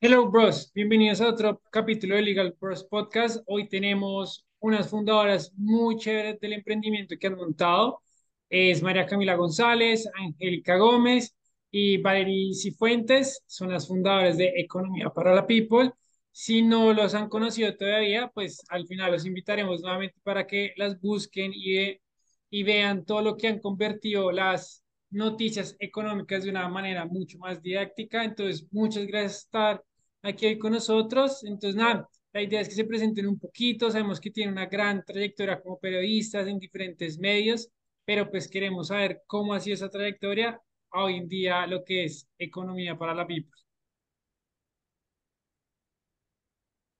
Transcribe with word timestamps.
Hello 0.00 0.30
Bros, 0.30 0.70
bienvenidos 0.74 1.20
a 1.20 1.28
otro 1.28 1.60
capítulo 1.72 2.14
de 2.14 2.22
Legal 2.22 2.56
Bros 2.60 2.84
Podcast. 2.84 3.42
Hoy 3.46 3.68
tenemos 3.68 4.46
unas 4.60 4.88
fundadoras 4.88 5.52
muy 5.56 5.96
chéveres 5.96 6.38
del 6.38 6.52
emprendimiento 6.52 7.16
que 7.18 7.26
han 7.26 7.34
montado. 7.34 8.00
Es 8.48 8.80
María 8.80 9.06
Camila 9.06 9.34
González, 9.34 10.08
Angélica 10.14 10.76
Gómez 10.76 11.34
y 11.72 11.96
Valerie 11.98 12.54
Cifuentes. 12.54 13.42
Son 13.46 13.72
las 13.72 13.88
fundadoras 13.88 14.38
de 14.38 14.52
Economía 14.56 15.10
para 15.10 15.34
la 15.34 15.46
People. 15.46 15.90
Si 16.30 16.62
no 16.62 16.92
los 16.92 17.14
han 17.14 17.28
conocido 17.28 17.76
todavía, 17.76 18.30
pues 18.32 18.62
al 18.68 18.86
final 18.86 19.10
los 19.10 19.26
invitaremos 19.26 19.80
nuevamente 19.80 20.20
para 20.22 20.46
que 20.46 20.74
las 20.76 21.00
busquen 21.00 21.50
y, 21.52 21.98
y 22.50 22.62
vean 22.62 23.04
todo 23.04 23.20
lo 23.22 23.36
que 23.36 23.48
han 23.48 23.58
convertido 23.58 24.30
las 24.30 24.84
noticias 25.10 25.74
económicas 25.80 26.44
de 26.44 26.50
una 26.50 26.68
manera 26.68 27.04
mucho 27.06 27.38
más 27.38 27.60
didáctica. 27.62 28.24
Entonces, 28.24 28.66
muchas 28.70 29.06
gracias 29.06 29.48
por 29.50 29.60
estar 29.60 29.87
aquí 30.28 30.46
hoy 30.46 30.58
con 30.58 30.72
nosotros. 30.72 31.44
Entonces, 31.44 31.76
nada, 31.76 32.08
la 32.32 32.42
idea 32.42 32.60
es 32.60 32.68
que 32.68 32.74
se 32.74 32.84
presenten 32.84 33.26
un 33.26 33.38
poquito. 33.38 33.90
Sabemos 33.90 34.20
que 34.20 34.30
tienen 34.30 34.52
una 34.52 34.66
gran 34.66 35.04
trayectoria 35.04 35.60
como 35.60 35.78
periodistas 35.78 36.46
en 36.48 36.58
diferentes 36.58 37.18
medios, 37.18 37.68
pero 38.04 38.30
pues 38.30 38.48
queremos 38.48 38.88
saber 38.88 39.22
cómo 39.26 39.54
ha 39.54 39.60
sido 39.60 39.74
esa 39.74 39.90
trayectoria 39.90 40.60
hoy 40.90 41.16
en 41.16 41.28
día, 41.28 41.66
lo 41.66 41.84
que 41.84 42.04
es 42.04 42.28
economía 42.38 42.96
para 42.96 43.14
la 43.14 43.26
people. 43.26 43.52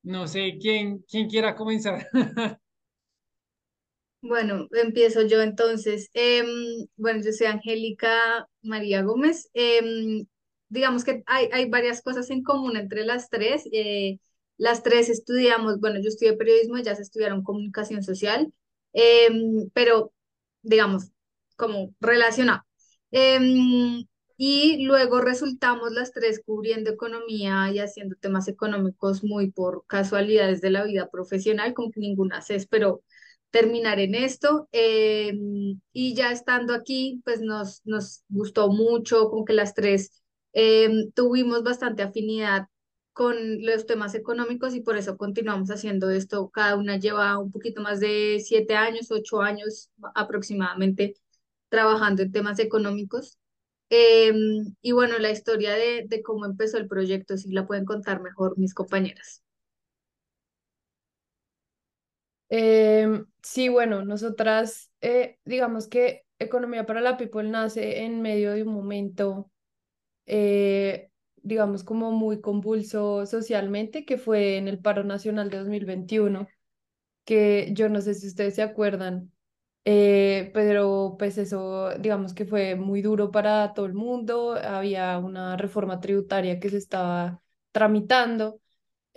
No 0.02 0.27
sé 0.27 0.58
quién, 0.60 1.05
quién 1.08 1.28
quiera 1.28 1.55
comenzar. 1.55 2.08
Bueno, 4.20 4.66
empiezo 4.72 5.22
yo 5.27 5.41
entonces. 5.42 6.10
Em, 6.12 6.47
bueno, 6.97 7.20
yo 7.24 7.33
soy 7.33 7.47
Angélica 7.47 8.48
María 8.62 9.02
Gómez. 9.02 9.48
Em, 9.55 10.27
digamos 10.68 11.04
que 11.04 11.22
hay, 11.27 11.48
hay 11.52 11.68
varias 11.68 12.02
cosas 12.02 12.30
en 12.30 12.42
común 12.42 12.77
entre 12.77 13.05
las 13.05 13.28
tres. 13.30 13.64
Eh, 13.72 14.19
las 14.56 14.83
tres 14.83 15.08
estudiamos, 15.08 15.80
bueno, 15.80 16.00
yo 16.00 16.08
estudié 16.08 16.34
periodismo, 16.34 16.77
ellas 16.77 17.00
estudiaron 17.00 17.42
comunicación 17.44 18.02
social, 18.02 18.52
em, 18.92 19.70
pero 19.72 20.12
digamos, 20.62 21.10
como 21.56 21.94
relacionado. 22.00 22.62
Em, 23.10 24.05
y 24.36 24.84
luego 24.84 25.20
resultamos 25.20 25.92
las 25.92 26.12
tres 26.12 26.41
cubriendo 26.44 26.91
economía 26.91 27.70
y 27.72 27.80
haciendo 27.80 28.16
temas 28.16 28.48
económicos 28.48 29.25
muy 29.25 29.50
por 29.50 29.84
casualidades 29.86 30.60
de 30.60 30.70
la 30.70 30.84
vida 30.84 31.08
profesional, 31.10 31.75
como 31.75 31.91
que 31.91 32.00
ninguna 32.00 32.41
se 32.42 32.55
esperó 32.55 33.03
terminar 33.50 33.98
en 34.00 34.14
esto. 34.14 34.69
em, 34.72 35.80
y 35.92 36.14
ya 36.14 36.32
estando 36.32 36.75
aquí, 36.75 37.20
pues 37.25 37.41
nos, 37.41 37.82
nos 37.84 38.22
gustó 38.28 38.69
mucho, 38.70 39.28
como 39.30 39.44
que 39.44 39.53
las 39.55 39.75
tres 39.75 40.22
em, 40.52 41.10
tuvimos 41.12 41.62
bastante 41.62 42.02
afinidad 42.02 42.68
con 43.12 43.36
los 43.64 43.86
temas 43.86 44.14
económicos 44.14 44.74
y 44.74 44.80
por 44.80 44.96
eso 44.96 45.16
continuamos 45.16 45.70
haciendo 45.70 46.10
esto. 46.10 46.50
Cada 46.50 46.77
una 46.77 46.98
lleva 46.98 47.38
un 47.38 47.50
poquito 47.50 47.82
más 47.82 48.00
de 48.00 48.41
siete 48.44 48.76
años, 48.76 49.10
ocho 49.10 49.41
años 49.42 49.91
aproximadamente 50.14 51.14
trabajando 51.69 52.22
en 52.22 52.32
temas 52.32 52.58
económicos. 52.60 53.38
Em, 53.91 54.74
y 54.82 54.92
bueno, 54.92 55.19
la 55.19 55.30
historia 55.30 55.74
de, 55.74 56.04
de 56.08 56.22
cómo 56.22 56.46
empezó 56.46 56.78
el 56.78 56.88
proyecto, 56.88 57.36
sí 57.36 57.50
la 57.52 57.66
pueden 57.66 57.84
contar 57.86 58.20
mejor 58.22 58.58
mis 58.58 58.74
compañeras. 58.74 59.42
Em, 62.50 63.26
sí, 63.42 63.69
bueno, 63.69 64.04
nosotras, 64.04 64.91
eh, 65.00 65.38
digamos 65.44 65.86
que 65.88 66.24
Economía 66.38 66.86
para 66.86 67.00
la 67.00 67.16
People 67.19 67.48
nace 67.48 68.04
en 68.04 68.22
medio 68.22 68.52
de 68.52 68.62
un 68.62 68.72
momento, 68.72 69.50
eh, 70.29 71.11
digamos, 71.43 71.84
como 71.84 72.12
muy 72.12 72.41
convulso 72.41 73.27
socialmente, 73.27 74.05
que 74.05 74.19
fue 74.19 74.59
en 74.59 74.69
el 74.69 74.81
paro 74.81 75.05
nacional 75.05 75.51
de 75.51 75.59
2021, 75.59 76.49
que 77.25 77.71
yo 77.75 77.89
no 77.89 78.00
sé 78.00 78.15
si 78.15 78.28
ustedes 78.28 78.55
se 78.56 78.62
acuerdan, 78.62 79.33
eh, 79.84 80.50
pero 80.55 81.17
pues 81.19 81.38
eso, 81.38 81.91
digamos 81.99 82.34
que 82.34 82.44
fue 82.47 82.77
muy 82.77 83.03
duro 83.03 83.31
para 83.31 83.75
todo 83.75 83.87
el 83.87 83.94
mundo, 83.94 84.55
había 84.55 85.19
una 85.19 85.56
reforma 85.56 86.00
tributaria 86.00 86.61
que 86.61 86.71
se 86.71 86.78
estaba 86.78 87.43
tramitando 87.72 88.61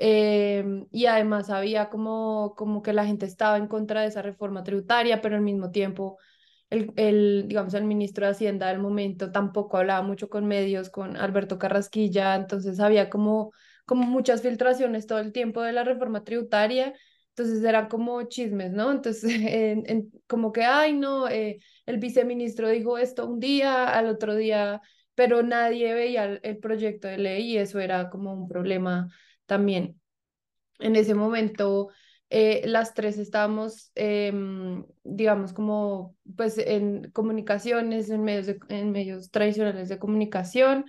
Em, 0.04 0.88
y 0.92 1.06
además 1.06 1.52
había 1.52 1.90
como, 1.90 2.56
como 2.58 2.82
que 2.82 2.92
la 2.92 3.06
gente 3.06 3.28
estaba 3.28 3.58
en 3.58 3.68
contra 3.68 4.02
de 4.02 4.08
esa 4.08 4.24
reforma 4.24 4.64
tributaria, 4.64 5.22
pero 5.22 5.36
al 5.36 5.44
mismo 5.44 5.70
tiempo 5.70 6.18
el, 6.72 6.94
el, 6.98 7.46
digamos, 7.48 7.74
el 7.76 7.84
ministro 7.86 8.26
de 8.26 8.32
Hacienda 8.34 8.70
del 8.70 8.80
momento 8.80 9.32
tampoco 9.32 9.78
hablaba 9.78 10.02
mucho 10.04 10.30
con 10.30 10.48
medios, 10.48 10.90
con 10.90 11.18
Alberto 11.18 11.60
Carrasquilla, 11.60 12.36
entonces 12.36 12.80
había 12.80 13.10
como, 13.12 13.52
como 13.86 14.04
muchas 14.06 14.42
filtraciones 14.42 15.08
todo 15.08 15.20
el 15.20 15.34
tiempo 15.34 15.62
de 15.62 15.74
la 15.74 15.84
reforma 15.84 16.24
tributaria, 16.24 16.94
entonces 17.36 17.64
eran 17.64 17.88
como 17.90 18.24
chismes, 18.24 18.72
¿no? 18.72 18.92
Entonces, 18.92 19.24
en, 19.48 19.84
en, 19.88 20.12
como 20.28 20.52
que, 20.52 20.64
ay, 20.64 20.94
no, 20.94 21.28
eh, 21.30 21.60
el 21.86 21.98
viceministro 22.00 22.70
dijo 22.70 22.98
esto 22.98 23.28
un 23.28 23.40
día, 23.40 23.90
al 23.90 24.08
otro 24.08 24.36
día, 24.36 24.82
pero 25.16 25.44
nadie 25.44 25.94
veía 25.94 26.26
el, 26.26 26.40
el 26.44 26.58
proyecto 26.60 27.08
de 27.08 27.18
ley 27.18 27.52
y 27.54 27.58
eso 27.58 27.80
era 27.80 28.10
como 28.10 28.34
un 28.34 28.48
problema 28.48 29.10
también. 29.46 30.00
En 30.80 30.96
ese 30.96 31.14
momento, 31.16 31.90
eh, 32.34 32.62
las 32.66 32.94
tres 32.94 33.18
estábamos, 33.18 33.92
em, 33.94 34.86
digamos, 35.04 35.52
como 35.52 36.16
pues 36.38 36.58
en 36.58 37.12
comunicaciones, 37.12 38.10
en 38.10 38.24
medios, 38.24 38.58
en 38.70 38.92
medios 38.94 39.32
tradicionales 39.32 39.90
de 39.90 40.00
comunicación. 40.00 40.86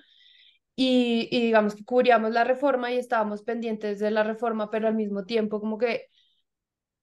Y, 0.76 1.28
digamos 1.30 1.74
que 1.74 1.84
cubríamos 1.84 2.32
la 2.32 2.44
reforma 2.44 2.92
y 2.92 2.98
estábamos 2.98 3.42
pendientes 3.42 3.98
de 3.98 4.12
la 4.12 4.22
reforma, 4.22 4.70
pero 4.70 4.86
al 4.88 4.94
mismo 4.94 5.24
tiempo 5.24 5.60
como 5.60 5.78
que 5.78 6.06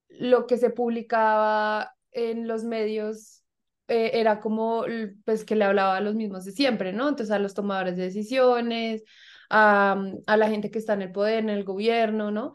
lo 0.07 0.47
que 0.47 0.57
se 0.57 0.69
publicaba 0.69 1.95
en 2.11 2.47
los 2.47 2.63
medios 2.63 3.43
eh, 3.89 4.11
era 4.15 4.39
como 4.39 4.85
pues 5.25 5.45
que 5.45 5.55
le 5.55 5.65
hablaba 5.65 5.97
a 5.97 6.01
los 6.01 6.15
mismos 6.15 6.45
de 6.45 6.53
siempre, 6.53 6.93
¿no? 6.93 7.09
Entonces 7.09 7.31
a 7.31 7.39
los 7.39 7.53
tomadores 7.53 7.97
de 7.97 8.03
decisiones, 8.03 9.03
a, 9.49 10.01
a 10.27 10.37
la 10.37 10.49
gente 10.49 10.71
que 10.71 10.79
está 10.79 10.93
en 10.93 11.03
el 11.03 11.11
poder, 11.11 11.39
en 11.39 11.49
el 11.49 11.63
gobierno, 11.65 12.31
¿no? 12.31 12.53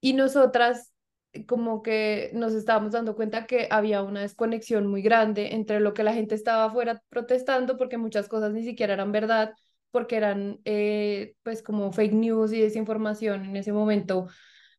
Y 0.00 0.12
nosotras 0.14 0.92
como 1.46 1.82
que 1.82 2.30
nos 2.34 2.54
estábamos 2.54 2.92
dando 2.92 3.14
cuenta 3.16 3.46
que 3.46 3.68
había 3.70 4.02
una 4.02 4.22
desconexión 4.22 4.86
muy 4.86 5.02
grande 5.02 5.54
entre 5.54 5.80
lo 5.80 5.94
que 5.94 6.02
la 6.04 6.14
gente 6.14 6.34
estaba 6.34 6.64
afuera 6.66 7.02
protestando, 7.08 7.76
porque 7.76 7.98
muchas 7.98 8.28
cosas 8.28 8.52
ni 8.52 8.64
siquiera 8.64 8.94
eran 8.94 9.12
verdad, 9.12 9.54
porque 9.90 10.16
eran 10.16 10.60
eh, 10.64 11.34
pues 11.42 11.62
como 11.62 11.92
fake 11.92 12.12
news 12.14 12.52
y 12.52 12.60
desinformación 12.60 13.44
en 13.46 13.56
ese 13.56 13.72
momento, 13.72 14.28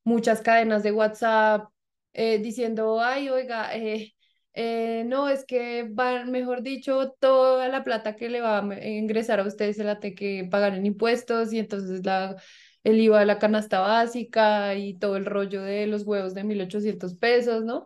muchas 0.03 0.41
cadenas 0.41 0.83
de 0.83 0.91
WhatsApp 0.91 1.69
eh, 2.13 2.39
diciendo, 2.39 2.99
ay, 3.01 3.29
oiga, 3.29 3.75
eh, 3.75 4.13
eh, 4.53 5.03
no, 5.07 5.29
es 5.29 5.45
que 5.45 5.83
va, 5.83 6.25
mejor 6.25 6.63
dicho, 6.63 7.15
toda 7.19 7.67
la 7.69 7.83
plata 7.83 8.15
que 8.15 8.29
le 8.29 8.41
va 8.41 8.59
a 8.59 8.87
ingresar 8.87 9.39
a 9.39 9.47
ustedes 9.47 9.77
se 9.77 9.83
la 9.83 9.99
tiene 9.99 10.15
que 10.15 10.47
pagar 10.49 10.73
en 10.75 10.85
impuestos 10.85 11.53
y 11.53 11.59
entonces 11.59 12.05
la 12.05 12.35
el 12.83 12.99
IVA 12.99 13.19
de 13.21 13.25
la 13.25 13.39
canasta 13.39 13.79
básica 13.79 14.75
y 14.75 14.97
todo 14.97 15.17
el 15.17 15.25
rollo 15.25 15.63
de 15.63 15.87
los 15.87 16.03
huevos 16.03 16.33
de 16.33 16.43
1.800 16.43 17.15
pesos, 17.15 17.63
¿no? 17.63 17.85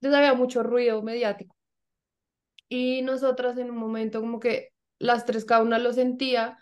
Entonces 0.00 0.18
había 0.18 0.34
mucho 0.34 0.62
ruido 0.62 1.02
mediático. 1.02 1.56
Y 2.68 3.02
nosotras 3.02 3.56
en 3.58 3.70
un 3.70 3.76
momento 3.78 4.20
como 4.20 4.40
que 4.40 4.70
las 4.98 5.24
tres 5.24 5.44
cada 5.44 5.62
una 5.62 5.78
lo 5.78 5.92
sentía, 5.92 6.58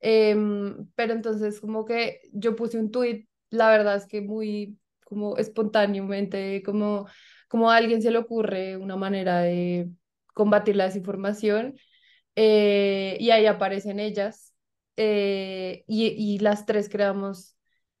em, 0.00 0.88
pero 0.94 1.12
entonces 1.14 1.60
como 1.60 1.84
que 1.84 2.20
yo 2.32 2.54
puse 2.56 2.78
un 2.78 2.90
tuit, 2.90 3.28
la 3.50 3.70
verdad 3.70 3.96
es 3.96 4.06
que 4.06 4.20
muy 4.20 4.78
como 5.04 5.36
espontáneamente, 5.38 6.62
como, 6.62 7.06
como 7.48 7.70
a 7.70 7.76
alguien 7.76 8.02
se 8.02 8.10
le 8.10 8.18
ocurre 8.18 8.76
una 8.76 8.96
manera 8.96 9.40
de 9.40 9.90
combatir 10.34 10.76
la 10.76 10.84
desinformación 10.84 11.76
eh, 12.36 13.16
y 13.20 13.30
ahí 13.30 13.46
aparecen 13.46 14.00
ellas 14.00 14.47
eh, 14.98 15.84
y, 15.88 16.06
y 16.08 16.38
las 16.40 16.66
tres 16.66 16.88
creamos 16.90 17.56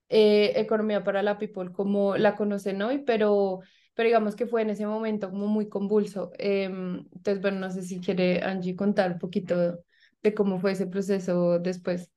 eh, 0.08 0.54
Economía 0.56 1.04
para 1.04 1.22
la 1.22 1.38
People 1.38 1.72
como 1.72 2.16
la 2.16 2.36
conocen 2.36 2.82
hoy, 2.82 2.98
pero, 3.00 3.60
pero 3.94 4.08
digamos 4.08 4.36
que 4.36 4.46
fue 4.46 4.62
en 4.62 4.70
ese 4.70 4.86
momento 4.86 5.30
como 5.30 5.46
muy 5.48 5.68
convulso. 5.68 6.32
Em, 6.38 6.98
entonces, 7.14 7.40
bueno, 7.42 7.60
no 7.60 7.70
sé 7.70 7.82
si 7.82 8.00
quiere 8.00 8.42
Angie 8.42 8.76
contar 8.76 9.12
un 9.12 9.18
poquito 9.18 9.84
de 10.22 10.34
cómo 10.34 10.58
fue 10.60 10.72
ese 10.72 10.86
proceso 10.86 11.58
después. 11.60 12.10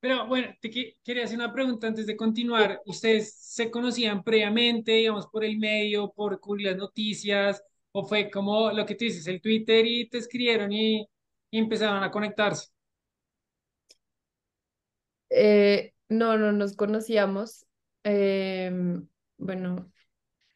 Pero 0.00 0.26
bueno, 0.26 0.48
te 0.60 0.70
que- 0.70 0.96
quería 1.04 1.24
hacer 1.24 1.38
una 1.38 1.52
pregunta 1.52 1.86
antes 1.86 2.06
de 2.06 2.16
continuar. 2.16 2.80
¿Ustedes 2.86 3.34
se 3.36 3.70
conocían 3.70 4.22
previamente, 4.24 4.92
digamos, 4.92 5.26
por 5.28 5.44
el 5.44 5.58
medio, 5.58 6.12
por 6.12 6.40
las 6.60 6.76
noticias, 6.76 7.62
o 7.92 8.04
fue 8.04 8.30
como 8.30 8.72
lo 8.72 8.84
que 8.86 8.94
tú 8.96 9.04
dices, 9.04 9.26
el 9.28 9.40
Twitter 9.40 9.86
y 9.86 10.08
te 10.08 10.18
escribieron 10.18 10.72
y, 10.72 11.06
y 11.50 11.58
empezaron 11.58 12.02
a 12.02 12.10
conectarse? 12.10 12.68
Eh, 15.34 15.94
no, 16.08 16.36
no 16.38 16.52
nos 16.52 16.76
conocíamos. 16.76 17.66
Em, 18.04 19.06
bueno, 19.38 19.90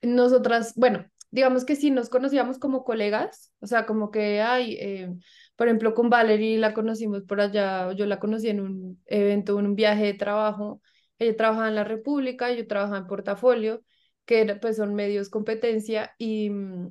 nosotras, 0.02 0.75
bueno, 0.76 1.06
digamos 1.31 1.64
que 1.64 1.76
sí 1.76 1.90
nos 1.90 2.08
conocíamos 2.08 2.58
como 2.58 2.84
colegas, 2.84 3.52
o 3.61 3.67
sea, 3.67 3.87
como 3.87 4.11
que 4.11 4.40
hay, 4.43 4.75
eh, 4.81 5.14
por 5.56 5.69
ejemplo, 5.69 5.94
con 5.94 6.11
Valerie 6.11 6.58
la 6.58 6.75
conocimos 6.75 7.25
por 7.25 7.40
allá, 7.40 7.93
yo 7.93 8.06
la 8.06 8.19
conocí 8.20 8.49
en 8.49 8.61
un 8.61 9.02
evento, 9.06 9.58
en 9.58 9.67
un 9.67 9.76
viaje 9.76 10.05
de 10.06 10.14
trabajo, 10.14 10.81
Ella 11.19 11.37
trabajaba 11.37 11.69
en 11.69 11.75
La 11.76 11.84
República, 11.84 12.52
yo 12.52 12.67
trabajaba 12.67 12.99
en 12.99 13.06
Portafolio, 13.06 13.82
que 14.26 14.56
pues 14.61 14.76
son 14.76 14.94
medios 14.94 15.31
competencia 15.31 16.14
mm, 16.19 16.88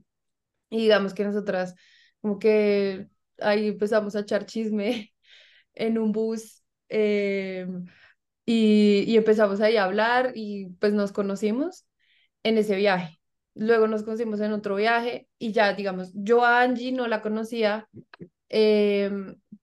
y 0.69 0.77
digamos 0.77 1.13
que 1.13 1.23
nosotras 1.23 1.75
como 2.21 2.39
que 2.39 3.07
ahí 3.39 3.67
empezamos 3.69 4.15
a 4.15 4.21
echar 4.21 4.45
chisme 4.45 5.13
en 5.73 5.97
un 5.97 6.11
bus 6.11 6.63
eh, 6.89 7.67
y, 8.45 9.03
y 9.07 9.17
empezamos 9.17 9.61
ahí 9.61 9.77
a 9.77 9.85
hablar 9.85 10.31
y 10.35 10.67
pues 10.79 10.93
nos 10.93 11.11
conocimos 11.11 11.85
en 12.43 12.57
ese 12.57 12.75
viaje. 12.75 13.19
Luego 13.55 13.87
nos 13.87 14.03
conocimos 14.03 14.41
en 14.41 14.53
otro 14.53 14.75
viaje 14.75 15.27
y 15.39 15.51
ya, 15.53 15.73
digamos, 15.73 16.11
yo 16.13 16.43
a 16.45 16.61
Angie 16.61 16.91
no 16.91 17.07
la 17.07 17.21
conocía 17.21 17.87
eh, 18.49 19.11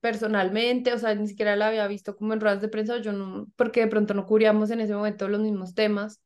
personalmente, 0.01 0.93
o 0.93 0.99
sea, 0.99 1.15
ni 1.15 1.27
siquiera 1.27 1.55
la 1.55 1.67
había 1.67 1.87
visto 1.87 2.15
como 2.15 2.33
en 2.33 2.41
ruedas 2.41 2.61
de 2.61 2.69
prensa, 2.69 2.97
yo 2.99 3.13
no, 3.13 3.47
porque 3.55 3.81
de 3.81 3.87
pronto 3.87 4.13
no 4.13 4.25
cubríamos 4.25 4.71
en 4.71 4.81
ese 4.81 4.95
momento 4.95 5.27
los 5.29 5.41
mismos 5.41 5.75
temas. 5.75 6.21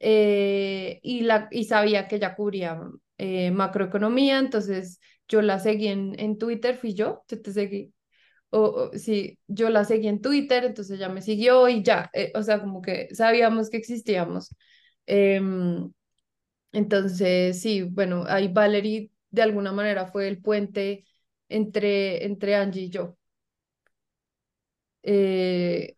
Eh, 0.00 0.98
y, 1.02 1.20
la, 1.22 1.48
y 1.50 1.64
sabía 1.64 2.08
que 2.08 2.16
ella 2.16 2.34
cubría 2.34 2.80
eh, 3.18 3.50
macroeconomía, 3.52 4.38
entonces 4.38 5.00
yo 5.28 5.42
la 5.42 5.58
seguí 5.60 5.88
en, 5.88 6.18
en 6.18 6.38
Twitter, 6.38 6.76
fui 6.76 6.94
yo, 6.94 7.24
yo 7.28 7.40
te 7.40 7.52
seguí, 7.52 7.92
o, 8.52 8.90
sí, 8.98 9.38
yo 9.48 9.70
la 9.70 9.84
seguí 9.84 10.08
en 10.08 10.22
Twitter, 10.22 10.64
entonces 10.64 10.98
ella 10.98 11.08
me 11.10 11.22
siguió 11.22 11.68
y 11.68 11.82
ya, 11.82 12.10
o 12.34 12.42
sea, 12.42 12.60
como 12.60 12.82
que 12.82 13.14
sabíamos 13.14 13.70
que 13.70 13.78
existíamos. 13.78 14.54
Em, 15.06 15.92
entonces, 16.72 17.60
sí, 17.62 17.82
bueno, 17.82 18.24
ahí 18.28 18.48
Valerie 18.48 19.10
de 19.30 19.42
alguna 19.42 19.72
manera 19.72 20.06
fue 20.06 20.28
el 20.28 20.40
puente 20.42 21.04
entre, 21.48 22.24
entre 22.26 22.56
Angie 22.56 22.82
y 22.84 22.90
yo. 22.90 23.16
Eh, 25.02 25.96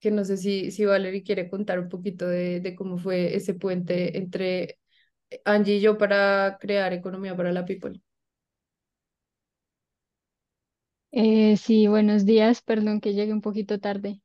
que 0.00 0.10
no 0.10 0.24
sé 0.24 0.36
si, 0.36 0.70
si 0.70 0.84
Valerie 0.84 1.22
quiere 1.22 1.48
contar 1.50 1.78
un 1.80 1.88
poquito 1.88 2.26
de, 2.28 2.60
de 2.60 2.74
cómo 2.76 2.98
fue 2.98 3.34
ese 3.36 3.54
puente 3.54 4.16
entre 4.18 4.78
Angie 5.44 5.76
y 5.76 5.80
yo 5.80 5.98
para 5.98 6.58
crear 6.60 6.92
economía 6.92 7.36
para 7.36 7.52
la 7.52 7.64
people. 7.66 8.00
Eh, 11.10 11.56
sí, 11.56 11.86
buenos 11.88 12.24
días, 12.26 12.60
perdón 12.62 13.00
que 13.00 13.14
llegue 13.14 13.32
un 13.32 13.40
poquito 13.40 13.78
tarde. 13.80 14.20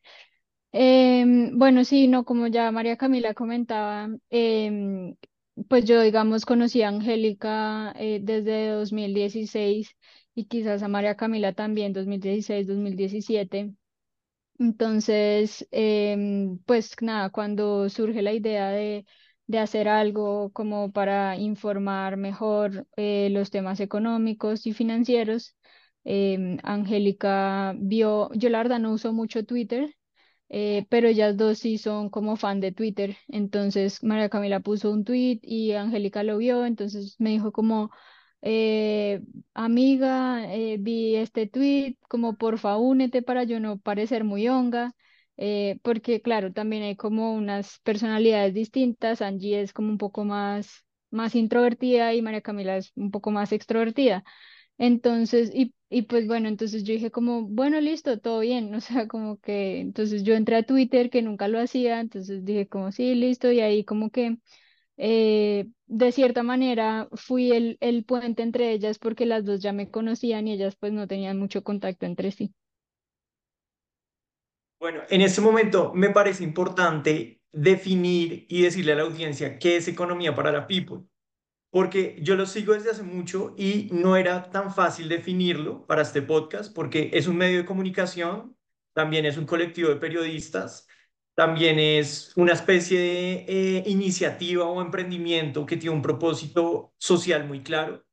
Em, 0.73 1.57
bueno, 1.59 1.85
sí, 1.85 2.07
no, 2.07 2.25
como 2.25 2.47
ya 2.47 2.71
María 2.71 2.97
Camila 2.97 3.33
comentaba, 3.35 4.09
em, 4.29 5.15
pues 5.69 5.85
yo, 5.85 6.01
digamos, 6.01 6.45
conocí 6.45 6.81
a 6.83 6.89
Angélica 6.89 7.93
eh, 7.97 8.19
desde 8.23 8.69
2016 8.69 9.95
y 10.35 10.45
quizás 10.47 10.83
a 10.83 10.89
María 10.89 11.15
Camila 11.17 11.53
también 11.53 11.93
2016, 11.93 12.67
2017. 12.67 13.73
Entonces, 14.59 15.67
em, 15.71 16.57
pues 16.65 16.95
nada, 17.01 17.29
cuando 17.31 17.89
surge 17.89 18.21
la 18.21 18.33
idea 18.33 18.69
de, 18.69 19.05
de 19.47 19.59
hacer 19.59 19.87
algo 19.89 20.51
como 20.53 20.91
para 20.91 21.35
informar 21.37 22.17
mejor 22.17 22.87
eh, 22.95 23.29
los 23.31 23.49
temas 23.51 23.79
económicos 23.79 24.65
y 24.67 24.73
financieros, 24.73 25.55
Angélica 26.63 27.73
vio, 27.77 28.29
yo 28.33 28.49
la 28.49 28.59
verdad 28.59 28.79
no 28.79 28.93
uso 28.93 29.13
mucho 29.13 29.45
Twitter, 29.45 29.95
eh, 30.49 30.85
pero 30.89 31.07
ellas 31.07 31.37
dos 31.37 31.59
sí 31.59 31.77
son 31.77 32.09
como 32.09 32.35
fan 32.37 32.59
de 32.59 32.71
Twitter. 32.71 33.17
Entonces 33.27 34.03
María 34.03 34.29
Camila 34.29 34.59
puso 34.59 34.91
un 34.91 35.03
tweet 35.03 35.39
y 35.43 35.73
Angélica 35.73 36.23
lo 36.23 36.37
vio, 36.37 36.65
entonces 36.65 37.15
me 37.19 37.31
dijo 37.31 37.51
como, 37.51 37.91
eh, 38.41 39.21
amiga, 39.53 40.53
eh, 40.53 40.77
vi 40.79 41.15
este 41.15 41.47
tweet, 41.47 41.97
como 42.09 42.37
porfa 42.37 42.77
únete 42.77 43.21
para 43.21 43.43
yo 43.43 43.59
no 43.59 43.77
parecer 43.79 44.23
muy 44.23 44.47
honga. 44.47 44.93
porque 45.83 46.21
claro, 46.21 46.53
también 46.53 46.83
hay 46.83 46.95
como 46.95 47.33
unas 47.33 47.79
personalidades 47.79 48.53
distintas, 48.53 49.21
Angie 49.21 49.61
es 49.61 49.73
como 49.73 49.89
un 49.89 49.97
poco 49.97 50.23
más, 50.25 50.85
más 51.11 51.35
introvertida 51.35 52.13
y 52.13 52.21
María 52.21 52.41
Camila 52.41 52.77
es 52.77 52.91
un 52.95 53.11
poco 53.11 53.31
más 53.31 53.51
extrovertida. 53.51 54.23
Entonces, 54.77 55.51
y, 55.53 55.73
y 55.93 56.03
pues 56.03 56.27
bueno, 56.27 56.49
entonces 56.49 56.83
yo 56.83 56.93
dije 56.93 57.11
como, 57.11 57.43
bueno, 57.43 57.79
listo, 57.81 58.19
todo 58.19 58.39
bien, 58.41 58.73
o 58.75 58.81
sea, 58.81 59.07
como 59.07 59.39
que, 59.39 59.79
entonces 59.81 60.23
yo 60.23 60.33
entré 60.35 60.57
a 60.57 60.63
Twitter, 60.65 61.09
que 61.09 61.21
nunca 61.21 61.47
lo 61.47 61.59
hacía, 61.59 61.99
entonces 62.01 62.45
dije 62.45 62.67
como, 62.67 62.91
sí, 62.91 63.15
listo, 63.15 63.51
y 63.51 63.61
ahí 63.61 63.85
como 63.85 64.09
que, 64.11 64.37
eh, 64.97 65.67
de 65.87 66.11
cierta 66.13 66.43
manera, 66.43 67.09
fui 67.13 67.51
el, 67.53 67.77
el 67.81 68.05
puente 68.05 68.43
entre 68.43 68.71
ellas 68.73 68.99
porque 68.99 69.25
las 69.27 69.45
dos 69.45 69.61
ya 69.61 69.73
me 69.73 69.91
conocían 69.91 70.47
y 70.47 70.53
ellas 70.53 70.75
pues 70.77 70.93
no 70.93 71.07
tenían 71.07 71.39
mucho 71.39 71.63
contacto 71.63 72.05
entre 72.07 72.31
sí. 72.31 72.53
Bueno, 74.79 75.01
en 75.09 75.21
este 75.21 75.41
momento 75.41 75.93
me 75.93 76.09
parece 76.09 76.43
importante 76.43 77.41
definir 77.51 78.45
y 78.49 78.63
decirle 78.63 78.93
a 78.93 78.95
la 78.95 79.03
audiencia 79.03 79.57
qué 79.59 79.77
es 79.77 79.87
economía 79.87 80.35
para 80.35 80.51
la 80.51 80.67
people 80.67 81.05
porque 81.73 82.17
yo 82.21 82.35
lo 82.35 82.45
sigo 82.45 82.75
desde 82.75 82.91
hace 82.91 83.03
mucho 83.03 83.55
y 83.57 83.89
no 83.91 84.15
era 84.17 84.51
tan 84.51 84.73
fácil 84.75 85.09
definirlo 85.09 85.87
para 85.87 86.03
este 86.03 86.21
podcast, 86.21 86.73
porque 86.75 87.09
es 87.13 87.27
un 87.27 87.37
medio 87.37 87.57
de 87.59 87.65
comunicación, 87.65 88.55
también 88.93 89.25
es 89.25 89.37
un 89.37 89.47
colectivo 89.47 89.89
de 89.89 89.95
periodistas, 89.97 90.87
también 91.35 91.79
es 91.79 92.31
una 92.37 92.53
especie 92.53 92.99
de 92.99 93.45
eh, 93.47 93.83
iniciativa 93.87 94.65
o 94.67 94.83
emprendimiento 94.83 95.65
que 95.65 95.77
tiene 95.77 95.95
un 95.95 96.03
propósito 96.03 96.93
social 96.99 97.47
muy 97.47 97.63
claro. 97.63 98.05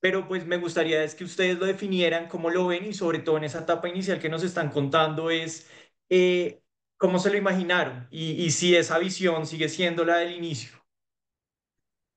Pero 0.00 0.28
pues 0.28 0.46
me 0.46 0.58
gustaría 0.58 1.02
es 1.04 1.14
que 1.14 1.24
ustedes 1.24 1.58
lo 1.58 1.66
definieran, 1.66 2.28
cómo 2.28 2.50
lo 2.50 2.68
ven 2.68 2.86
y 2.86 2.94
sobre 2.94 3.20
todo 3.20 3.38
en 3.38 3.44
esa 3.44 3.60
etapa 3.60 3.88
inicial 3.88 4.20
que 4.20 4.28
nos 4.28 4.44
están 4.44 4.70
contando 4.70 5.30
es 5.30 5.68
eh, 6.10 6.62
cómo 6.98 7.18
se 7.18 7.30
lo 7.30 7.38
imaginaron 7.38 8.08
y, 8.10 8.32
y 8.44 8.50
si 8.52 8.76
esa 8.76 8.98
visión 8.98 9.46
sigue 9.46 9.68
siendo 9.68 10.04
la 10.04 10.18
del 10.18 10.34
inicio. 10.34 10.77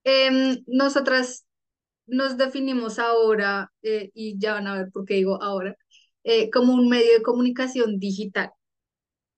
Em, 0.03 0.63
nosotras 0.67 1.45
nos 2.07 2.37
definimos 2.37 2.99
ahora, 2.99 3.71
eh, 3.83 4.11
y 4.13 4.37
ya 4.39 4.53
van 4.53 4.67
a 4.67 4.75
ver 4.77 4.91
por 4.91 5.05
qué 5.05 5.15
digo 5.15 5.41
ahora, 5.41 5.77
eh, 6.23 6.49
como 6.51 6.73
un 6.73 6.89
medio 6.89 7.13
de 7.13 7.23
comunicación 7.23 7.99
digital 7.99 8.51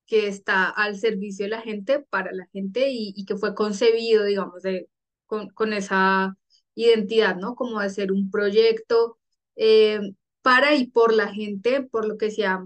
que 0.06 0.28
está 0.28 0.70
al 0.70 0.98
servicio 0.98 1.46
de 1.46 1.50
la 1.52 1.62
gente, 1.62 2.00
para 2.10 2.32
la 2.34 2.48
gente 2.54 2.90
y, 2.92 3.14
y 3.16 3.26
que 3.26 3.38
fue 3.38 3.56
concebido, 3.56 4.26
digamos, 4.26 4.62
de, 4.64 4.90
con, 5.26 5.50
con, 5.50 5.74
esa 5.74 6.38
identidad, 6.76 7.38
¿no? 7.38 7.56
Como 7.56 7.80
de 7.80 7.90
ser 7.90 8.12
un 8.12 8.30
proyecto 8.32 9.18
eh, 9.56 10.00
para 10.42 10.76
y 10.76 10.88
por 10.88 11.14
la 11.14 11.30
gente, 11.34 11.84
por 11.84 12.08
lo 12.08 12.18
que 12.18 12.28
decía 12.28 12.66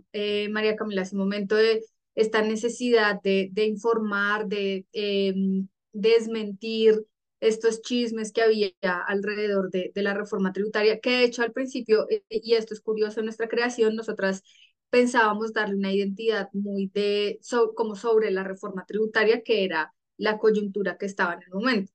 María 0.49 0.75
Camila 0.75 1.03
hace 1.03 1.15
un 1.15 1.21
momento 1.21 1.55
de 1.55 1.83
esta 2.15 2.41
necesidad 2.41 3.21
de, 3.21 3.49
de 3.51 3.65
informar, 3.65 4.47
de 4.47 4.87
em, 4.93 5.67
desmentir, 5.93 7.05
estos 7.39 7.81
chismes 7.81 8.31
que 8.31 8.41
había 8.41 8.71
alrededor 9.07 9.69
de, 9.69 9.91
de, 9.93 10.01
la 10.01 10.13
reforma 10.13 10.53
tributaria, 10.53 10.99
que 10.99 11.11
de 11.11 11.23
hecho 11.25 11.43
al 11.43 11.51
principio, 11.51 12.07
eh, 12.09 12.23
y 12.29 12.55
esto 12.55 12.73
es 12.73 12.81
curioso 12.81 13.19
en 13.19 13.25
nuestra 13.25 13.47
creación, 13.47 13.95
nosotras 13.95 14.43
pensábamos 14.89 15.53
darle 15.53 15.75
una 15.75 15.93
identidad 15.93 16.49
muy 16.53 16.87
de, 16.93 17.39
como 17.75 17.95
sobre 17.95 18.31
la 18.31 18.43
reforma 18.43 18.85
tributaria, 18.85 19.43
que 19.43 19.65
era 19.65 19.93
la 20.17 20.37
coyuntura 20.39 20.97
que 20.97 21.05
estaba 21.05 21.33
en 21.33 21.43
el 21.43 21.49
momento. 21.49 21.91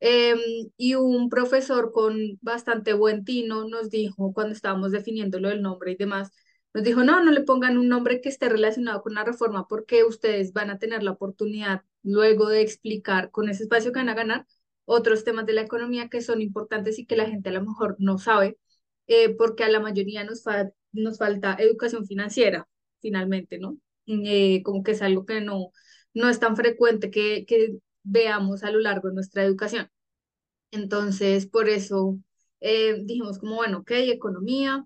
Em, 0.00 0.38
y 0.76 0.94
un 0.96 1.28
profesor 1.30 1.92
con 1.92 2.38
bastante 2.42 2.92
buen 2.92 3.24
tino 3.24 3.68
nos 3.68 3.88
dijo, 3.90 4.32
cuando 4.32 4.52
estábamos 4.54 4.90
definiendo 4.92 5.38
lo 5.38 5.48
del 5.48 5.62
nombre 5.62 5.92
y 5.92 5.96
demás, 5.96 6.32
nos 6.74 6.84
dijo, 6.84 7.04
no, 7.04 7.22
no 7.22 7.30
le 7.30 7.42
pongan 7.42 7.78
un 7.78 7.88
nombre 7.88 8.20
que 8.20 8.28
esté 8.28 8.48
relacionado 8.48 9.02
con 9.02 9.14
la 9.14 9.24
reforma 9.24 9.68
porque 9.68 10.04
ustedes 10.04 10.52
van 10.52 10.70
a 10.70 10.78
tener 10.78 11.02
la 11.02 11.12
oportunidad 11.12 11.82
luego 12.02 12.48
de 12.48 12.62
explicar 12.62 13.30
con 13.30 13.48
ese 13.48 13.64
espacio 13.64 13.92
que 13.92 14.00
van 14.00 14.08
a 14.08 14.14
ganar 14.14 14.46
otros 14.84 15.24
temas 15.24 15.46
de 15.46 15.52
la 15.54 15.62
economía 15.62 16.08
que 16.08 16.20
son 16.22 16.42
importantes 16.42 16.98
y 16.98 17.06
que 17.06 17.16
la 17.16 17.26
gente 17.26 17.48
a 17.50 17.52
lo 17.52 17.62
mejor 17.62 17.96
no 17.98 18.18
sabe, 18.18 18.58
eh, 19.06 19.34
porque 19.36 19.64
a 19.64 19.68
la 19.68 19.80
mayoría 19.80 20.24
nos, 20.24 20.42
nos 20.92 21.18
falta 21.18 21.56
educación 21.58 22.06
financiera, 22.06 22.68
finalmente, 23.00 23.58
¿no? 23.58 23.78
Eh, 24.06 24.62
como 24.62 24.82
que 24.82 24.92
es 24.92 25.02
algo 25.02 25.24
que 25.26 25.40
no, 25.40 25.70
no 26.14 26.28
es 26.28 26.40
tan 26.40 26.56
frecuente 26.56 27.10
que, 27.10 27.44
que 27.46 27.76
veamos 28.02 28.64
a 28.64 28.70
lo 28.70 28.80
largo 28.80 29.08
de 29.08 29.14
nuestra 29.14 29.44
educación. 29.44 29.88
Entonces, 30.70 31.46
por 31.46 31.68
eso 31.68 32.18
eh, 32.60 32.96
dijimos 33.04 33.38
como, 33.38 33.56
bueno, 33.56 33.78
ok, 33.80 33.90
economía, 33.92 34.84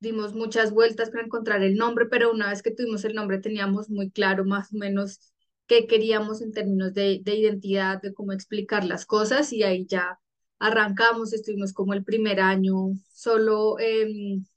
dimos 0.00 0.34
muchas 0.34 0.72
vueltas 0.72 1.10
para 1.10 1.24
encontrar 1.24 1.62
el 1.62 1.76
nombre, 1.76 2.06
pero 2.06 2.32
una 2.32 2.50
vez 2.50 2.62
que 2.62 2.70
tuvimos 2.70 3.04
el 3.04 3.14
nombre 3.14 3.38
teníamos 3.38 3.90
muy 3.90 4.10
claro 4.10 4.44
más 4.44 4.72
o 4.72 4.76
menos 4.76 5.32
qué 5.66 5.86
queríamos 5.86 6.42
en 6.42 6.52
términos 6.52 6.94
de, 6.94 7.20
de 7.22 7.34
identidad, 7.36 8.00
de 8.02 8.14
cómo 8.14 8.32
explicar 8.32 8.84
las 8.84 9.06
cosas 9.06 9.52
y 9.52 9.62
ahí 9.62 9.86
ya 9.86 10.20
arrancamos, 10.58 11.32
estuvimos 11.32 11.72
como 11.72 11.92
el 11.94 12.04
primer 12.04 12.40
año 12.40 12.74
solo 13.12 13.76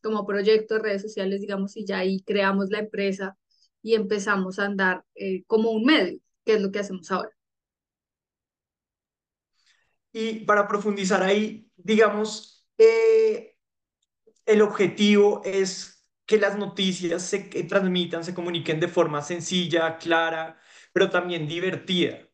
como 0.02 0.26
proyecto 0.26 0.76
de 0.76 0.82
redes 0.82 1.02
sociales, 1.02 1.42
digamos, 1.42 1.76
y 1.78 1.86
ya 1.86 2.00
ahí 2.00 2.22
creamos 2.22 2.70
la 2.70 2.80
empresa 2.80 3.38
y 3.82 3.96
empezamos 3.96 4.60
a 4.60 4.66
andar 4.66 5.06
eh, 5.16 5.44
como 5.46 5.72
un 5.72 5.86
medio, 5.86 6.20
que 6.46 6.54
es 6.54 6.62
lo 6.62 6.72
que 6.72 6.80
hacemos 6.80 7.12
ahora. 7.12 7.32
Y 10.12 10.40
para 10.46 10.68
profundizar 10.68 11.22
ahí, 11.22 11.70
digamos, 11.78 12.66
eh, 12.78 13.56
el 14.46 14.62
objetivo 14.62 15.42
es 15.46 16.08
que 16.26 16.38
las 16.38 16.58
noticias 16.58 17.24
se 17.24 17.40
transmitan, 17.66 18.24
se 18.24 18.34
comuniquen 18.34 18.80
de 18.80 18.88
forma 18.88 19.22
sencilla, 19.22 19.98
clara, 19.98 20.60
pero 20.92 21.10
también 21.10 21.48
divertida. 21.48 22.30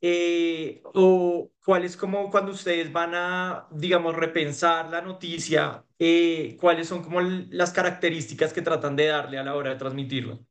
Eh, 0.00 0.82
o 0.84 1.50
cuál 1.64 1.84
es 1.84 1.96
como 1.96 2.30
cuando 2.30 2.52
ustedes 2.52 2.92
van 2.92 3.14
a, 3.14 3.66
digamos, 3.72 4.14
repensar 4.14 4.90
la 4.90 5.00
noticia, 5.00 5.84
eh, 5.98 6.56
cuáles 6.60 6.88
son 6.88 7.02
como 7.02 7.20
las 7.20 7.72
características 7.72 8.52
que 8.52 8.62
tratan 8.62 8.94
de 8.94 9.06
darle 9.06 9.38
a 9.38 9.44
la 9.44 9.54
hora 9.54 9.70
de 9.70 9.76
transmitirlo. 9.76 10.46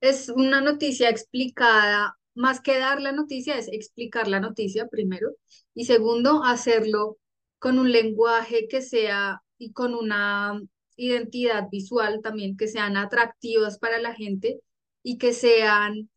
Es 0.00 0.28
una 0.28 0.60
noticia 0.60 1.10
explicada, 1.10 2.16
más 2.34 2.60
que 2.60 2.78
dar 2.78 3.00
la 3.00 3.10
noticia, 3.10 3.58
es 3.58 3.68
explicar 3.68 4.28
la 4.28 4.38
noticia 4.38 4.86
primero, 4.86 5.30
y 5.74 5.86
segundo, 5.86 6.44
hacerlo 6.44 7.18
con 7.58 7.78
un 7.78 7.90
lenguaje 7.90 8.68
que 8.68 8.80
sea 8.80 9.42
y 9.58 9.72
con 9.72 9.94
una 9.94 10.60
identidad 10.96 11.68
visual 11.70 12.20
también, 12.22 12.56
que 12.56 12.68
sean 12.68 12.96
atractivas 12.96 13.78
para 13.78 13.98
la 13.98 14.14
gente 14.14 14.60
y 15.02 15.18
que 15.18 15.32
sean 15.32 16.08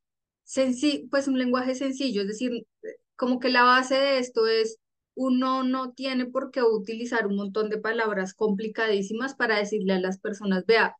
pues 1.09 1.27
un 1.27 1.37
lenguaje 1.37 1.75
sencillo, 1.75 2.21
es 2.21 2.27
decir, 2.27 2.67
como 3.15 3.39
que 3.39 3.49
la 3.49 3.63
base 3.63 3.95
de 3.95 4.19
esto 4.19 4.47
es 4.47 4.77
uno 5.15 5.63
no 5.63 5.93
tiene 5.93 6.25
por 6.25 6.51
qué 6.51 6.63
utilizar 6.63 7.27
un 7.27 7.35
montón 7.35 7.69
de 7.69 7.77
palabras 7.77 8.33
complicadísimas 8.33 9.35
para 9.35 9.57
decirle 9.57 9.93
a 9.93 9.99
las 9.99 10.19
personas, 10.19 10.65
vea, 10.65 10.95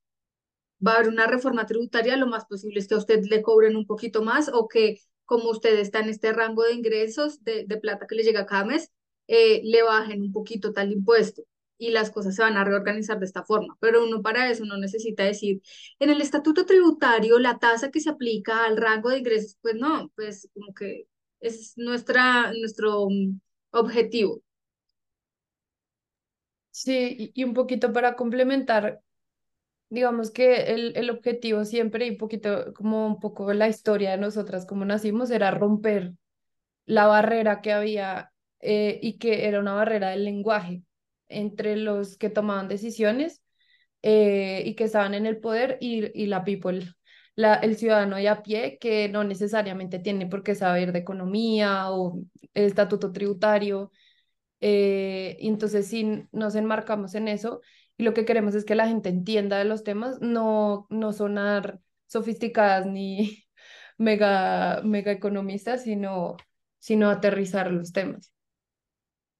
va 0.86 0.94
a 0.94 0.96
haber 0.96 1.10
una 1.10 1.28
reforma 1.28 1.66
tributaria, 1.66 2.18
lo 2.18 2.28
más 2.28 2.46
posible 2.46 2.80
es 2.80 2.88
que 2.88 2.96
a 2.96 2.98
usted 3.00 3.24
le 3.30 3.42
cobren 3.42 3.76
un 3.76 3.86
poquito 3.86 4.24
más 4.24 4.50
o 4.54 4.68
que 4.68 5.00
como 5.26 5.50
usted 5.50 5.80
está 5.80 6.00
en 6.00 6.10
este 6.10 6.34
rango 6.34 6.64
de 6.64 6.74
ingresos 6.74 7.44
de, 7.44 7.66
de 7.66 7.78
plata 7.78 8.06
que 8.08 8.16
le 8.16 8.24
llega 8.24 8.46
cada 8.46 8.66
mes, 8.66 8.92
eh, 9.28 9.62
le 9.64 9.84
bajen 9.84 10.22
un 10.22 10.32
poquito 10.34 10.74
tal 10.74 10.92
impuesto 10.92 11.44
y 11.82 11.90
las 11.90 12.12
cosas 12.12 12.36
se 12.36 12.44
van 12.44 12.58
a 12.58 12.64
reorganizar 12.64 13.18
de 13.20 13.26
esta 13.26 13.44
forma. 13.44 13.76
Pero 13.80 14.06
uno 14.06 14.22
para 14.22 14.50
eso 14.52 14.66
no 14.66 14.78
necesita 14.78 15.24
decir, 15.24 15.64
en 16.00 16.12
el 16.12 16.22
estatuto 16.22 16.68
tributario 16.68 17.40
la 17.40 17.58
tasa 17.58 17.90
que 17.90 18.00
se 18.00 18.12
aplica 18.12 18.66
al 18.66 18.78
rango 18.78 19.10
de 19.10 19.18
ingresos, 19.18 19.58
pues 19.64 19.76
no, 19.76 20.12
pues 20.16 20.48
como 20.54 20.76
que 20.76 21.08
es 21.40 21.74
nuestra, 21.78 22.54
nuestro 22.54 23.08
mm, 23.10 23.40
objetivo. 23.72 24.44
Sí, 26.70 27.32
y 27.34 27.44
un 27.44 27.56
poquito 27.56 27.92
para 27.92 28.16
complementar, 28.16 29.02
digamos 29.90 30.30
que 30.30 30.74
el, 30.74 30.96
el 30.96 31.10
objetivo 31.10 31.66
siempre 31.66 32.06
y 32.06 32.12
un 32.12 32.18
poquito 32.18 32.74
como 32.76 33.08
un 33.08 33.20
poco 33.20 33.52
la 33.54 33.68
historia 33.68 34.12
de 34.12 34.18
nosotras 34.18 34.68
como 34.68 34.86
nacimos 34.86 35.32
era 35.32 35.50
romper 35.50 36.14
la 36.86 37.08
barrera 37.08 37.62
que 37.62 37.74
había 37.74 38.32
eh, 38.60 39.00
y 39.02 39.18
que 39.18 39.48
era 39.48 39.60
una 39.60 39.74
barrera 39.74 40.12
del 40.12 40.26
lenguaje 40.26 40.84
entre 41.32 41.78
los 41.78 42.18
que 42.18 42.30
tomaban 42.30 42.68
decisiones 42.68 43.42
eh, 44.02 44.64
y 44.66 44.76
que 44.76 44.86
estaban 44.86 45.14
en 45.14 45.26
el 45.26 45.40
poder 45.40 45.78
y, 45.82 46.06
y 46.20 46.28
la 46.28 46.44
people, 46.44 46.82
la, 47.36 47.56
el 47.56 47.78
ciudadano 47.78 48.18
de 48.18 48.30
a 48.30 48.44
pie 48.44 48.78
que 48.80 49.10
no 49.10 49.24
necesariamente 49.24 50.00
tiene 50.00 50.28
por 50.28 50.44
qué 50.44 50.56
saber 50.56 50.92
de 50.92 51.00
economía 51.00 51.92
o 51.92 52.20
el 52.54 52.66
estatuto 52.66 53.12
tributario. 53.12 53.92
Eh, 54.62 55.38
entonces 55.42 55.88
si 55.88 56.28
nos 56.32 56.56
enmarcamos 56.56 57.16
en 57.16 57.28
eso 57.28 57.62
y 57.98 58.04
lo 58.04 58.14
que 58.14 58.26
queremos 58.26 58.56
es 58.56 58.66
que 58.66 58.76
la 58.76 58.88
gente 58.88 59.10
entienda 59.10 59.58
de 59.58 59.66
los 59.66 59.84
temas, 59.84 60.20
no, 60.22 60.88
no 60.90 61.14
sonar 61.14 61.80
sofisticadas 62.08 62.86
ni 62.88 63.46
mega, 63.98 64.82
mega 64.84 65.12
economistas, 65.12 65.84
sino, 65.84 66.38
sino 66.80 67.10
aterrizar 67.10 67.72
los 67.72 67.92
temas 67.94 68.32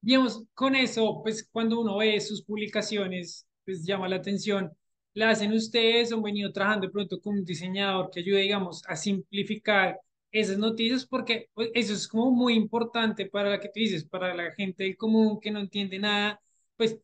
digamos, 0.02 0.44
con 0.54 0.76
eso, 0.76 1.22
pues 1.24 1.48
cuando 1.52 1.80
uno 1.82 1.98
ve 1.98 2.20
sus 2.22 2.44
publicaciones, 2.44 3.48
pues 3.66 3.86
llama 3.86 4.08
la 4.10 4.18
atención. 4.18 4.72
La 5.14 5.30
hacen 5.32 5.54
ustedes, 5.54 6.12
han 6.12 6.22
venido 6.24 6.52
trabajando 6.52 6.88
de 6.88 6.94
pronto 6.94 7.20
con 7.22 7.36
un 7.40 7.46
diseñador 7.46 8.10
que 8.12 8.22
ayude, 8.22 8.42
digamos, 8.42 8.82
a 8.88 8.96
simplificar 8.96 10.00
esas 10.32 10.58
noticias, 10.58 11.06
porque 11.06 11.50
pues, 11.54 11.70
eso 11.74 11.94
es 11.94 12.08
como 12.08 12.32
muy 12.32 12.54
importante 12.56 13.26
para 13.28 13.50
la 13.50 13.60
que 13.60 13.68
tú 13.68 13.74
dices, 13.82 14.06
para 14.06 14.34
la 14.34 14.52
gente 14.54 14.84
del 14.86 14.96
común 14.98 15.40
que 15.42 15.52
no 15.52 15.60
entiende 15.60 16.00
nada, 16.00 16.42
pues 16.78 16.98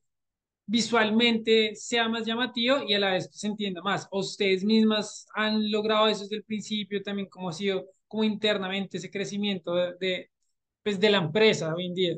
visualmente 0.66 1.76
sea 1.76 2.10
más 2.10 2.26
llamativo 2.26 2.80
y 2.88 2.94
a 2.94 3.00
la 3.00 3.12
vez 3.14 3.30
se 3.32 3.48
entienda 3.48 3.82
más. 3.82 4.08
¿O 4.12 4.20
ustedes 4.20 4.64
mismas 4.64 5.28
han 5.34 5.72
logrado 5.72 6.08
eso 6.08 6.24
desde 6.24 6.38
el 6.38 6.44
principio 6.44 7.02
también, 7.04 7.30
cómo 7.30 7.50
ha 7.50 7.54
sido 7.54 7.86
como 8.08 8.24
internamente 8.24 8.98
ese 8.98 9.10
crecimiento 9.12 9.76
de, 9.76 9.94
de, 10.00 10.32
pues, 10.84 11.00
de 11.00 11.10
la 11.10 11.20
empresa 11.20 11.74
hoy 11.76 11.88
en 11.88 11.94
día? 11.96 12.18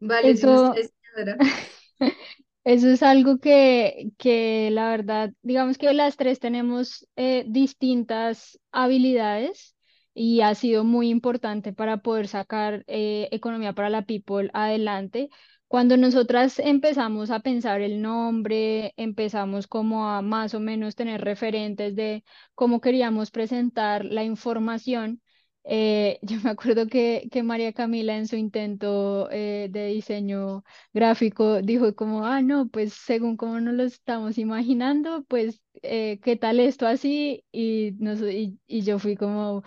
Vale, 0.00 0.30
Eso, 0.30 0.74
es 0.74 0.92
eso 2.64 2.88
es 2.88 3.02
algo 3.02 3.38
que, 3.38 4.12
que 4.18 4.70
la 4.70 4.90
verdad, 4.90 5.32
digamos 5.42 5.78
que 5.78 5.92
las 5.92 6.16
tres 6.16 6.38
tenemos 6.40 7.06
eh, 7.16 7.44
distintas 7.48 8.58
habilidades 8.72 9.76
y 10.14 10.40
ha 10.40 10.54
sido 10.54 10.84
muy 10.84 11.08
importante 11.10 11.72
para 11.72 11.98
poder 11.98 12.28
sacar 12.28 12.84
eh, 12.86 13.28
economía 13.32 13.72
para 13.74 13.90
la 13.90 14.02
people 14.02 14.50
adelante. 14.54 15.28
Cuando 15.68 15.96
nosotras 15.96 16.58
empezamos 16.58 17.30
a 17.30 17.40
pensar 17.40 17.80
el 17.80 18.02
nombre, 18.02 18.92
empezamos 18.96 19.66
como 19.68 20.08
a 20.08 20.20
más 20.22 20.54
o 20.54 20.60
menos 20.60 20.96
tener 20.96 21.20
referentes 21.20 21.94
de 21.94 22.24
cómo 22.54 22.80
queríamos 22.80 23.30
presentar 23.30 24.04
la 24.04 24.24
información, 24.24 25.22
eh, 25.64 26.18
yo 26.22 26.38
me 26.42 26.50
acuerdo 26.50 26.86
que, 26.86 27.28
que, 27.30 27.42
María 27.42 27.72
Camila 27.72 28.16
en 28.16 28.26
su 28.26 28.36
intento 28.36 29.28
eh, 29.30 29.68
de 29.70 29.86
diseño 29.88 30.64
gráfico 30.92 31.62
dijo 31.62 31.94
como, 31.94 32.26
ah, 32.26 32.42
no, 32.42 32.68
pues 32.68 32.92
según 32.94 33.36
cómo 33.36 33.60
nos 33.60 33.74
lo 33.74 33.82
estamos 33.84 34.38
imaginando, 34.38 35.24
pues, 35.28 35.60
eh, 35.82 36.18
¿qué 36.22 36.36
tal 36.36 36.60
esto 36.60 36.86
así? 36.86 37.44
Y, 37.52 37.94
y, 37.98 38.58
y 38.66 38.82
yo 38.82 38.98
fui 38.98 39.16
como, 39.16 39.62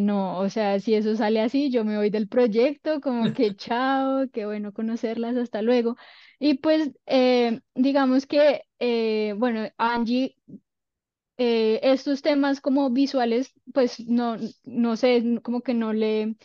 no, 0.00 0.38
o 0.38 0.48
sea, 0.48 0.80
si 0.80 0.94
eso 0.94 1.14
sale 1.16 1.40
así, 1.40 1.70
yo 1.70 1.84
me 1.84 1.96
voy 1.96 2.10
del 2.10 2.28
proyecto, 2.28 3.00
como 3.00 3.32
que 3.34 3.54
chao, 3.56 4.26
qué 4.32 4.46
bueno 4.46 4.72
conocerlas, 4.72 5.36
hasta 5.36 5.62
luego. 5.62 5.96
Y 6.38 6.54
pues, 6.54 6.90
digamos 7.74 8.26
que, 8.26 8.62
bueno, 9.36 9.68
Angie 9.78 10.36
eh, 11.38 11.80
estos 11.82 12.22
temas 12.22 12.60
como 12.60 12.90
visuales, 12.90 13.52
pues 13.74 14.00
no, 14.08 14.36
no 14.64 14.96
sé, 14.96 15.40
como 15.42 15.60
que 15.62 15.74
no 15.74 15.92
le, 15.92 16.36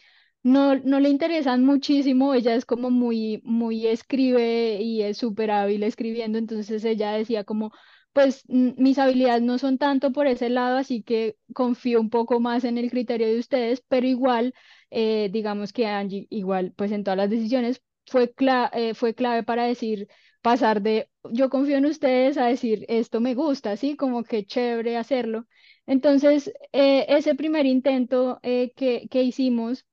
no, 0.43 0.75
no 0.77 0.99
le 0.99 1.09
interesan 1.09 1.63
muchísimo, 1.65 2.33
ella 2.33 2.55
es 2.55 2.65
como 2.65 2.89
muy, 2.91 3.41
muy 3.45 3.87
escribe 3.87 4.81
y 4.81 5.01
es 5.03 5.17
súper 5.17 5.51
hábil 5.51 5.83
escribiendo, 5.83 6.37
entonces 6.37 6.83
ella 6.85 7.11
decía 7.13 7.43
como, 7.43 7.71
pues 8.13 8.43
mis 8.49 8.97
habilidades 8.99 9.41
no 9.43 9.57
son 9.57 9.77
tanto 9.77 10.11
por 10.11 10.27
ese 10.27 10.49
lado, 10.49 10.77
así 10.77 11.03
que 11.03 11.37
confío 11.53 12.01
un 12.01 12.09
poco 12.09 12.39
más 12.39 12.63
en 12.65 12.77
el 12.77 12.89
criterio 12.91 13.27
de 13.27 13.39
ustedes, 13.39 13.83
pero 13.87 14.07
igual, 14.07 14.53
eh, 14.89 15.29
digamos 15.31 15.73
que 15.73 15.87
Angie, 15.87 16.27
igual, 16.29 16.73
pues 16.75 16.91
en 16.91 17.03
todas 17.03 17.17
las 17.17 17.29
decisiones 17.29 17.81
fue, 18.07 18.33
eh, 18.73 18.93
fue 18.95 19.13
clave 19.15 19.43
para 19.43 19.65
decir, 19.65 20.07
pasar 20.41 20.81
de 20.81 21.09
yo 21.31 21.49
confío 21.49 21.77
en 21.77 21.85
ustedes 21.85 22.37
a 22.37 22.45
decir 22.47 22.85
esto 22.89 23.19
me 23.21 23.35
gusta, 23.35 23.77
¿sí? 23.77 23.95
Como 23.95 24.23
que 24.23 24.45
chévere 24.45 24.97
hacerlo. 24.97 25.47
Entonces, 25.85 26.51
eh, 26.73 27.05
ese 27.09 27.35
primer 27.35 27.65
intento 27.65 28.39
eh, 28.43 28.71
que, 28.75 29.07
que, 29.09 29.23
hicimos, 29.23 29.85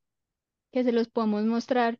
que 0.72 0.84
se 0.84 0.92
los 0.92 1.08
podemos 1.08 1.44
mostrar, 1.44 1.98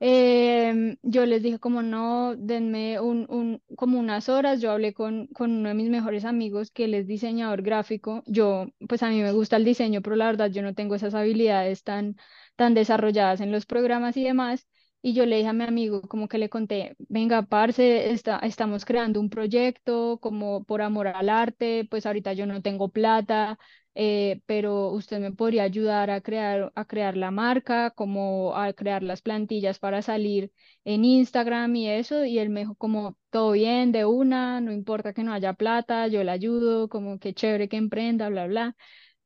em, 0.00 0.96
yo 1.02 1.26
les 1.26 1.42
dije 1.42 1.58
como 1.58 1.82
no, 1.82 2.36
denme 2.36 3.00
un, 3.00 3.26
un, 3.30 3.62
como 3.76 3.98
unas 3.98 4.28
horas, 4.28 4.60
yo 4.60 4.70
hablé 4.72 4.94
con, 4.94 5.26
con 5.28 5.50
uno 5.52 5.68
de 5.70 5.74
mis 5.74 5.90
mejores 5.90 6.24
amigos 6.24 6.70
que 6.70 6.84
él 6.84 6.94
es 6.94 7.06
diseñador 7.06 7.62
gráfico, 7.62 8.22
yo, 8.26 8.66
pues 8.88 9.02
a 9.02 9.10
mí 9.10 9.22
me 9.22 9.32
gusta 9.32 9.56
el 9.56 9.64
diseño, 9.64 10.02
pero 10.02 10.16
la 10.16 10.26
verdad 10.26 10.50
yo 10.50 10.62
no 10.62 10.74
tengo 10.74 10.94
esas 10.94 11.14
habilidades 11.14 11.82
tan, 11.84 12.16
tan 12.56 12.74
desarrolladas 12.74 13.40
en 13.40 13.52
los 13.52 13.66
programas 13.66 14.16
y 14.16 14.24
demás. 14.24 14.68
Y 15.00 15.14
yo 15.14 15.26
le 15.26 15.36
dije 15.36 15.48
a 15.48 15.52
mi 15.52 15.64
amigo, 15.64 16.02
como 16.02 16.26
que 16.28 16.38
le 16.38 16.48
conté, 16.50 16.96
venga, 17.08 17.42
parce, 17.42 18.10
está, 18.10 18.38
estamos 18.40 18.84
creando 18.84 19.20
un 19.20 19.30
proyecto 19.30 20.18
como 20.20 20.64
por 20.64 20.82
amor 20.82 21.06
al 21.08 21.28
arte, 21.28 21.86
pues 21.88 22.04
ahorita 22.04 22.32
yo 22.32 22.46
no 22.46 22.62
tengo 22.62 22.88
plata, 22.90 23.58
eh, 23.94 24.42
pero 24.46 24.90
usted 24.90 25.20
me 25.20 25.32
podría 25.32 25.62
ayudar 25.64 26.10
a 26.10 26.20
crear, 26.20 26.72
a 26.74 26.84
crear 26.84 27.16
la 27.16 27.30
marca, 27.30 27.90
como 27.92 28.56
a 28.56 28.72
crear 28.72 29.02
las 29.04 29.22
plantillas 29.22 29.78
para 29.78 30.02
salir 30.02 30.52
en 30.84 31.04
Instagram 31.04 31.74
y 31.76 31.88
eso. 31.90 32.24
Y 32.24 32.38
él 32.40 32.50
me 32.50 32.60
dijo 32.60 32.74
como, 32.74 33.16
todo 33.30 33.52
bien, 33.52 33.92
de 33.92 34.04
una, 34.04 34.60
no 34.60 34.72
importa 34.72 35.12
que 35.12 35.22
no 35.24 35.32
haya 35.32 35.52
plata, 35.54 36.08
yo 36.08 36.24
le 36.24 36.30
ayudo, 36.32 36.88
como 36.88 37.18
que 37.20 37.34
chévere 37.34 37.68
que 37.68 37.76
emprenda, 37.76 38.28
bla, 38.28 38.46
bla. 38.48 38.76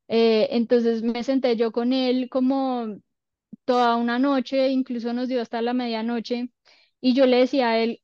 Eh, 0.08 0.48
entonces 0.52 1.02
me 1.02 1.24
senté 1.24 1.56
yo 1.56 1.72
con 1.72 1.92
él 1.92 2.28
como 2.30 2.98
toda 3.64 3.96
una 3.96 4.18
noche, 4.18 4.68
incluso 4.68 5.12
nos 5.12 5.28
dio 5.28 5.40
hasta 5.42 5.62
la 5.62 5.74
medianoche, 5.74 6.50
y 7.00 7.14
yo 7.14 7.26
le 7.26 7.38
decía 7.38 7.70
a 7.70 7.78
él 7.78 8.00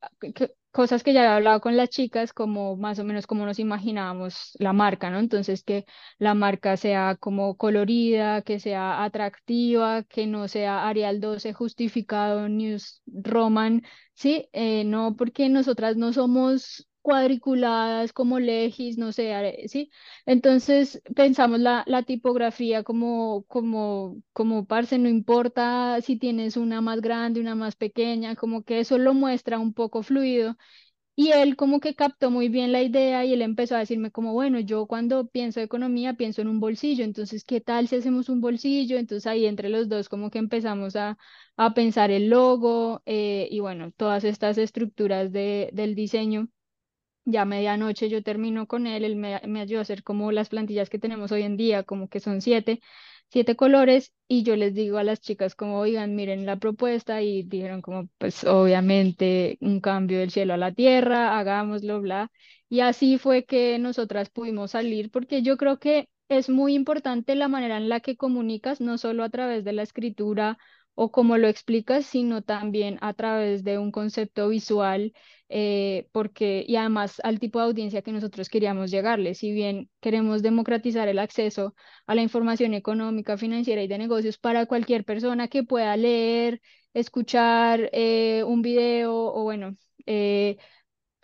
cosas 0.71 1.03
que 1.03 1.13
ya 1.13 1.21
había 1.23 1.37
hablado 1.37 1.61
con 1.61 1.77
las 1.77 1.89
chicas, 1.91 2.33
como 2.33 2.77
más 2.77 2.99
o 2.99 3.05
menos 3.05 3.27
como 3.27 3.45
nos 3.47 3.59
imaginábamos 3.59 4.53
la 4.59 4.73
marca, 4.73 5.11
¿no? 5.11 5.19
Entonces 5.19 5.65
que 5.65 5.85
la 6.19 6.35
marca 6.35 6.77
sea 6.77 7.17
como 7.17 7.57
colorida, 7.57 8.43
que 8.43 8.61
sea 8.61 9.03
atractiva, 9.05 10.05
que 10.05 10.27
no 10.27 10.47
sea 10.49 10.89
Arial 10.89 11.21
12 11.21 11.53
justificado, 11.53 12.49
News 12.49 13.03
Roman, 13.07 13.83
¿sí? 14.15 14.49
Eh, 14.53 14.85
no 14.85 15.17
porque 15.17 15.49
nosotras 15.49 15.97
no 15.97 16.13
somos 16.13 16.88
cuadriculadas 17.09 18.13
como 18.13 18.39
legis, 18.39 18.99
no 18.99 19.13
sé, 19.13 19.33
¿sí? 19.69 19.91
Entonces 20.27 21.03
pensamos 21.17 21.59
la, 21.61 21.85
la 21.87 22.03
tipografía 22.03 22.83
como, 22.85 23.45
como, 23.49 24.23
como, 24.33 24.67
parce, 24.67 24.99
no 24.99 25.09
importa 25.09 26.01
si 26.03 26.17
tienes 26.19 26.57
una 26.57 26.81
más 26.83 27.01
grande, 27.01 27.41
una 27.41 27.55
más 27.55 27.77
pequeña, 27.77 28.37
como 28.37 28.63
que 28.65 28.81
eso 28.81 28.99
lo 28.99 29.15
muestra 29.15 29.59
un 29.59 29.73
poco 29.75 30.03
fluido 30.03 30.57
y 31.17 31.33
él 31.33 31.57
como 31.57 31.81
que 31.81 31.95
captó 31.97 32.31
muy 32.31 32.49
bien 32.49 32.71
la 32.73 32.83
idea 32.83 33.25
y 33.25 33.33
él 33.33 33.43
empezó 33.43 33.75
a 33.77 33.81
decirme 33.81 34.11
como, 34.13 34.33
bueno, 34.33 34.61
yo 34.61 34.87
cuando 34.87 35.27
pienso 35.29 35.61
economía 35.61 36.15
pienso 36.15 36.41
en 36.43 36.49
un 36.49 36.61
bolsillo, 36.61 37.05
entonces, 37.05 37.45
¿qué 37.45 37.61
tal 37.61 37.89
si 37.89 37.97
hacemos 37.97 38.29
un 38.29 38.41
bolsillo? 38.41 38.99
Entonces 38.99 39.27
ahí 39.27 39.47
entre 39.47 39.69
los 39.69 39.89
dos 39.89 40.09
como 40.09 40.31
que 40.31 40.39
empezamos 40.39 40.95
a, 40.97 41.19
a 41.57 41.75
pensar 41.75 42.11
el 42.13 42.29
logo 42.29 43.03
eh, 43.07 43.49
y 43.51 43.59
bueno, 43.61 43.93
todas 43.97 44.23
estas 44.25 44.59
estructuras 44.59 45.33
de, 45.33 45.71
del 45.73 45.95
diseño. 45.97 46.49
Ya 47.31 47.43
a 47.43 47.45
medianoche 47.45 48.09
yo 48.09 48.23
termino 48.23 48.67
con 48.67 48.87
él, 48.87 49.05
él 49.05 49.17
me, 49.17 49.41
me 49.47 49.61
ayudó 49.61 49.81
a 49.81 49.83
hacer 49.83 50.03
como 50.03 50.33
las 50.33 50.49
plantillas 50.49 50.89
que 50.91 50.99
tenemos 50.99 51.31
hoy 51.33 51.43
en 51.43 51.57
día, 51.59 51.83
como 51.83 52.09
que 52.09 52.21
son 52.21 52.41
siete 52.41 52.81
siete 53.31 53.57
colores 53.57 54.13
y 54.27 54.43
yo 54.43 54.57
les 54.57 54.75
digo 54.75 54.97
a 54.99 55.05
las 55.05 55.21
chicas 55.21 55.55
como, 55.55 55.79
oigan, 55.81 56.15
miren 56.17 56.47
la 56.47 56.57
propuesta 56.57 57.21
y 57.23 57.43
dijeron 57.43 57.83
como, 57.83 58.09
pues 58.19 58.45
obviamente 58.45 59.59
un 59.61 59.81
cambio 59.81 60.19
del 60.19 60.31
cielo 60.31 60.55
a 60.55 60.57
la 60.57 60.73
tierra, 60.73 61.39
hagámoslo, 61.39 62.01
bla. 62.01 62.31
Y 62.71 62.81
así 62.81 63.19
fue 63.19 63.45
que 63.45 63.79
nosotras 63.79 64.31
pudimos 64.31 64.71
salir 64.73 65.11
porque 65.11 65.43
yo 65.43 65.57
creo 65.57 65.79
que 65.79 66.09
es 66.29 66.49
muy 66.49 66.75
importante 66.75 67.35
la 67.35 67.49
manera 67.49 67.77
en 67.79 67.89
la 67.89 68.01
que 68.01 68.17
comunicas, 68.17 68.81
no 68.81 68.99
solo 68.99 69.25
a 69.25 69.31
través 69.31 69.65
de 69.65 69.73
la 69.73 69.83
escritura 69.83 70.59
o 71.01 71.11
como 71.13 71.37
lo 71.39 71.47
explicas, 71.49 72.07
sino 72.07 72.43
también 72.43 72.99
a 73.03 73.15
través 73.15 73.63
de 73.65 73.79
un 73.79 73.93
concepto 73.93 74.49
visual, 74.49 75.13
eh, 75.49 76.09
porque, 76.13 76.65
y 76.67 76.75
además 76.77 77.21
al 77.23 77.39
tipo 77.39 77.61
de 77.61 77.67
audiencia 77.67 78.03
que 78.03 78.11
nosotros 78.13 78.49
queríamos 78.49 78.91
llegarle. 78.91 79.35
Si 79.35 79.53
bien 79.53 79.89
queremos 80.01 80.43
democratizar 80.43 81.07
el 81.09 81.19
acceso 81.21 81.75
a 82.07 82.15
la 82.17 82.23
información 82.23 82.75
económica, 82.75 83.37
financiera 83.39 83.83
y 83.83 83.89
de 83.89 83.97
negocios 83.99 84.39
para 84.39 84.67
cualquier 84.67 85.05
persona 85.05 85.47
que 85.49 85.63
pueda 85.63 85.97
leer, 85.97 86.61
escuchar 86.95 87.89
eh, 87.93 88.43
un 88.45 88.63
video 88.63 89.15
o 89.15 89.43
bueno, 89.45 89.77
eh, 90.07 90.57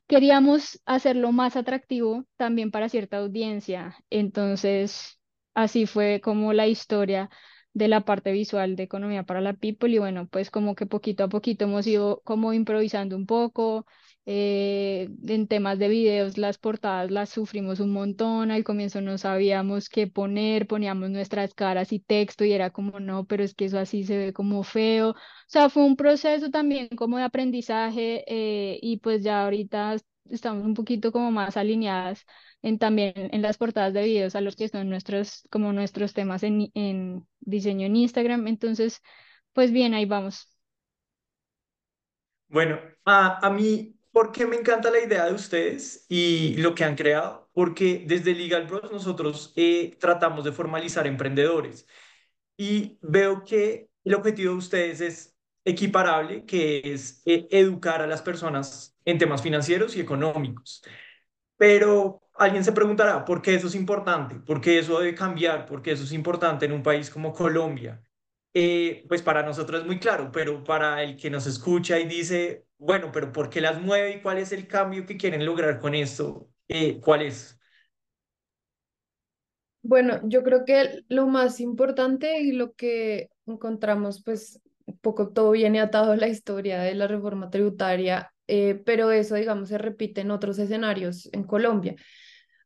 queríamos 0.06 0.80
hacerlo 0.86 1.32
más 1.32 1.56
atractivo 1.56 2.24
también 2.36 2.70
para 2.70 2.88
cierta 2.88 3.18
audiencia. 3.18 3.96
Entonces, 4.10 5.18
así 5.54 5.86
fue 5.86 6.20
como 6.22 6.52
la 6.52 6.66
historia 6.66 7.30
de 7.74 7.88
la 7.88 8.02
parte 8.04 8.32
visual 8.32 8.76
de 8.76 8.84
Economía 8.84 9.24
para 9.24 9.40
la 9.40 9.52
People 9.54 9.90
y 9.90 9.98
bueno, 9.98 10.28
pues 10.28 10.50
como 10.50 10.74
que 10.74 10.86
poquito 10.86 11.24
a 11.24 11.28
poquito 11.28 11.64
hemos 11.66 11.86
ido 11.86 12.22
como 12.24 12.52
improvisando 12.52 13.16
un 13.16 13.26
poco. 13.26 13.86
Eh, 14.26 15.10
en 15.28 15.48
temas 15.48 15.78
de 15.78 15.88
videos, 15.88 16.38
las 16.38 16.56
portadas 16.58 17.10
las 17.10 17.28
sufrimos 17.30 17.80
un 17.80 17.92
montón. 17.92 18.50
Al 18.50 18.64
comienzo 18.64 19.00
no 19.00 19.18
sabíamos 19.18 19.88
qué 19.90 20.06
poner, 20.06 20.66
poníamos 20.66 21.10
nuestras 21.10 21.52
caras 21.54 21.92
y 21.92 22.00
texto 22.00 22.44
y 22.44 22.52
era 22.52 22.70
como 22.70 23.00
no, 23.00 23.26
pero 23.26 23.44
es 23.44 23.54
que 23.54 23.66
eso 23.66 23.78
así 23.78 24.04
se 24.04 24.16
ve 24.16 24.32
como 24.32 24.62
feo. 24.62 25.10
O 25.10 25.14
sea, 25.46 25.68
fue 25.68 25.84
un 25.84 25.96
proceso 25.96 26.50
también 26.50 26.88
como 26.96 27.18
de 27.18 27.24
aprendizaje 27.24 28.24
eh, 28.26 28.78
y 28.82 28.98
pues 28.98 29.22
ya 29.22 29.44
ahorita 29.44 29.96
estamos 30.30 30.64
un 30.64 30.74
poquito 30.74 31.12
como 31.12 31.30
más 31.32 31.56
alineadas 31.56 32.24
en 32.62 32.78
también 32.78 33.12
en 33.16 33.42
las 33.42 33.58
portadas 33.58 33.92
de 33.94 34.04
videos 34.04 34.34
a 34.36 34.40
los 34.40 34.56
que 34.56 34.68
son 34.68 34.88
nuestros, 34.90 35.42
como 35.50 35.72
nuestros 35.72 36.14
temas 36.14 36.42
en, 36.42 36.70
en 36.74 37.26
diseño 37.40 37.86
en 37.86 37.96
Instagram. 37.96 38.46
Entonces, 38.48 39.00
pues 39.52 39.72
bien, 39.72 39.94
ahí 39.94 40.06
vamos. 40.06 40.48
Bueno, 42.48 42.78
a, 43.04 43.44
a 43.46 43.50
mí, 43.50 43.98
¿por 44.12 44.30
qué 44.32 44.46
me 44.46 44.56
encanta 44.56 44.90
la 44.90 45.00
idea 45.00 45.26
de 45.26 45.34
ustedes 45.34 46.06
y 46.08 46.56
lo 46.58 46.74
que 46.74 46.84
han 46.84 46.94
creado? 46.96 47.50
Porque 47.52 48.04
desde 48.06 48.34
Legal 48.34 48.66
Bros 48.66 48.92
nosotros 48.92 49.52
eh, 49.56 49.96
tratamos 50.00 50.44
de 50.44 50.52
formalizar 50.52 51.06
emprendedores 51.06 51.86
y 52.56 52.98
veo 53.02 53.44
que 53.44 53.90
el 54.04 54.14
objetivo 54.14 54.52
de 54.52 54.58
ustedes 54.58 55.00
es 55.00 55.36
equiparable, 55.64 56.44
que 56.46 56.82
es 56.94 57.22
eh, 57.26 57.48
educar 57.50 58.02
a 58.02 58.06
las 58.06 58.22
personas 58.22 58.93
en 59.04 59.18
temas 59.18 59.42
financieros 59.42 59.96
y 59.96 60.00
económicos. 60.00 60.82
Pero 61.56 62.22
alguien 62.34 62.64
se 62.64 62.72
preguntará, 62.72 63.24
¿por 63.24 63.42
qué 63.42 63.54
eso 63.54 63.68
es 63.68 63.74
importante? 63.74 64.36
¿Por 64.36 64.60
qué 64.60 64.78
eso 64.78 64.98
debe 65.00 65.14
cambiar? 65.14 65.66
¿Por 65.66 65.82
qué 65.82 65.92
eso 65.92 66.04
es 66.04 66.12
importante 66.12 66.66
en 66.66 66.72
un 66.72 66.82
país 66.82 67.10
como 67.10 67.32
Colombia? 67.32 68.02
Eh, 68.54 69.04
pues 69.08 69.22
para 69.22 69.42
nosotros 69.42 69.80
es 69.80 69.86
muy 69.86 69.98
claro, 69.98 70.30
pero 70.32 70.62
para 70.64 71.02
el 71.02 71.16
que 71.16 71.30
nos 71.30 71.46
escucha 71.46 71.98
y 71.98 72.06
dice, 72.06 72.66
bueno, 72.78 73.10
pero 73.12 73.32
¿por 73.32 73.50
qué 73.50 73.60
las 73.60 73.80
mueve 73.80 74.16
y 74.16 74.22
cuál 74.22 74.38
es 74.38 74.52
el 74.52 74.68
cambio 74.68 75.06
que 75.06 75.16
quieren 75.16 75.44
lograr 75.44 75.80
con 75.80 75.94
esto? 75.94 76.48
Eh, 76.68 77.00
¿cuál 77.00 77.22
es? 77.22 77.58
Bueno, 79.82 80.20
yo 80.24 80.42
creo 80.42 80.64
que 80.64 81.04
lo 81.08 81.26
más 81.26 81.60
importante 81.60 82.40
y 82.40 82.52
lo 82.52 82.74
que 82.74 83.30
encontramos, 83.46 84.22
pues 84.24 84.60
poco 85.02 85.30
todo 85.30 85.50
viene 85.52 85.80
atado 85.80 86.12
a 86.12 86.16
la 86.16 86.28
historia 86.28 86.80
de 86.80 86.94
la 86.94 87.06
reforma 87.06 87.50
tributaria, 87.50 88.33
eh, 88.46 88.82
pero 88.84 89.10
eso, 89.10 89.34
digamos, 89.34 89.68
se 89.68 89.78
repite 89.78 90.20
en 90.22 90.30
otros 90.30 90.58
escenarios 90.58 91.28
en 91.32 91.44
Colombia 91.44 91.96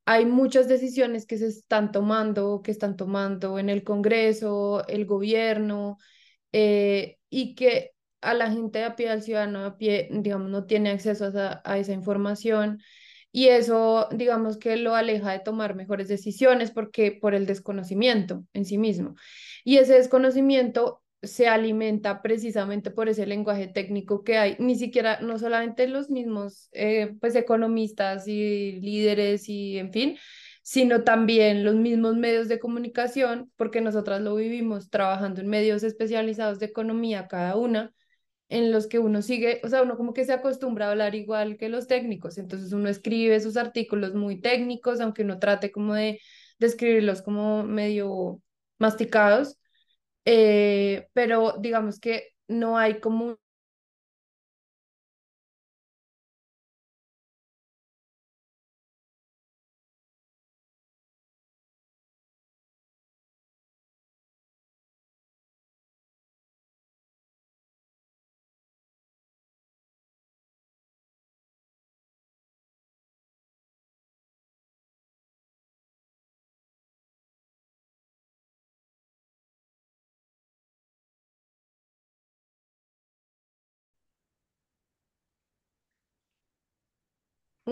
hay 0.09 0.25
muchas 0.25 0.69
decisiones 0.69 1.27
que 1.27 1.37
se 1.37 1.49
están 1.49 1.93
tomando, 1.93 2.63
que 2.63 2.71
están 2.71 2.97
tomando 2.97 3.59
en 3.59 3.69
el 3.69 3.85
Congreso, 3.85 4.87
el 4.89 5.05
gobierno, 5.05 5.99
eh, 6.51 7.19
y 7.29 7.55
que 7.55 7.93
a 8.23 8.33
la 8.33 8.51
gente 8.51 8.83
a 8.85 8.97
pie, 8.97 9.11
al 9.11 9.23
ciudadano 9.23 9.67
a 9.67 9.77
pie, 9.77 10.09
digamos, 10.11 10.49
no 10.49 10.65
tiene 10.65 10.89
acceso 10.93 11.27
a 11.27 11.29
esa, 11.29 11.63
a 11.63 11.77
esa 11.79 11.93
información. 11.93 12.81
Y 13.33 13.49
eso, 13.49 14.09
digamos, 14.11 14.57
que 14.57 14.77
lo 14.77 14.95
aleja 14.95 15.33
de 15.33 15.41
tomar 15.41 15.75
mejores 15.75 16.09
decisiones 16.09 16.71
porque 16.71 17.13
por 17.13 17.35
el 17.35 17.45
desconocimiento 17.45 18.47
en 18.55 18.65
sí 18.65 18.79
mismo. 18.79 19.15
Y 19.63 19.77
ese 19.77 19.93
desconocimiento 19.93 21.03
se 21.23 21.49
alimenta 21.49 22.23
precisamente 22.23 22.91
por 22.91 23.09
ese 23.09 23.27
lenguaje 23.27 23.67
técnico 23.67 24.23
que 24.23 24.39
hay, 24.39 24.57
ni 24.59 24.77
siquiera, 24.77 25.21
no 25.21 25.39
solamente 25.39 25.89
los 25.89 26.11
mismos 26.11 26.69
eh, 26.73 27.17
pues 27.21 27.35
economistas 27.35 28.29
y 28.29 28.81
líderes 28.81 29.49
y 29.49 29.79
en 29.79 29.93
fin, 29.93 30.19
sino 30.63 31.03
también 31.03 31.65
los 31.65 31.75
mismos 31.75 32.17
medios 32.17 32.47
de 32.49 32.61
comunicación, 32.61 33.51
porque 33.57 33.81
nosotras 33.81 34.21
lo 34.21 34.35
vivimos 34.37 34.91
trabajando 34.91 35.41
en 35.41 35.49
medios 35.49 35.83
especializados 35.83 36.59
de 36.61 36.67
economía 36.67 37.27
cada 37.27 37.57
una, 37.57 37.95
en 38.49 38.73
los 38.73 38.87
que 38.87 38.99
uno 38.99 39.23
sigue, 39.23 39.61
o 39.65 39.69
sea, 39.69 39.83
uno 39.83 39.97
como 39.97 40.15
que 40.15 40.25
se 40.25 40.33
acostumbra 40.33 40.87
a 40.87 40.91
hablar 40.93 41.15
igual 41.15 41.57
que 41.59 41.69
los 41.69 41.87
técnicos, 41.87 42.39
entonces 42.39 42.73
uno 42.73 42.89
escribe 42.89 43.41
sus 43.41 43.57
artículos 43.57 44.15
muy 44.15 44.41
técnicos, 44.41 45.01
aunque 45.01 45.23
uno 45.23 45.39
trate 45.39 45.73
como 45.73 45.95
de, 45.95 46.21
de 46.59 46.67
escribirlos 46.67 47.23
como 47.23 47.65
medio 47.65 48.41
masticados, 48.79 49.59
eh, 50.31 51.09
pero 51.15 51.55
digamos 51.59 52.01
que 52.01 52.33
no 52.49 52.77
hay 52.77 53.01
como 53.01 53.39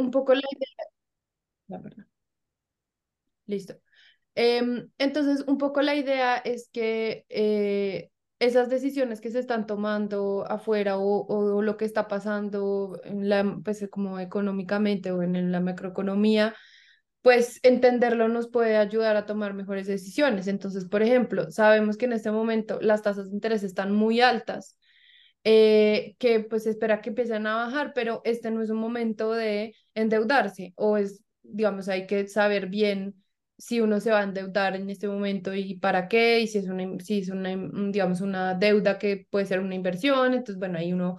un 0.00 0.10
poco 0.10 0.34
la 0.34 0.40
idea, 0.40 0.86
la 1.68 1.78
verdad. 1.78 2.06
Listo. 3.46 3.74
Em, 4.34 4.90
entonces, 4.98 5.44
un 5.48 5.58
poco 5.58 5.82
la 5.82 5.94
idea 5.94 6.36
es 6.36 6.68
que 6.72 7.26
eh, 7.28 8.10
esas 8.38 8.68
decisiones 8.68 9.20
que 9.20 9.30
se 9.30 9.38
están 9.38 9.66
tomando 9.66 10.44
afuera 10.48 10.98
o, 10.98 11.26
o, 11.26 11.62
lo 11.62 11.76
que 11.76 11.86
está 11.86 12.08
pasando 12.08 13.00
la, 13.04 13.60
pues, 13.64 13.86
como 13.90 14.18
económicamente 14.20 15.12
o 15.12 15.22
en 15.22 15.52
la 15.52 15.60
macroeconomía, 15.60 16.54
pues 17.22 17.60
entenderlo 17.64 18.28
nos 18.28 18.48
puede 18.48 18.76
ayudar 18.76 19.16
a 19.16 19.26
tomar 19.26 19.54
mejores 19.54 19.86
decisiones. 19.86 20.48
Entonces, 20.48 20.84
por 20.86 21.02
ejemplo, 21.02 21.50
sabemos 21.50 21.96
que 21.96 22.06
en 22.06 22.12
este 22.12 22.30
momento 22.30 22.78
las 22.80 23.02
tasas 23.02 23.30
de 23.30 23.34
interés 23.34 23.62
están 23.62 23.92
muy 23.92 24.20
altas 24.20 24.78
eh, 25.48 26.16
que 26.18 26.40
pues 26.40 26.66
espera 26.66 27.00
que 27.00 27.10
empiecen 27.10 27.46
a 27.46 27.54
bajar, 27.56 27.92
pero 27.94 28.20
este 28.24 28.50
no 28.50 28.62
es 28.62 28.70
un 28.70 28.78
momento 28.78 29.32
de 29.32 29.76
endeudarse 29.94 30.72
o 30.76 30.96
es, 30.96 31.22
digamos, 31.44 31.88
hay 31.88 32.08
que 32.08 32.26
saber 32.26 32.66
bien 32.66 33.14
si 33.56 33.80
uno 33.80 34.00
se 34.00 34.10
va 34.10 34.20
a 34.20 34.24
endeudar 34.24 34.74
en 34.74 34.90
este 34.90 35.06
momento 35.06 35.54
y 35.54 35.78
para 35.78 36.08
qué, 36.08 36.40
y 36.40 36.48
si 36.48 36.58
es 36.58 36.66
una, 36.66 36.98
si 36.98 37.20
es 37.20 37.28
una, 37.30 37.50
digamos, 37.92 38.20
una 38.22 38.54
deuda 38.54 38.98
que 38.98 39.28
puede 39.30 39.46
ser 39.46 39.60
una 39.60 39.76
inversión, 39.76 40.34
entonces, 40.34 40.58
bueno, 40.58 40.78
ahí 40.78 40.92
uno 40.92 41.18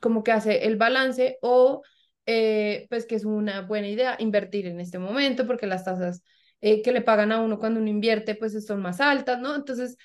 como 0.00 0.22
que 0.22 0.32
hace 0.32 0.66
el 0.66 0.76
balance 0.76 1.38
o 1.42 1.82
eh, 2.26 2.86
pues 2.90 3.06
que 3.06 3.14
es 3.14 3.24
una 3.24 3.62
buena 3.62 3.88
idea 3.88 4.16
invertir 4.18 4.66
en 4.66 4.80
este 4.80 4.98
momento 4.98 5.46
porque 5.46 5.66
las 5.66 5.84
tasas 5.84 6.22
eh, 6.60 6.82
que 6.82 6.92
le 6.92 7.00
pagan 7.02 7.32
a 7.32 7.40
uno 7.40 7.58
cuando 7.58 7.80
uno 7.80 7.88
invierte 7.88 8.34
pues 8.34 8.62
son 8.66 8.82
más 8.82 9.00
altas, 9.00 9.40
¿no? 9.40 9.54
Entonces, 9.54 9.96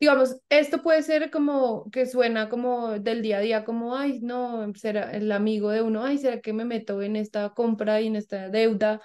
digamos, 0.00 0.36
esto 0.48 0.82
puede 0.82 1.02
ser 1.02 1.30
como 1.30 1.90
que 1.90 2.06
suena 2.06 2.48
como 2.48 2.98
del 2.98 3.22
día 3.22 3.38
a 3.38 3.40
día, 3.40 3.64
como, 3.64 3.96
ay, 3.96 4.20
no, 4.20 4.72
será 4.74 5.12
el 5.12 5.30
amigo 5.32 5.70
de 5.70 5.82
uno, 5.82 6.04
ay, 6.04 6.18
¿será 6.18 6.40
que 6.40 6.52
me 6.52 6.64
meto 6.64 7.02
en 7.02 7.16
esta 7.16 7.50
compra 7.50 8.00
y 8.00 8.06
en 8.08 8.16
esta 8.16 8.48
deuda? 8.48 9.00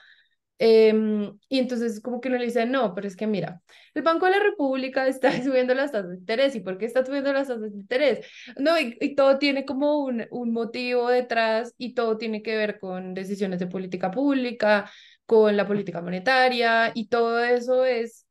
Em, 0.58 1.38
y 1.50 1.60
entonces 1.60 2.00
como 2.00 2.22
que 2.22 2.30
uno 2.30 2.38
le 2.38 2.46
dice, 2.46 2.66
no, 2.66 2.96
pero 2.96 3.08
es 3.08 3.18
que 3.18 3.28
mira, 3.28 3.62
el 3.94 4.04
Banco 4.04 4.26
de 4.26 4.32
la 4.32 4.40
República 4.40 5.06
está 5.08 5.32
subiendo 5.44 5.74
las 5.76 5.92
tasas 5.92 6.12
de 6.12 6.18
interés. 6.18 6.56
¿Y 6.56 6.62
por 6.62 6.78
qué 6.78 6.86
está 6.86 7.06
subiendo 7.06 7.34
las 7.34 7.48
tasas 7.50 7.72
de 7.72 7.78
interés? 7.78 8.26
No, 8.58 8.80
y, 8.80 8.98
y 9.02 9.16
todo 9.16 9.38
tiene 9.38 9.66
como 9.66 10.00
un, 10.06 10.26
un 10.32 10.54
motivo 10.54 11.10
detrás 11.10 11.74
y 11.78 11.94
todo 11.94 12.18
tiene 12.18 12.42
que 12.42 12.56
ver 12.56 12.80
con 12.80 13.14
decisiones 13.14 13.60
de 13.60 13.68
política 13.68 14.12
pública, 14.12 14.90
con 15.26 15.58
la 15.58 15.68
política 15.68 16.02
monetaria 16.02 16.92
y 16.94 17.08
todo 17.10 17.44
eso 17.44 17.84
es 17.86 18.25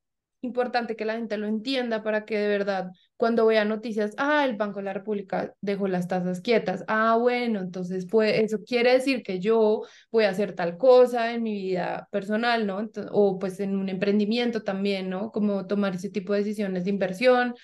importante 0.45 0.97
que 0.97 1.05
la 1.05 1.15
gente 1.15 1.37
lo 1.39 1.47
entienda 1.47 2.03
para 2.03 2.25
que 2.25 2.39
de 2.39 2.49
verdad 2.49 2.91
cuando 3.17 3.47
vea 3.47 3.65
noticias, 3.65 4.13
ah, 4.19 4.45
el 4.45 4.57
Banco 4.57 4.79
de 4.79 4.85
la 4.85 4.93
República 4.93 5.55
dejó 5.61 5.89
las 5.89 6.09
tasas 6.09 6.41
quietas, 6.41 6.85
ah, 6.89 7.17
bueno, 7.19 7.61
entonces 7.61 8.07
pues 8.11 8.39
eso 8.41 8.59
quiere 8.65 8.93
decir 8.93 9.23
que 9.23 9.41
yo 9.41 9.83
voy 10.11 10.25
a 10.25 10.31
hacer 10.31 10.55
tal 10.55 10.77
cosa 10.77 11.33
en 11.33 11.43
mi 11.43 11.55
vida 11.55 12.09
personal, 12.11 12.67
¿no? 12.67 12.91
o 13.13 13.39
pues 13.39 13.61
en 13.61 13.77
un 13.77 13.89
emprendimiento 13.89 14.63
también, 14.63 15.11
¿no? 15.11 15.31
Como 15.33 15.67
tomar 15.67 15.95
ese 15.95 16.11
tipo 16.11 16.33
de 16.33 16.41
decisiones 16.41 16.85
de 16.85 16.91
inversión, 16.91 17.55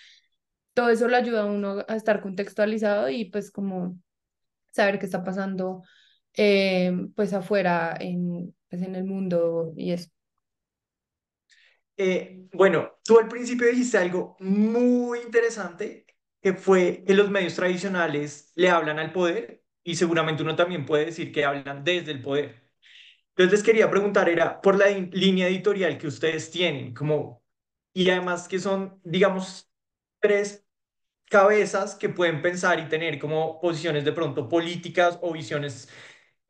todo 0.75 0.91
eso 0.91 1.09
le 1.09 1.17
ayuda 1.17 1.43
a 1.43 1.47
uno 1.47 1.85
a 1.89 1.97
estar 1.97 2.21
contextualizado 2.23 3.11
y 3.11 3.27
pues 3.27 3.51
como 3.51 3.97
saber 4.73 4.99
qué 4.99 5.07
está 5.07 5.25
pasando 5.25 5.83
eh, 6.35 6.93
pues 7.17 7.33
afuera 7.33 7.97
en, 8.01 8.55
pues, 8.69 8.83
en 8.83 8.95
el 8.97 9.05
mundo 9.05 9.73
y 9.77 9.93
eso. 9.93 10.11
Eh, 12.03 12.49
bueno, 12.55 12.99
tú 13.05 13.19
al 13.19 13.29
principio 13.29 13.67
dijiste 13.69 13.99
algo 13.99 14.35
muy 14.41 15.19
interesante, 15.21 16.07
que 16.41 16.55
fue 16.55 17.05
que 17.07 17.13
los 17.13 17.31
medios 17.31 17.55
tradicionales 17.55 18.53
le 18.55 18.71
hablan 18.71 18.99
al 18.99 19.13
poder 19.13 19.63
y 19.85 19.97
seguramente 19.97 20.43
uno 20.43 20.57
también 20.57 20.87
puede 20.87 21.05
decir 21.07 21.31
que 21.31 21.45
hablan 21.45 21.85
desde 21.85 22.13
el 22.13 22.23
poder. 22.23 22.63
Entonces 23.31 23.53
les 23.61 23.63
quería 23.65 23.91
preguntar, 23.91 24.29
era 24.31 24.61
por 24.63 24.79
la 24.79 24.89
línea 24.89 25.49
editorial 25.49 25.99
que 25.99 26.07
ustedes 26.09 26.51
tienen, 26.51 26.95
como, 26.95 27.45
y 27.93 28.11
además 28.11 28.49
que 28.49 28.59
son, 28.61 29.01
digamos, 29.05 29.71
tres 30.21 30.67
cabezas 31.27 31.95
que 31.97 32.09
pueden 32.09 32.43
pensar 32.43 32.81
y 32.81 32.89
tener 32.89 33.19
como 33.19 33.61
posiciones 33.61 34.05
de 34.05 34.13
pronto 34.13 34.49
políticas 34.49 35.19
o 35.23 35.33
visiones 35.33 35.89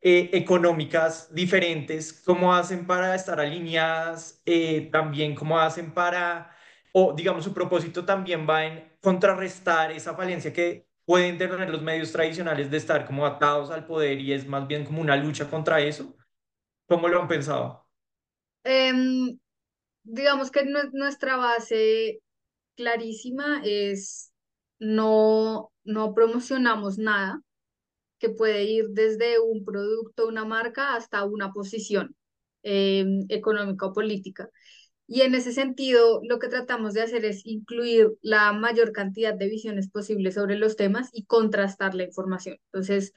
eh, 0.03 0.31
económicas 0.33 1.33
diferentes, 1.33 2.11
cómo 2.11 2.55
hacen 2.55 2.87
para 2.87 3.13
estar 3.13 3.39
alineadas, 3.39 4.41
eh, 4.45 4.89
también 4.91 5.35
cómo 5.35 5.59
hacen 5.59 5.93
para, 5.93 6.55
o 6.91 7.13
digamos 7.13 7.43
su 7.43 7.53
propósito 7.53 8.03
también 8.03 8.47
va 8.49 8.65
en 8.65 8.91
contrarrestar 8.99 9.91
esa 9.91 10.15
falencia 10.15 10.51
que 10.51 10.87
pueden 11.05 11.37
tener 11.37 11.69
los 11.69 11.83
medios 11.83 12.11
tradicionales 12.11 12.71
de 12.71 12.77
estar 12.77 13.05
como 13.05 13.27
atados 13.27 13.69
al 13.69 13.85
poder 13.85 14.19
y 14.19 14.33
es 14.33 14.47
más 14.47 14.67
bien 14.67 14.85
como 14.85 15.01
una 15.01 15.15
lucha 15.15 15.49
contra 15.49 15.79
eso. 15.81 16.15
¿Cómo 16.87 17.07
lo 17.07 17.21
han 17.21 17.27
pensado? 17.27 17.87
Em, 18.63 19.37
digamos 20.03 20.49
que 20.49 20.65
nuestra 20.93 21.37
base 21.37 22.21
clarísima 22.75 23.61
es 23.63 24.31
no, 24.79 25.71
no 25.83 26.13
promocionamos 26.15 26.97
nada 26.97 27.39
que 28.21 28.29
puede 28.29 28.63
ir 28.65 28.89
desde 28.91 29.39
un 29.39 29.65
producto, 29.65 30.27
una 30.27 30.45
marca, 30.45 30.95
hasta 30.95 31.25
una 31.25 31.51
posición 31.51 32.15
eh, 32.63 33.05
económica 33.29 33.87
o 33.87 33.93
política. 33.93 34.49
Y 35.07 35.21
en 35.21 35.35
ese 35.35 35.51
sentido, 35.51 36.21
lo 36.23 36.39
que 36.39 36.47
tratamos 36.47 36.93
de 36.93 37.01
hacer 37.01 37.25
es 37.25 37.45
incluir 37.45 38.09
la 38.21 38.53
mayor 38.53 38.93
cantidad 38.93 39.33
de 39.33 39.49
visiones 39.49 39.89
posibles 39.89 40.35
sobre 40.35 40.57
los 40.57 40.77
temas 40.77 41.09
y 41.13 41.25
contrastar 41.25 41.95
la 41.95 42.03
información. 42.05 42.57
Entonces, 42.71 43.13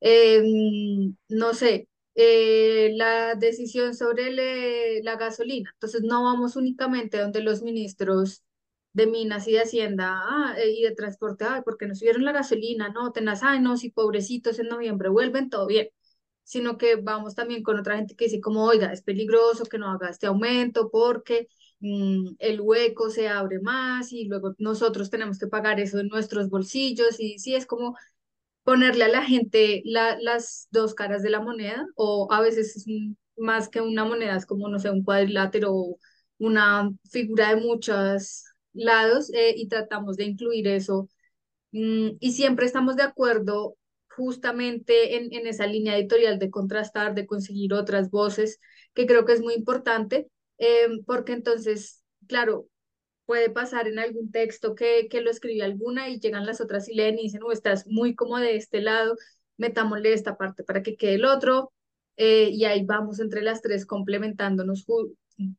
em, 0.00 1.16
no 1.28 1.54
sé, 1.54 1.88
eh, 2.14 2.92
la 2.96 3.34
decisión 3.36 3.94
sobre 3.94 5.02
la 5.02 5.16
gasolina. 5.16 5.70
Entonces, 5.74 6.02
no 6.02 6.24
vamos 6.24 6.56
únicamente 6.56 7.18
donde 7.18 7.42
los 7.42 7.62
ministros 7.62 8.42
de 8.98 9.06
Minas 9.06 9.48
y 9.48 9.52
de 9.52 9.60
Hacienda 9.62 10.20
ah, 10.24 10.54
eh, 10.58 10.70
y 10.72 10.82
de 10.82 10.94
Transporte, 10.94 11.46
porque 11.64 11.86
no 11.86 11.94
subieron 11.94 12.24
la 12.24 12.32
gasolina, 12.32 12.90
no, 12.90 13.12
tenaz, 13.12 13.42
ay, 13.42 13.60
no, 13.60 13.76
si 13.76 13.90
pobrecitos 13.90 14.58
en 14.58 14.68
noviembre 14.68 15.08
vuelven, 15.08 15.50
todo 15.50 15.66
bien, 15.66 15.88
sino 16.44 16.78
que 16.78 16.96
vamos 16.96 17.34
también 17.34 17.62
con 17.62 17.78
otra 17.78 17.96
gente 17.96 18.16
que 18.16 18.26
dice 18.26 18.40
como, 18.40 18.64
oiga, 18.64 18.92
es 18.92 19.02
peligroso 19.02 19.64
que 19.66 19.78
no 19.78 19.90
haga 19.90 20.10
este 20.10 20.26
aumento 20.26 20.90
porque 20.90 21.48
mm, 21.80 22.36
el 22.38 22.60
hueco 22.60 23.10
se 23.10 23.28
abre 23.28 23.60
más 23.60 24.12
y 24.12 24.24
luego 24.26 24.54
nosotros 24.58 25.10
tenemos 25.10 25.38
que 25.38 25.46
pagar 25.48 25.80
eso 25.80 25.98
en 26.00 26.08
nuestros 26.08 26.48
bolsillos 26.50 27.20
y 27.20 27.38
sí, 27.38 27.54
es 27.54 27.66
como 27.66 27.96
ponerle 28.64 29.04
a 29.04 29.08
la 29.08 29.22
gente 29.24 29.82
la, 29.84 30.18
las 30.20 30.68
dos 30.70 30.94
caras 30.94 31.22
de 31.22 31.30
la 31.30 31.40
moneda 31.40 31.86
o 31.96 32.28
a 32.32 32.40
veces 32.40 32.76
es 32.76 32.86
más 33.36 33.68
que 33.68 33.80
una 33.80 34.04
moneda, 34.04 34.36
es 34.36 34.46
como, 34.46 34.68
no 34.68 34.78
sé, 34.78 34.90
un 34.90 35.04
cuadrilátero 35.04 35.72
o 35.72 35.98
una 36.38 36.90
figura 37.10 37.54
de 37.54 37.60
muchas 37.60 38.44
lados 38.78 39.30
eh, 39.34 39.54
y 39.56 39.68
tratamos 39.68 40.16
de 40.16 40.24
incluir 40.24 40.68
eso. 40.68 41.08
Mm, 41.72 42.10
y 42.20 42.32
siempre 42.32 42.66
estamos 42.66 42.96
de 42.96 43.02
acuerdo 43.04 43.76
justamente 44.08 45.16
en, 45.16 45.32
en 45.32 45.46
esa 45.46 45.66
línea 45.66 45.96
editorial 45.96 46.38
de 46.38 46.50
contrastar, 46.50 47.14
de 47.14 47.26
conseguir 47.26 47.72
otras 47.74 48.10
voces, 48.10 48.60
que 48.94 49.06
creo 49.06 49.24
que 49.24 49.32
es 49.32 49.40
muy 49.40 49.54
importante, 49.54 50.28
em, 50.58 51.04
porque 51.04 51.32
entonces, 51.32 52.02
claro, 52.26 52.68
puede 53.26 53.50
pasar 53.50 53.88
en 53.88 53.98
algún 53.98 54.30
texto 54.32 54.74
que, 54.74 55.08
que 55.10 55.20
lo 55.20 55.30
escribe 55.30 55.62
alguna 55.64 56.08
y 56.08 56.18
llegan 56.20 56.46
las 56.46 56.60
otras 56.60 56.88
y 56.88 56.94
leen 56.94 57.18
y 57.18 57.24
dicen, 57.24 57.40
no, 57.40 57.52
estás 57.52 57.86
muy 57.86 58.14
como 58.14 58.38
de 58.38 58.56
este 58.56 58.80
lado, 58.80 59.16
metámosle 59.58 60.12
esta 60.14 60.36
parte 60.36 60.64
para 60.64 60.82
que 60.82 60.96
quede 60.96 61.14
el 61.14 61.24
otro, 61.26 61.72
eh, 62.16 62.50
y 62.52 62.64
ahí 62.64 62.84
vamos 62.84 63.20
entre 63.20 63.42
las 63.42 63.62
tres 63.62 63.86
complementándonos, 63.86 64.84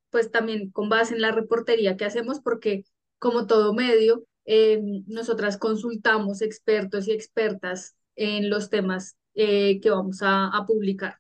pues 0.10 0.32
también 0.32 0.72
con 0.72 0.90
base 0.90 1.16
en 1.16 1.22
la 1.22 1.32
reportería 1.32 1.96
que 1.96 2.06
hacemos, 2.06 2.42
porque 2.42 2.84
como 3.20 3.46
todo 3.46 3.74
medio, 3.74 4.26
eh, 4.46 4.82
nosotras 5.06 5.58
consultamos 5.58 6.42
expertos 6.42 7.08
y 7.08 7.12
expertas 7.12 7.96
en 8.16 8.50
los 8.50 8.70
temas 8.70 9.16
eh, 9.36 9.80
que 9.80 9.90
vamos 9.90 10.20
a, 10.22 10.52
publicar. 10.66 11.18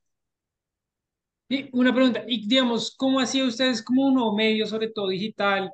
Y 1.47 1.69
una 1.71 1.93
pregunta, 1.93 2.23
y 2.27 2.47
digamos, 2.47 2.95
¿cómo 2.97 3.19
ha 3.19 3.25
sido 3.25 3.47
ustedes 3.47 3.83
como 3.83 4.07
un 4.07 4.15
nuevo 4.15 4.35
medio, 4.35 4.65
sobre 4.65 4.89
todo 4.89 5.09
digital, 5.09 5.71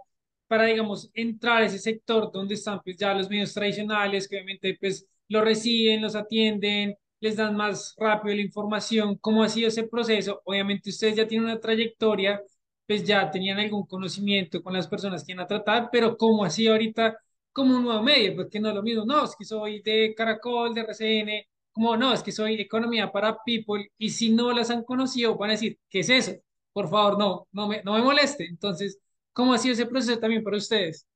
para, 0.47 0.65
digamos, 0.65 1.09
entrar 1.13 1.63
a 1.63 1.65
ese 1.65 1.79
sector 1.79 2.31
donde 2.31 2.55
están 2.55 2.81
pues 2.83 2.97
ya 2.97 3.13
los 3.13 3.29
medios 3.29 3.53
tradicionales, 3.53 4.27
que 4.27 4.35
obviamente 4.35 4.77
pues 4.79 5.07
lo 5.27 5.41
reciben, 5.41 6.01
los 6.01 6.15
atienden, 6.15 6.95
les 7.19 7.35
dan 7.35 7.55
más 7.55 7.95
rápido 7.97 8.35
la 8.35 8.41
información? 8.41 9.17
¿Cómo 9.17 9.43
ha 9.43 9.49
sido 9.49 9.69
ese 9.69 9.83
proceso? 9.83 10.41
Obviamente 10.45 10.89
ustedes 10.89 11.15
ya 11.15 11.27
tienen 11.27 11.45
una 11.45 11.59
trayectoria 11.59 12.41
pues 12.87 13.03
ya 13.03 13.29
tenían 13.31 13.59
algún 13.59 13.85
conocimiento 13.85 14.61
con 14.61 14.73
las 14.73 14.87
personas 14.87 15.23
que 15.23 15.31
iban 15.33 15.45
a 15.45 15.47
tratar, 15.47 15.89
pero 15.91 16.17
como 16.17 16.45
así 16.45 16.67
ahorita, 16.67 17.17
como 17.51 17.75
un 17.77 17.83
nuevo 17.83 18.03
medio, 18.03 18.35
porque 18.35 18.59
no 18.59 18.69
es 18.69 18.75
lo 18.75 18.83
mismo, 18.83 19.05
no, 19.05 19.25
es 19.25 19.35
que 19.35 19.45
soy 19.45 19.81
de 19.81 20.13
Caracol, 20.15 20.73
de 20.73 20.81
RCN, 20.81 21.47
como 21.71 21.97
no, 21.97 22.13
es 22.13 22.23
que 22.23 22.31
soy 22.31 22.55
Economía 22.55 23.11
para 23.11 23.37
People, 23.45 23.91
y 23.97 24.09
si 24.09 24.31
no 24.31 24.53
las 24.53 24.69
han 24.69 24.83
conocido, 24.83 25.35
van 25.37 25.51
a 25.51 25.53
decir, 25.53 25.77
¿qué 25.89 25.99
es 25.99 26.09
eso? 26.09 26.33
Por 26.73 26.89
favor, 26.89 27.17
no, 27.17 27.47
no 27.51 27.67
me, 27.67 27.81
no 27.83 27.93
me 27.93 28.01
moleste. 28.01 28.45
Entonces, 28.45 28.99
¿cómo 29.33 29.53
ha 29.53 29.57
sido 29.57 29.73
ese 29.73 29.85
proceso 29.85 30.19
también 30.19 30.43
para 30.43 30.57
ustedes? 30.57 31.07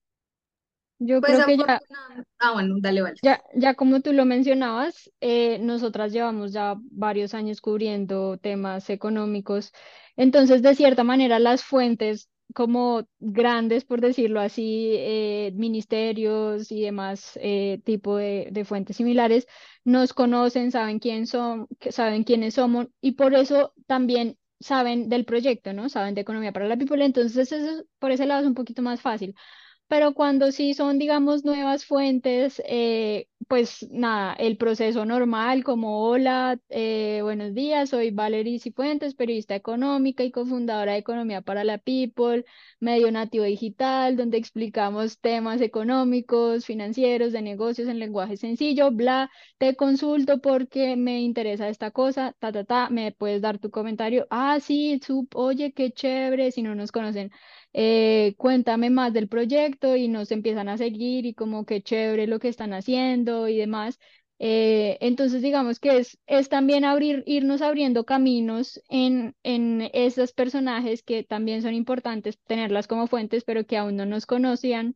Yo 1.01 1.21
pues 1.21 1.33
creo 1.33 1.45
que 1.45 1.57
ya, 1.57 1.79
ah, 2.39 2.51
bueno, 2.51 2.75
dale, 2.79 3.01
vale. 3.01 3.15
Ya, 3.23 3.41
ya 3.55 3.73
como 3.73 4.01
tú 4.01 4.11
lo 4.11 4.25
mencionabas, 4.25 5.09
eh, 5.21 5.57
nosotras 5.59 6.11
llevamos 6.11 6.51
ya 6.51 6.75
varios 6.91 7.33
años 7.33 7.61
cubriendo 7.61 8.37
temas 8.37 8.89
económicos 8.89 9.71
entonces, 10.19 10.61
de 10.61 10.75
cierta 10.75 11.03
manera, 11.05 11.39
las 11.39 11.63
fuentes 11.63 12.29
como 12.53 13.07
grandes, 13.19 13.85
por 13.85 14.01
decirlo 14.01 14.41
así, 14.41 14.91
eh, 14.97 15.53
ministerios 15.55 16.71
y 16.73 16.81
demás 16.81 17.39
eh, 17.41 17.79
tipo 17.85 18.17
de, 18.17 18.65
fuentes 18.65 18.97
similares, 18.97 19.47
nos 19.85 20.13
conocen, 20.13 20.71
saben 20.71 20.99
quién 20.99 21.25
son, 21.25 21.67
saben 21.89 22.25
quiénes 22.25 22.55
somos 22.55 22.87
y 23.01 23.13
por 23.13 23.33
eso 23.33 23.73
también 23.87 24.37
saben 24.59 25.07
del 25.07 25.23
proyecto, 25.23 25.71
¿no? 25.71 25.87
Saben 25.87 26.15
de 26.15 26.21
economía 26.21 26.51
para 26.51 26.67
la 26.67 26.75
people. 26.77 27.05
Entonces, 27.05 27.51
eso, 27.53 27.85
por 27.97 28.11
ese 28.11 28.25
lado 28.25 28.41
es 28.41 28.47
un 28.47 28.55
poquito 28.55 28.81
más 28.81 28.99
fácil. 29.01 29.35
Pero 29.89 30.13
cuando 30.13 30.51
sí 30.53 30.73
son, 30.75 30.99
digamos, 30.99 31.43
nuevas 31.45 31.85
fuentes, 31.85 32.61
eh, 32.65 33.27
pues 33.47 33.87
nada, 33.91 34.33
el 34.35 34.57
proceso 34.57 35.05
normal 35.05 35.63
como 35.65 36.03
hola, 36.07 36.59
eh, 36.69 37.21
buenos 37.23 37.55
días, 37.55 37.89
soy 37.89 38.11
Valerie 38.11 38.59
Cifuentes, 38.59 39.15
periodista 39.15 39.55
económica 39.55 40.23
y 40.23 40.31
cofundadora 40.31 40.93
de 40.93 40.99
Economía 40.99 41.41
para 41.41 41.63
la 41.65 41.79
People, 41.79 42.45
medio 42.79 43.11
nativo 43.11 43.45
digital, 43.45 44.15
donde 44.15 44.37
explicamos 44.37 45.19
temas 45.19 45.61
económicos, 45.61 46.65
financieros, 46.67 47.33
de 47.33 47.41
negocios 47.41 47.87
en 47.89 47.99
lenguaje 47.99 48.37
sencillo, 48.37 48.91
bla, 48.91 49.31
te 49.57 49.75
consulto 49.75 50.39
porque 50.39 50.95
me 50.97 51.21
interesa 51.21 51.67
esta 51.69 51.91
cosa, 51.91 52.35
ta, 52.39 52.51
ta, 52.51 52.63
ta, 52.63 52.89
me 52.91 53.11
puedes 53.11 53.41
dar 53.41 53.59
tu 53.59 53.71
comentario, 53.71 54.27
ah, 54.29 54.59
sí, 54.59 54.99
sub, 55.05 55.27
oye, 55.35 55.73
qué 55.73 55.91
chévere, 55.91 56.51
si 56.51 56.61
no 56.61 56.75
nos 56.75 56.91
conocen 56.91 57.31
eh, 57.73 58.33
cuéntame 58.37 58.89
más 58.89 59.13
del 59.13 59.27
proyecto 59.27 59.95
y 59.95 60.07
nos 60.07 60.31
empiezan 60.31 60.69
a 60.69 60.77
seguir 60.77 61.25
y 61.25 61.33
como 61.33 61.65
que 61.65 61.81
chévere 61.81 62.27
lo 62.27 62.39
que 62.39 62.47
están 62.49 62.73
haciendo 62.73 63.47
y 63.47 63.57
demás. 63.57 63.99
Eh, 64.41 64.97
entonces, 65.01 65.41
digamos 65.41 65.79
que 65.79 65.97
es, 65.97 66.17
es 66.25 66.47
también 66.49 66.85
abrir, 66.85 67.23
irnos 67.25 67.61
abriendo 67.61 68.05
caminos 68.05 68.81
en, 68.89 69.35
en 69.43 69.89
esos 69.93 70.31
personajes 70.33 71.03
que 71.03 71.23
también 71.23 71.61
son 71.61 71.73
importantes 71.73 72.39
tenerlas 72.47 72.87
como 72.87 73.07
fuentes, 73.07 73.43
pero 73.43 73.65
que 73.65 73.77
aún 73.77 73.97
no 73.97 74.05
nos 74.05 74.25
conocían 74.25 74.95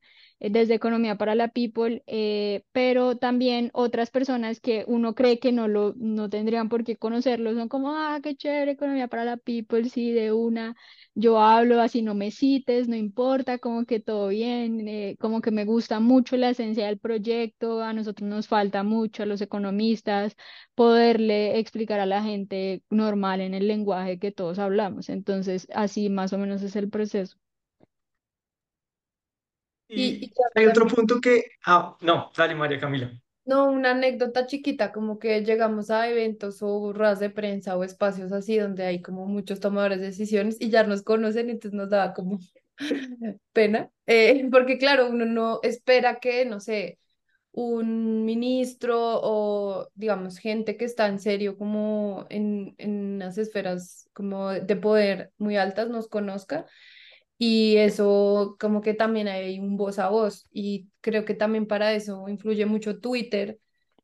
desde 0.51 0.75
Economía 0.75 1.17
para 1.17 1.35
la 1.35 1.47
People, 1.49 2.03
eh, 2.07 2.63
pero 2.71 3.17
también 3.17 3.69
otras 3.73 4.11
personas 4.11 4.59
que 4.59 4.83
uno 4.87 5.15
cree 5.15 5.39
que 5.39 5.51
no, 5.51 5.67
lo, 5.67 5.93
no 5.97 6.29
tendrían 6.29 6.69
por 6.69 6.83
qué 6.83 6.95
conocerlo, 6.97 7.53
son 7.53 7.69
como, 7.69 7.91
ah, 7.95 8.19
qué 8.23 8.35
chévere, 8.35 8.71
Economía 8.73 9.07
para 9.07 9.25
la 9.25 9.37
People, 9.37 9.89
sí, 9.89 10.11
de 10.11 10.31
una, 10.33 10.75
yo 11.15 11.39
hablo 11.41 11.79
así, 11.81 12.01
no 12.01 12.15
me 12.15 12.31
cites, 12.31 12.87
no 12.87 12.95
importa, 12.95 13.57
como 13.59 13.85
que 13.85 13.99
todo 13.99 14.27
bien, 14.29 14.87
eh, 14.87 15.15
como 15.19 15.41
que 15.41 15.51
me 15.51 15.65
gusta 15.65 15.99
mucho 15.99 16.37
la 16.37 16.49
esencia 16.49 16.87
del 16.87 16.99
proyecto, 16.99 17.81
a 17.81 17.93
nosotros 17.93 18.27
nos 18.29 18.47
falta 18.47 18.83
mucho, 18.83 19.23
a 19.23 19.25
los 19.25 19.41
economistas, 19.41 20.35
poderle 20.75 21.59
explicar 21.59 21.99
a 21.99 22.05
la 22.05 22.23
gente 22.23 22.83
normal 22.89 23.41
en 23.41 23.53
el 23.53 23.67
lenguaje 23.67 24.19
que 24.19 24.31
todos 24.31 24.59
hablamos, 24.59 25.09
entonces 25.09 25.67
así 25.73 26.09
más 26.09 26.33
o 26.33 26.37
menos 26.37 26.61
es 26.63 26.75
el 26.75 26.89
proceso. 26.89 27.37
Y, 29.95 30.25
Y 30.25 30.33
hay 30.55 30.65
otro 30.65 30.87
punto 30.87 31.19
que, 31.21 31.45
ah, 31.65 31.97
no, 32.01 32.31
dale 32.35 32.55
María 32.55 32.79
Camila. 32.79 33.11
No, 33.45 33.69
una 33.69 33.91
anécdota 33.91 34.45
chiquita, 34.47 34.93
como 34.93 35.19
que 35.19 35.43
llegamos 35.43 35.89
a 35.89 36.09
eventos 36.09 36.59
o 36.61 36.93
ruedas 36.93 37.19
de 37.19 37.29
prensa 37.29 37.75
o 37.75 37.83
espacios 37.83 38.31
así 38.31 38.57
donde 38.57 38.85
hay 38.85 39.01
como 39.01 39.25
muchos 39.25 39.59
tomadores 39.59 39.99
de 39.99 40.07
decisiones 40.07 40.55
y 40.61 40.69
ya 40.69 40.83
nos 40.83 41.01
conocen, 41.01 41.49
entonces 41.49 41.73
nos 41.73 41.89
daba 41.89 42.13
como 42.13 42.39
pena, 43.53 43.91
eh, 44.05 44.47
porque 44.49 44.77
claro, 44.77 45.09
uno 45.09 45.25
no 45.25 45.59
espera 45.61 46.19
que, 46.21 46.45
no 46.45 46.61
sé, 46.61 46.99
un 47.51 48.25
ministro 48.25 48.97
o 49.21 49.89
digamos 49.93 50.37
gente 50.39 50.75
que 50.77 50.85
está 50.85 51.07
en 51.07 51.19
serio 51.19 51.57
como 51.57 52.25
en, 52.29 52.75
en 52.79 53.19
las 53.19 53.37
esferas 53.37 54.09
como 54.13 54.49
de 54.51 54.75
poder 54.75 55.31
muy 55.37 55.57
altas 55.57 55.89
nos 55.89 56.07
conozca 56.07 56.65
y 57.37 57.77
eso 57.77 58.55
como 58.59 58.81
que 58.81 58.93
también 58.93 59.27
hay 59.27 59.59
un 59.59 59.77
voz 59.77 59.99
a 59.99 60.09
voz 60.09 60.47
y 60.51 60.89
creo 61.01 61.25
que 61.25 61.33
también 61.33 61.67
para 61.67 61.93
eso 61.93 62.27
influye 62.29 62.65
mucho 62.65 62.99
Twitter, 62.99 63.59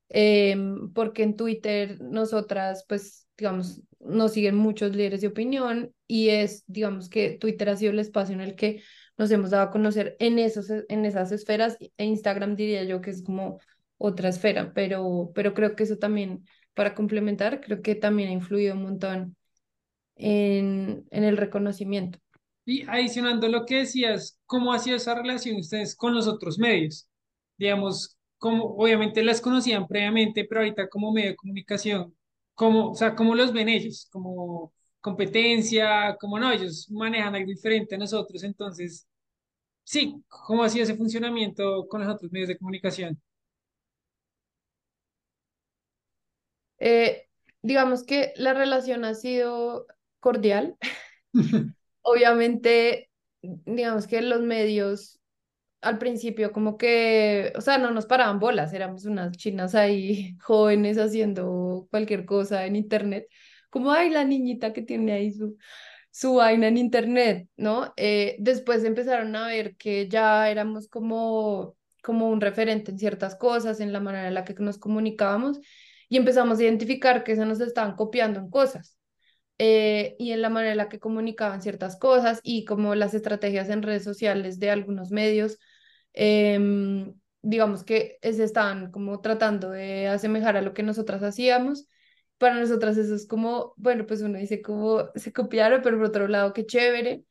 em, 0.10 0.92
porque 0.94 1.24
en 1.24 1.36
Twitter 1.36 2.02
nosotras 2.02 2.86
pues 2.88 3.28
digamos 3.38 3.82
nos 4.00 4.34
siguen 4.34 4.56
muchos 4.56 4.96
líderes 4.96 5.22
de 5.22 5.28
opinión 5.28 5.94
y 6.08 6.30
es 6.30 6.64
digamos 6.68 7.10
que 7.10 7.32
Twitter 7.38 7.70
ha 7.70 7.78
sido 7.78 7.92
el 7.92 8.00
espacio 8.00 8.34
en 8.36 8.42
el 8.42 8.56
que 8.56 8.82
nos 9.18 9.32
hemos 9.32 9.50
dado 9.52 9.64
a 9.66 9.72
conocer 9.72 10.16
en, 10.20 10.40
esos, 10.40 10.70
en 10.88 11.06
esas 11.06 11.32
esferas 11.32 11.78
e 11.98 12.06
Instagram 12.06 12.56
diría 12.56 12.84
yo 12.86 13.02
que 13.02 13.12
es 13.12 13.24
como 13.24 13.60
otra 13.98 14.30
esfera, 14.30 14.74
pero, 14.74 15.32
pero 15.36 15.54
creo 15.54 15.76
que 15.76 15.84
eso 15.84 15.98
también 15.98 16.46
para 16.74 16.96
complementar 16.96 17.60
creo 17.62 17.82
que 17.82 17.96
también 17.96 18.30
ha 18.30 18.34
influido 18.34 18.76
un 18.76 18.84
montón 18.84 19.36
en, 20.16 21.06
en 21.12 21.24
el 21.24 21.38
reconocimiento. 21.38 22.20
Y 22.70 22.84
adicionando 22.88 23.48
lo 23.48 23.66
que 23.66 23.78
decías, 23.78 24.40
¿cómo 24.46 24.72
ha 24.72 24.78
sido 24.80 24.98
esa 24.98 25.16
relación 25.16 25.58
ustedes 25.58 25.96
con 25.96 26.14
los 26.14 26.28
otros 26.28 26.60
medios? 26.60 27.10
Digamos, 27.58 28.16
como 28.38 28.66
obviamente 28.78 29.24
las 29.24 29.42
conocían 29.42 29.88
previamente, 29.88 30.46
pero 30.46 30.62
ahorita 30.62 30.88
como 30.88 31.12
medio 31.12 31.30
de 31.32 31.36
comunicación, 31.36 32.16
¿cómo, 32.54 32.92
o 32.92 32.96
sea, 32.96 33.16
cómo 33.16 33.34
los 33.34 33.54
ven 33.54 33.70
ellos? 33.70 34.08
¿Como 34.12 34.72
competencia? 35.02 36.16
¿Cómo 36.20 36.38
no? 36.40 36.52
Ellos 36.52 36.88
manejan 36.92 37.34
algo 37.36 37.50
diferente 37.50 37.96
a 37.96 37.98
nosotros, 37.98 38.44
entonces, 38.44 39.08
sí, 39.84 40.24
¿cómo 40.28 40.64
ha 40.64 40.70
sido 40.70 40.84
ese 40.84 40.96
funcionamiento 40.96 41.88
con 41.88 42.02
los 42.02 42.14
otros 42.14 42.32
medios 42.32 42.50
de 42.50 42.58
comunicación? 42.60 43.22
Eh, 46.80 47.28
digamos 47.64 48.04
que 48.04 48.34
la 48.38 48.54
relación 48.54 49.06
ha 49.06 49.16
sido 49.16 49.88
cordial. 50.20 50.78
Obviamente, 52.12 53.10
digamos 53.42 54.08
que 54.08 54.22
los 54.22 54.42
medios 54.42 55.20
al 55.82 55.98
principio 55.98 56.52
como 56.52 56.78
que, 56.78 57.54
o 57.56 57.62
sea, 57.62 57.78
no 57.78 57.92
nos 57.92 58.06
paraban 58.06 58.40
bolas, 58.40 58.74
éramos 58.74 59.06
unas 59.06 59.32
chinas 59.38 59.76
ahí 59.76 60.36
jóvenes 60.42 60.98
haciendo 60.98 61.88
cualquier 61.92 62.26
cosa 62.26 62.66
en 62.66 62.76
internet, 62.76 63.28
como, 63.70 63.92
ay, 63.92 64.10
la 64.10 64.24
niñita 64.24 64.74
que 64.74 64.82
tiene 64.82 65.14
ahí 65.14 65.32
su, 66.12 66.34
vaina 66.36 66.68
en 66.68 66.78
internet, 66.78 67.48
¿no? 67.58 67.94
Eh, 67.98 68.36
después 68.40 68.84
empezaron 68.84 69.36
a 69.36 69.48
ver 69.48 69.76
que 69.78 70.10
ya 70.10 70.50
éramos 70.50 70.88
como, 70.90 71.78
como 72.04 72.30
un 72.30 72.42
referente 72.42 72.92
en 72.92 73.00
ciertas 73.00 73.36
cosas, 73.36 73.80
en 73.80 73.94
la 73.94 74.00
manera 74.00 74.28
en 74.28 74.34
la 74.34 74.46
que 74.46 74.56
nos 74.56 74.78
comunicábamos, 74.80 75.60
y 76.10 76.18
empezamos 76.18 76.60
a 76.60 76.64
identificar 76.64 77.24
que 77.24 77.36
se 77.36 77.46
nos 77.46 77.62
estaban 77.62 77.96
copiando 77.96 78.40
en 78.40 78.50
cosas 78.50 78.99
eh, 79.60 80.16
y 80.18 80.32
en 80.32 80.42
la 80.42 80.50
manera 80.50 80.72
en 80.72 80.78
la 80.78 80.90
que 80.90 81.00
comunicaban 81.00 81.62
ciertas 81.62 81.98
cosas 81.98 82.40
y 82.44 82.66
como 82.66 82.96
las 82.96 83.14
estrategias 83.14 83.70
en 83.70 83.84
redes 83.84 84.04
sociales 84.06 84.58
de 84.60 84.72
algunos 84.72 85.12
medios, 85.12 85.60
em, 86.14 87.14
digamos 87.42 87.84
que 87.84 88.18
se 88.22 88.44
estaban 88.44 88.92
como 88.92 89.22
tratando 89.22 89.70
de 89.72 90.08
asemejar 90.08 90.58
a 90.58 90.62
lo 90.62 90.74
que 90.74 90.84
nosotras 90.84 91.24
hacíamos. 91.24 91.88
Para 92.38 92.56
nosotras 92.56 92.98
eso 92.98 93.16
es 93.16 93.28
como, 93.28 93.74
bueno, 93.78 94.06
pues 94.06 94.22
uno 94.22 94.40
dice 94.40 94.62
como 94.62 95.10
se 95.16 95.34
copiaron, 95.34 95.82
pero 95.82 95.98
por 95.98 96.08
otro 96.08 96.28
lado, 96.30 96.54
qué 96.54 96.66
chévere 96.66 97.24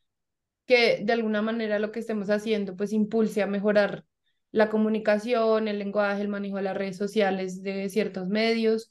que 0.67 1.01
de 1.03 1.13
alguna 1.13 1.41
manera 1.41 1.79
lo 1.79 1.91
que 1.91 1.99
estemos 1.99 2.29
haciendo 2.29 2.75
pues 2.75 2.93
impulse 2.93 3.41
a 3.41 3.47
mejorar 3.47 4.05
la 4.51 4.69
comunicación, 4.69 5.67
el 5.67 5.79
lenguaje, 5.79 6.21
el 6.21 6.27
manejo 6.27 6.57
de 6.57 6.63
las 6.63 6.77
redes 6.77 6.97
sociales 6.97 7.63
de 7.63 7.89
ciertos 7.89 8.27
medios 8.27 8.89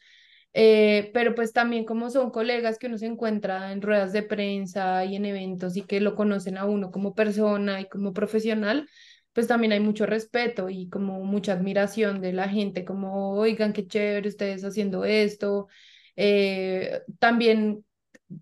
eh, 0.60 1.10
pero 1.14 1.34
pues 1.36 1.52
también 1.52 1.84
como 1.84 2.10
son 2.10 2.30
colegas 2.30 2.78
que 2.78 2.88
uno 2.88 2.98
se 2.98 3.06
encuentra 3.06 3.70
en 3.72 3.80
ruedas 3.82 4.12
de 4.12 4.22
prensa 4.24 5.04
y 5.04 5.14
en 5.16 5.24
eventos 5.26 5.76
y 5.76 5.82
que 5.82 6.00
lo 6.00 6.14
conocen 6.16 6.58
a 6.58 6.64
uno 6.64 6.90
como 6.90 7.14
persona 7.14 7.80
y 7.80 7.88
como 7.88 8.12
profesional, 8.12 8.88
pues 9.32 9.46
también 9.46 9.72
hay 9.72 9.80
mucho 9.80 10.04
respeto 10.06 10.68
y 10.70 10.88
como 10.88 11.20
mucha 11.24 11.52
admiración 11.52 12.20
de 12.20 12.32
la 12.32 12.48
gente, 12.48 12.84
como, 12.84 13.34
oigan, 13.34 13.72
qué 13.72 13.86
chévere 13.86 14.28
ustedes 14.28 14.64
haciendo 14.64 15.04
esto. 15.04 15.68
Eh, 16.16 17.02
también 17.20 17.84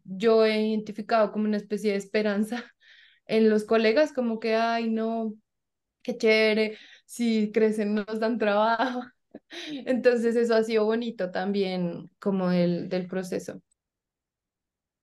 yo 0.05 0.45
he 0.45 0.61
identificado 0.69 1.33
como 1.33 1.45
una 1.47 1.57
especie 1.59 1.93
de 1.93 1.99
esperanza 1.99 2.65
en 3.27 3.51
los 3.51 3.65
colegas, 3.65 4.13
como 4.13 4.39
que, 4.41 4.55
ay, 4.57 4.89
no, 4.91 5.35
qué 6.03 6.17
chévere, 6.19 6.79
si 7.07 7.53
crecen 7.53 7.95
nos 7.97 8.21
dan 8.21 8.39
trabajo. 8.39 9.03
Entonces 9.87 10.37
eso 10.37 10.55
ha 10.55 10.63
sido 10.65 10.85
bonito 10.85 11.31
también 11.31 12.11
como 12.19 12.51
del, 12.51 12.89
del 12.89 13.07
proceso. 13.07 13.61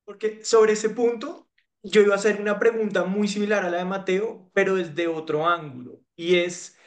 Porque 0.05 0.43
sobre 0.43 0.73
ese 0.73 0.89
punto, 0.89 1.47
yo 1.83 2.01
iba 2.01 2.13
a 2.13 2.17
hacer 2.17 2.41
una 2.41 2.59
pregunta 2.59 3.05
muy 3.05 3.27
similar 3.27 3.65
a 3.65 3.69
la 3.69 3.77
de 3.79 3.85
Mateo, 3.85 4.49
pero 4.53 4.75
desde 4.75 5.07
otro 5.07 5.47
ángulo. 5.47 6.01
Y 6.15 6.35
es, 6.37 6.77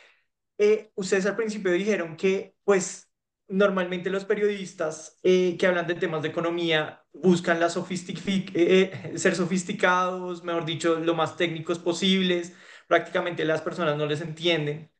eh, 0.58 0.92
ustedes 0.96 1.26
al 1.26 1.36
principio 1.36 1.72
dijeron 1.72 2.16
que, 2.16 2.56
pues, 2.64 3.10
normalmente 3.48 4.10
los 4.10 4.24
periodistas 4.26 5.18
eh, 5.22 5.56
que 5.58 5.66
hablan 5.66 5.86
de 5.86 5.94
temas 5.96 6.22
de 6.22 6.28
economía 6.28 7.04
buscan 7.12 7.60
la 7.60 7.70
sofistic 7.70 8.20
eh, 8.54 9.12
ser 9.16 9.36
sofisticados, 9.36 10.44
mejor 10.44 10.64
dicho, 10.66 10.96
lo 11.00 11.14
más 11.14 11.36
técnicos 11.36 11.78
posibles. 11.78 12.54
Prácticamente 12.88 13.44
las 13.44 13.62
personas 13.62 13.96
no 13.98 14.06
les 14.06 14.20
entienden. 14.22 14.90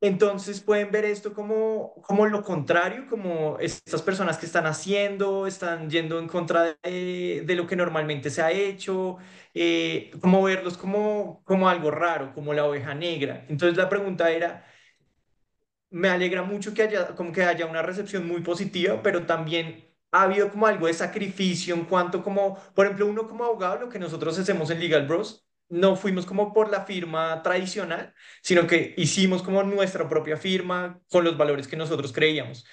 Entonces 0.00 0.60
pueden 0.60 0.90
ver 0.90 1.06
esto 1.06 1.32
como, 1.32 1.94
como 2.02 2.26
lo 2.26 2.42
contrario, 2.42 3.06
como 3.08 3.58
estas 3.58 4.02
personas 4.02 4.36
que 4.38 4.44
están 4.46 4.66
haciendo, 4.66 5.46
están 5.46 5.88
yendo 5.90 6.18
en 6.18 6.28
contra 6.28 6.76
de, 6.82 7.42
de 7.46 7.54
lo 7.56 7.66
que 7.66 7.76
normalmente 7.76 8.28
se 8.30 8.42
ha 8.42 8.50
hecho, 8.52 9.16
eh, 9.54 10.10
como 10.20 10.42
verlos 10.42 10.76
como, 10.76 11.42
como 11.44 11.68
algo 11.68 11.90
raro, 11.90 12.32
como 12.34 12.52
la 12.52 12.66
oveja 12.66 12.94
negra. 12.94 13.46
Entonces 13.48 13.76
la 13.78 13.88
pregunta 13.88 14.30
era, 14.30 14.66
me 15.90 16.08
alegra 16.08 16.42
mucho 16.42 16.74
que 16.74 16.82
haya, 16.82 17.14
como 17.14 17.32
que 17.32 17.44
haya 17.44 17.66
una 17.66 17.82
recepción 17.82 18.26
muy 18.26 18.42
positiva, 18.42 19.02
pero 19.02 19.26
también 19.26 19.84
ha 20.12 20.22
habido 20.22 20.50
como 20.50 20.66
algo 20.66 20.86
de 20.86 20.94
sacrificio 20.94 21.74
en 21.74 21.84
cuanto 21.84 22.22
como, 22.22 22.56
por 22.74 22.86
ejemplo, 22.86 23.06
uno 23.06 23.26
como 23.28 23.44
abogado, 23.44 23.78
lo 23.80 23.88
que 23.88 23.98
nosotros 23.98 24.38
hacemos 24.38 24.70
en 24.70 24.80
Legal 24.80 25.06
Bros 25.06 25.45
no 25.68 25.96
fuimos 25.96 26.26
como 26.26 26.52
por 26.52 26.70
la 26.70 26.84
firma 26.84 27.42
tradicional, 27.42 28.14
sino 28.42 28.66
que 28.66 28.94
hicimos 28.96 29.42
como 29.42 29.62
nuestra 29.62 30.08
propia 30.08 30.36
firma 30.36 31.00
con 31.10 31.24
los 31.24 31.36
valores 31.36 31.68
que 31.68 31.76
nosotros 31.76 32.12
creíamos. 32.12 32.66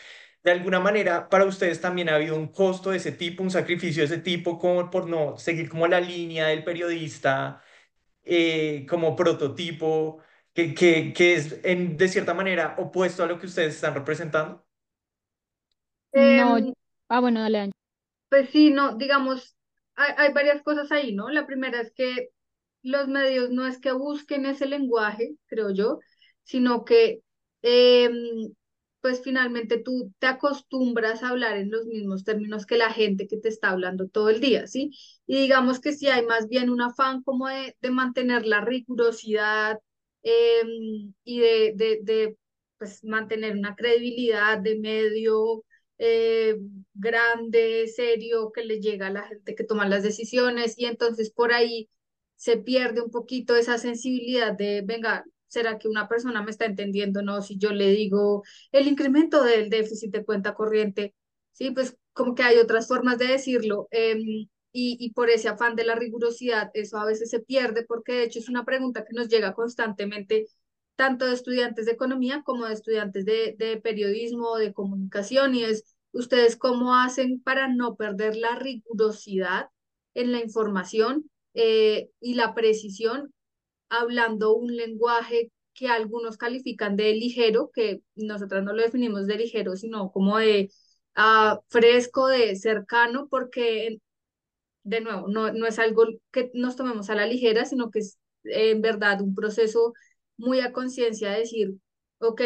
De 0.43 0.51
alguna 0.51 0.79
manera, 0.79 1.29
para 1.29 1.45
ustedes 1.45 1.79
también 1.81 2.09
ha 2.09 2.15
habido 2.15 2.35
un 2.35 2.49
costo 2.51 2.91
de 2.91 2.97
ese 2.97 3.13
tipo, 3.13 3.43
un 3.43 3.51
sacrificio 3.51 4.01
de 4.03 4.07
ese 4.07 4.17
tipo, 4.19 4.59
como 4.59 4.89
por 4.89 5.07
no 5.09 5.37
seguir 5.37 5.69
como 5.69 5.87
la 5.87 6.01
línea 6.01 6.47
del 6.47 6.63
periodista 6.63 7.61
eh, 8.23 8.85
como 8.89 9.15
prototipo, 9.15 10.19
que, 10.53 10.73
que, 10.73 11.13
que 11.13 11.35
es 11.35 11.59
en, 11.63 11.97
de 11.97 12.07
cierta 12.09 12.33
manera 12.33 12.75
opuesto 12.79 13.23
a 13.23 13.27
lo 13.27 13.39
que 13.39 13.47
ustedes 13.47 13.75
están 13.75 13.93
representando. 13.95 14.65
No, 16.27 16.57
Em, 16.57 16.73
ah, 17.09 17.19
bueno, 17.19 17.41
dale. 17.41 17.71
Pues 18.29 18.49
sí, 18.51 18.71
no, 18.71 18.95
digamos, 18.97 19.57
hay, 19.95 20.13
hay 20.17 20.33
varias 20.33 20.63
cosas 20.63 20.91
ahí, 20.91 21.13
¿no? 21.15 21.29
La 21.29 21.47
primera 21.47 21.81
es 21.81 21.93
que 21.93 22.31
los 22.83 23.07
medios 23.07 23.49
no 23.51 23.67
es 23.67 23.79
que 23.79 23.91
busquen 23.93 24.45
ese 24.45 24.65
lenguaje, 24.67 25.35
creo 25.47 25.71
yo, 25.71 25.99
sino 26.43 26.85
que 26.85 27.21
em, 27.61 28.53
pues 29.01 29.21
finalmente 29.23 29.79
tú 29.79 30.13
te 30.19 30.27
acostumbras 30.27 31.23
a 31.23 31.29
hablar 31.29 31.57
en 31.57 31.71
los 31.71 31.85
mismos 31.85 32.23
términos 32.23 32.65
que 32.65 32.77
la 32.77 32.91
gente 32.91 33.27
que 33.27 33.37
te 33.37 33.49
está 33.49 33.69
hablando 33.69 34.07
todo 34.07 34.29
el 34.29 34.39
día, 34.41 34.67
¿sí? 34.67 34.91
Y 35.27 35.41
digamos 35.41 35.79
que 35.81 35.93
sí 35.93 36.07
hay 36.07 36.25
más 36.25 36.47
bien 36.47 36.69
un 36.69 36.81
afán 36.81 37.21
como 37.23 37.47
de, 37.49 37.75
de 37.81 37.91
mantener 37.91 38.45
la 38.45 38.61
rigurosidad 38.61 39.79
em, 40.23 41.13
y 41.23 41.39
de, 41.39 41.73
de, 41.75 41.99
de 42.03 42.37
pues 42.77 43.03
mantener 43.03 43.57
una 43.57 43.75
credibilidad 43.75 44.57
de 44.59 44.79
medio 44.79 45.63
eh, 45.97 46.57
grande, 46.93 47.87
serio, 47.87 48.51
que 48.53 48.63
le 48.65 48.79
llega 48.81 49.07
a 49.07 49.09
la 49.11 49.23
gente 49.27 49.55
que 49.55 49.63
toma 49.63 49.87
las 49.87 50.03
decisiones 50.03 50.75
y 50.77 50.85
entonces 50.85 51.31
por 51.31 51.53
ahí 51.53 51.89
se 52.43 52.57
pierde 52.57 53.01
un 53.01 53.09
poquito 53.09 53.55
esa 53.55 53.77
sensibilidad 53.77 54.51
de, 54.53 54.81
venga, 54.85 55.23
¿será 55.47 55.77
que 55.79 55.87
una 55.87 56.09
persona 56.09 56.41
me 56.43 56.51
está 56.51 56.65
entendiendo? 56.65 57.21
No, 57.21 57.41
si 57.41 57.57
yo 57.57 57.71
le 57.71 57.89
digo 57.91 58.43
el 58.73 58.87
incremento 58.89 59.43
del 59.43 59.69
déficit 59.69 60.11
de 60.11 60.25
cuenta 60.25 60.53
corriente, 60.53 61.15
sí, 61.53 61.71
pues 61.71 61.95
como 62.11 62.35
que 62.35 62.43
hay 62.43 62.57
otras 62.57 62.87
formas 62.87 63.17
de 63.17 63.27
decirlo. 63.27 63.87
em, 63.91 64.19
y, 64.73 64.97
y 64.99 65.11
por 65.13 65.29
ese 65.29 65.47
afán 65.49 65.75
de 65.75 65.85
la 65.85 65.95
rigurosidad, 65.95 66.69
eso 66.73 66.97
a 66.97 67.05
veces 67.05 67.29
se 67.29 67.39
pierde 67.39 67.85
porque 67.87 68.11
de 68.13 68.23
hecho 68.23 68.39
es 68.39 68.49
una 68.49 68.65
pregunta 68.65 69.05
que 69.05 69.13
nos 69.15 69.29
llega 69.29 69.53
constantemente 69.53 70.47
tanto 70.95 71.25
de 71.25 71.33
estudiantes 71.35 71.85
de 71.85 71.93
economía 71.93 72.41
como 72.43 72.65
de 72.65 72.73
estudiantes 72.73 73.23
de, 73.25 73.55
de 73.57 73.77
periodismo, 73.79 74.57
de 74.57 74.73
comunicación, 74.73 75.55
y 75.55 75.63
es, 75.63 75.95
¿ustedes 76.11 76.57
cómo 76.57 76.93
hacen 76.95 77.41
para 77.41 77.67
no 77.69 77.95
perder 77.95 78.35
la 78.35 78.55
rigurosidad 78.55 79.67
en 80.13 80.31
la 80.33 80.39
información 80.41 81.29
eh, 81.53 82.09
y 82.19 82.35
la 82.35 82.53
precisión, 82.55 83.33
hablando 83.89 84.55
un 84.55 84.75
lenguaje 84.75 85.51
que 85.73 85.87
algunos 85.89 86.37
califican 86.37 86.95
de 86.95 87.13
ligero, 87.13 87.71
que 87.73 88.01
nosotras 88.15 88.63
no 88.63 88.73
lo 88.73 88.83
definimos 88.83 89.27
de 89.27 89.37
ligero, 89.37 89.75
sino 89.75 90.11
como 90.11 90.37
de 90.37 90.69
ah, 91.15 91.59
fresco, 91.69 92.27
de 92.27 92.55
cercano, 92.55 93.27
porque 93.29 93.99
de 94.83 95.01
nuevo, 95.01 95.27
no, 95.27 95.51
no 95.53 95.65
es 95.65 95.79
algo 95.79 96.05
que 96.31 96.51
nos 96.53 96.75
tomemos 96.75 97.09
a 97.09 97.15
la 97.15 97.25
ligera, 97.27 97.65
sino 97.65 97.91
que 97.91 97.99
es 97.99 98.17
eh, 98.45 98.71
en 98.71 98.81
verdad 98.81 99.21
un 99.21 99.35
proceso 99.35 99.93
muy 100.37 100.59
a 100.59 100.73
conciencia 100.73 101.31
de 101.31 101.39
decir, 101.39 101.75
ok, 102.19 102.41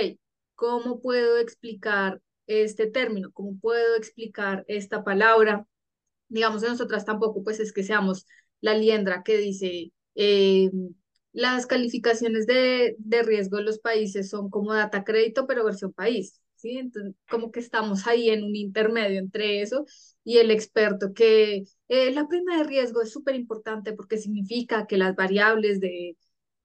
¿cómo 0.55 1.01
puedo 1.01 1.37
explicar 1.39 2.21
este 2.47 2.87
término? 2.87 3.31
¿Cómo 3.33 3.57
puedo 3.59 3.95
explicar 3.95 4.65
esta 4.67 5.03
palabra? 5.03 5.65
Digamos, 6.29 6.61
nosotras 6.63 7.05
tampoco, 7.05 7.43
pues 7.43 7.59
es 7.59 7.73
que 7.73 7.83
seamos 7.83 8.25
la 8.61 8.73
liendra 8.75 9.23
que 9.23 9.37
dice, 9.37 9.91
eh, 10.15 10.69
las 11.33 11.65
calificaciones 11.67 12.47
de, 12.47 12.95
de 12.99 13.23
riesgo 13.23 13.57
de 13.57 13.63
los 13.63 13.79
países 13.79 14.29
son 14.29 14.49
como 14.49 14.73
data 14.73 15.03
crédito, 15.03 15.45
pero 15.47 15.65
versión 15.65 15.93
país. 15.93 16.41
¿Sí? 16.55 16.79
Entonces, 16.79 17.13
como 17.29 17.51
que 17.51 17.59
estamos 17.59 18.07
ahí 18.07 18.29
en 18.31 18.43
un 18.43 18.55
intermedio 18.55 19.19
entre 19.19 19.61
eso 19.61 19.85
y 20.23 20.39
el 20.39 20.49
experto 20.49 21.13
que 21.13 21.65
eh, 21.87 22.11
la 22.11 22.27
prima 22.27 22.57
de 22.57 22.63
riesgo 22.63 23.01
es 23.03 23.11
súper 23.11 23.35
importante 23.35 23.93
porque 23.93 24.17
significa 24.17 24.87
que 24.87 24.97
las 24.97 25.15
variables 25.15 25.79
de 25.79 26.17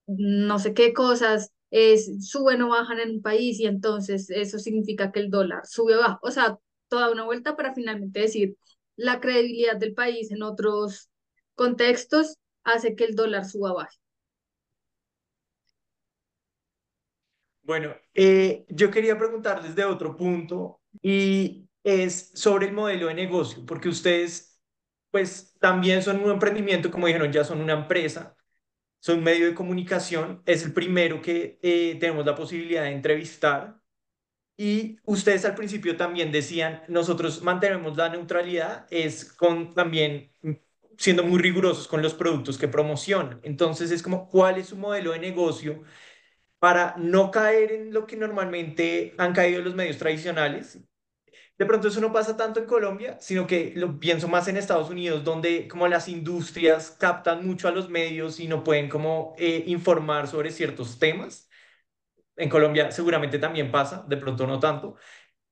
no 0.06 0.58
sé 0.58 0.74
qué 0.74 0.92
cosas 0.92 1.52
es, 1.70 2.28
suben 2.28 2.62
o 2.62 2.68
bajan 2.70 3.00
en 3.00 3.10
un 3.12 3.22
país 3.22 3.60
y 3.60 3.66
entonces 3.66 4.30
eso 4.30 4.58
significa 4.58 5.12
que 5.12 5.20
el 5.20 5.30
dólar 5.30 5.66
sube 5.66 5.96
o 5.96 6.00
baja. 6.00 6.18
O 6.22 6.30
sea, 6.30 6.58
toda 6.88 7.10
una 7.12 7.24
vuelta 7.24 7.56
para 7.56 7.74
finalmente 7.74 8.20
decir 8.20 8.56
la 8.96 9.20
credibilidad 9.20 9.76
del 9.76 9.94
país 9.94 10.30
en 10.32 10.42
otros 10.42 11.10
contextos 11.54 12.36
hace 12.64 12.94
que 12.96 13.04
el 13.04 13.14
dólar 13.14 13.44
suba 13.44 13.72
baje. 13.72 13.98
Bueno, 17.62 17.94
eh, 18.14 18.64
yo 18.68 18.90
quería 18.90 19.16
preguntarles 19.18 19.74
de 19.76 19.84
otro 19.84 20.16
punto 20.16 20.80
y 21.00 21.68
es 21.84 22.32
sobre 22.34 22.66
el 22.66 22.72
modelo 22.72 23.06
de 23.06 23.14
negocio, 23.14 23.64
porque 23.66 23.88
ustedes 23.88 24.60
pues 25.10 25.54
también 25.60 26.02
son 26.02 26.22
un 26.22 26.30
emprendimiento, 26.30 26.90
como 26.90 27.06
dijeron, 27.06 27.30
ya 27.32 27.44
son 27.44 27.60
una 27.60 27.74
empresa, 27.74 28.36
son 29.00 29.22
medio 29.22 29.46
de 29.46 29.54
comunicación, 29.54 30.42
es 30.46 30.64
el 30.64 30.72
primero 30.72 31.22
que 31.22 31.58
eh, 31.62 31.96
tenemos 32.00 32.26
la 32.26 32.34
posibilidad 32.34 32.84
de 32.84 32.92
entrevistar. 32.92 33.80
Y 34.56 34.98
ustedes 35.04 35.44
al 35.44 35.54
principio 35.54 35.96
también 35.96 36.32
decían, 36.32 36.82
nosotros 36.88 37.42
mantenemos 37.42 37.96
la 37.96 38.08
neutralidad, 38.10 38.86
es 38.90 39.32
con 39.32 39.74
también 39.74 40.32
siendo 41.02 41.24
muy 41.24 41.40
rigurosos 41.40 41.88
con 41.88 42.00
los 42.00 42.14
productos 42.14 42.56
que 42.58 42.68
promocionan. 42.68 43.40
Entonces 43.42 43.90
es 43.90 44.04
como, 44.04 44.28
¿cuál 44.28 44.58
es 44.58 44.68
su 44.68 44.76
modelo 44.76 45.10
de 45.12 45.18
negocio 45.18 45.82
para 46.60 46.94
no 46.98 47.30
caer 47.32 47.72
en 47.72 47.92
lo 47.92 48.06
que 48.06 48.16
normalmente 48.16 49.14
han 49.18 49.32
caído 49.34 49.62
los 49.62 49.74
medios 49.74 49.98
tradicionales? 49.98 50.78
De 51.58 51.66
pronto 51.66 51.88
eso 51.88 52.00
no 52.00 52.12
pasa 52.12 52.36
tanto 52.36 52.60
en 52.60 52.66
Colombia, 52.66 53.18
sino 53.20 53.46
que 53.48 53.72
lo 53.76 53.98
pienso 54.00 54.28
más 54.28 54.48
en 54.48 54.56
Estados 54.56 54.90
Unidos, 54.90 55.24
donde 55.24 55.68
como 55.68 55.88
las 55.88 56.08
industrias 56.08 56.92
captan 56.92 57.46
mucho 57.46 57.68
a 57.68 57.72
los 57.72 57.90
medios 57.90 58.40
y 58.40 58.48
no 58.48 58.64
pueden 58.64 58.88
como 58.88 59.34
eh, 59.38 59.64
informar 59.66 60.28
sobre 60.28 60.50
ciertos 60.52 60.98
temas. 61.00 61.50
En 62.36 62.48
Colombia 62.50 62.92
seguramente 62.92 63.38
también 63.40 63.72
pasa, 63.72 64.04
de 64.08 64.16
pronto 64.18 64.46
no 64.46 64.60
tanto. 64.60 64.96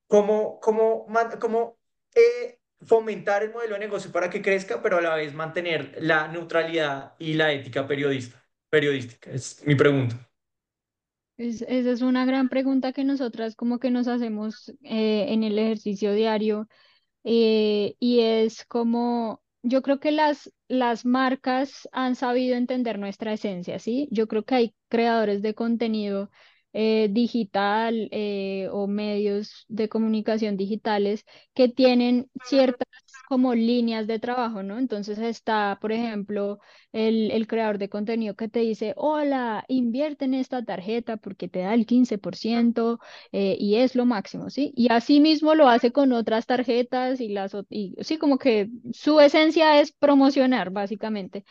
¿Cómo, 0.07 0.61
cómo, 0.61 1.07
cómo 1.41 1.79
eh, 2.15 2.60
fomentar 2.85 3.43
el 3.43 3.53
modelo 3.53 3.75
de 3.75 3.81
negocio 3.81 4.13
para 4.13 4.31
que 4.31 4.43
crezca, 4.43 4.83
pero 4.83 4.99
a 4.99 5.01
la 5.03 5.15
vez 5.17 5.35
mantener 5.35 5.97
la 6.01 6.29
neutralidad 6.29 7.15
y 7.19 7.35
la 7.35 7.53
ética 7.53 7.87
periodista, 7.87 8.43
periodística? 8.71 9.31
Es 9.31 9.63
mi 9.67 9.75
pregunta. 9.75 10.31
Es- 11.37 11.63
esa 11.63 11.91
es 11.93 12.03
una 12.03 12.25
gran 12.27 12.49
pregunta 12.49 12.93
que 12.93 13.05
nosotras 13.05 13.57
como 13.57 13.79
que 13.79 13.91
nos 13.91 14.09
hacemos 14.09 14.69
eh, 14.83 15.27
en 15.33 15.43
el 15.45 15.59
ejercicio 15.59 16.13
diario 16.13 16.69
eh, 17.25 17.97
y 18.01 18.21
es 18.21 18.65
como, 18.67 19.43
yo 19.63 19.83
creo 19.83 20.01
que 20.01 20.13
las, 20.13 20.53
las 20.69 21.07
marcas 21.07 21.89
han 21.93 22.17
sabido 22.17 22.57
entender 22.57 22.99
nuestra 22.99 23.33
esencia, 23.35 23.79
¿sí? 23.81 24.09
Yo 24.13 24.29
creo 24.29 24.45
que 24.45 24.55
hay 24.57 24.75
creadores 24.91 25.43
de 25.43 25.55
contenido 25.55 26.31
eh, 26.73 27.09
digital 27.11 28.09
eh, 28.13 28.69
o 28.73 28.87
medios 28.87 29.65
de 29.69 29.89
comunicación 29.89 30.57
digitales 30.57 31.25
que 31.55 31.69
tienen 31.69 32.31
ciertas 32.45 32.87
como 33.29 33.55
líneas 33.55 34.07
de 34.07 34.19
trabajo, 34.19 34.63
¿no? 34.63 34.79
Entonces 34.79 35.19
está, 35.19 35.79
por 35.81 35.93
ejemplo, 35.93 36.59
el, 36.93 37.31
el 37.31 37.47
creador 37.47 37.79
de 37.79 37.89
contenido 37.89 38.35
que 38.35 38.49
te 38.49 38.61
dice, 38.61 38.93
hola, 38.97 39.65
invierte 39.69 40.25
en 40.25 40.35
esta 40.35 40.65
tarjeta 40.65 41.17
porque 41.17 41.49
te 41.49 41.61
da 41.61 41.75
el 41.75 41.87
15% 41.87 42.99
eh, 43.33 43.57
y 43.59 43.77
es 43.77 43.95
lo 43.95 44.05
máximo, 44.07 44.51
¿sí? 44.51 44.73
Y 44.77 44.91
así 44.93 45.21
mismo 45.21 45.55
lo 45.55 45.69
hace 45.69 45.93
con 45.93 46.13
otras 46.13 46.47
tarjetas 46.47 47.21
y 47.21 47.29
las, 47.29 47.53
y 47.69 47.95
sí, 48.01 48.19
como 48.19 48.39
que 48.39 48.69
su 48.93 49.21
esencia 49.21 49.81
es 49.81 49.93
promocionar, 49.93 50.71
básicamente. 50.71 51.45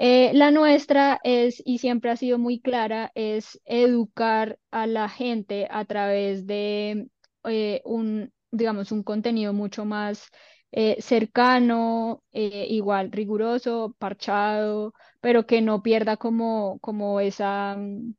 Eh, 0.00 0.30
la 0.34 0.50
nuestra 0.52 1.20
es, 1.24 1.60
y 1.66 1.78
siempre 1.78 2.10
ha 2.10 2.16
sido 2.16 2.38
muy 2.38 2.60
clara, 2.60 3.10
es 3.16 3.60
educar 3.64 4.58
a 4.70 4.86
la 4.86 5.08
gente 5.08 5.66
a 5.70 5.84
través 5.86 6.46
de 6.46 7.08
eh, 7.44 7.82
un, 7.84 8.32
digamos, 8.52 8.92
un 8.92 9.02
contenido 9.02 9.52
mucho 9.52 9.84
más 9.84 10.30
eh, 10.70 10.96
cercano, 11.00 12.22
igual 12.32 13.10
riguroso, 13.12 13.94
parchado, 13.98 14.94
pero 15.20 15.46
que 15.46 15.60
no 15.62 15.82
pierda 15.82 16.16
como, 16.16 16.78
como 16.80 17.18
esa, 17.20 17.74
mm, 17.76 18.14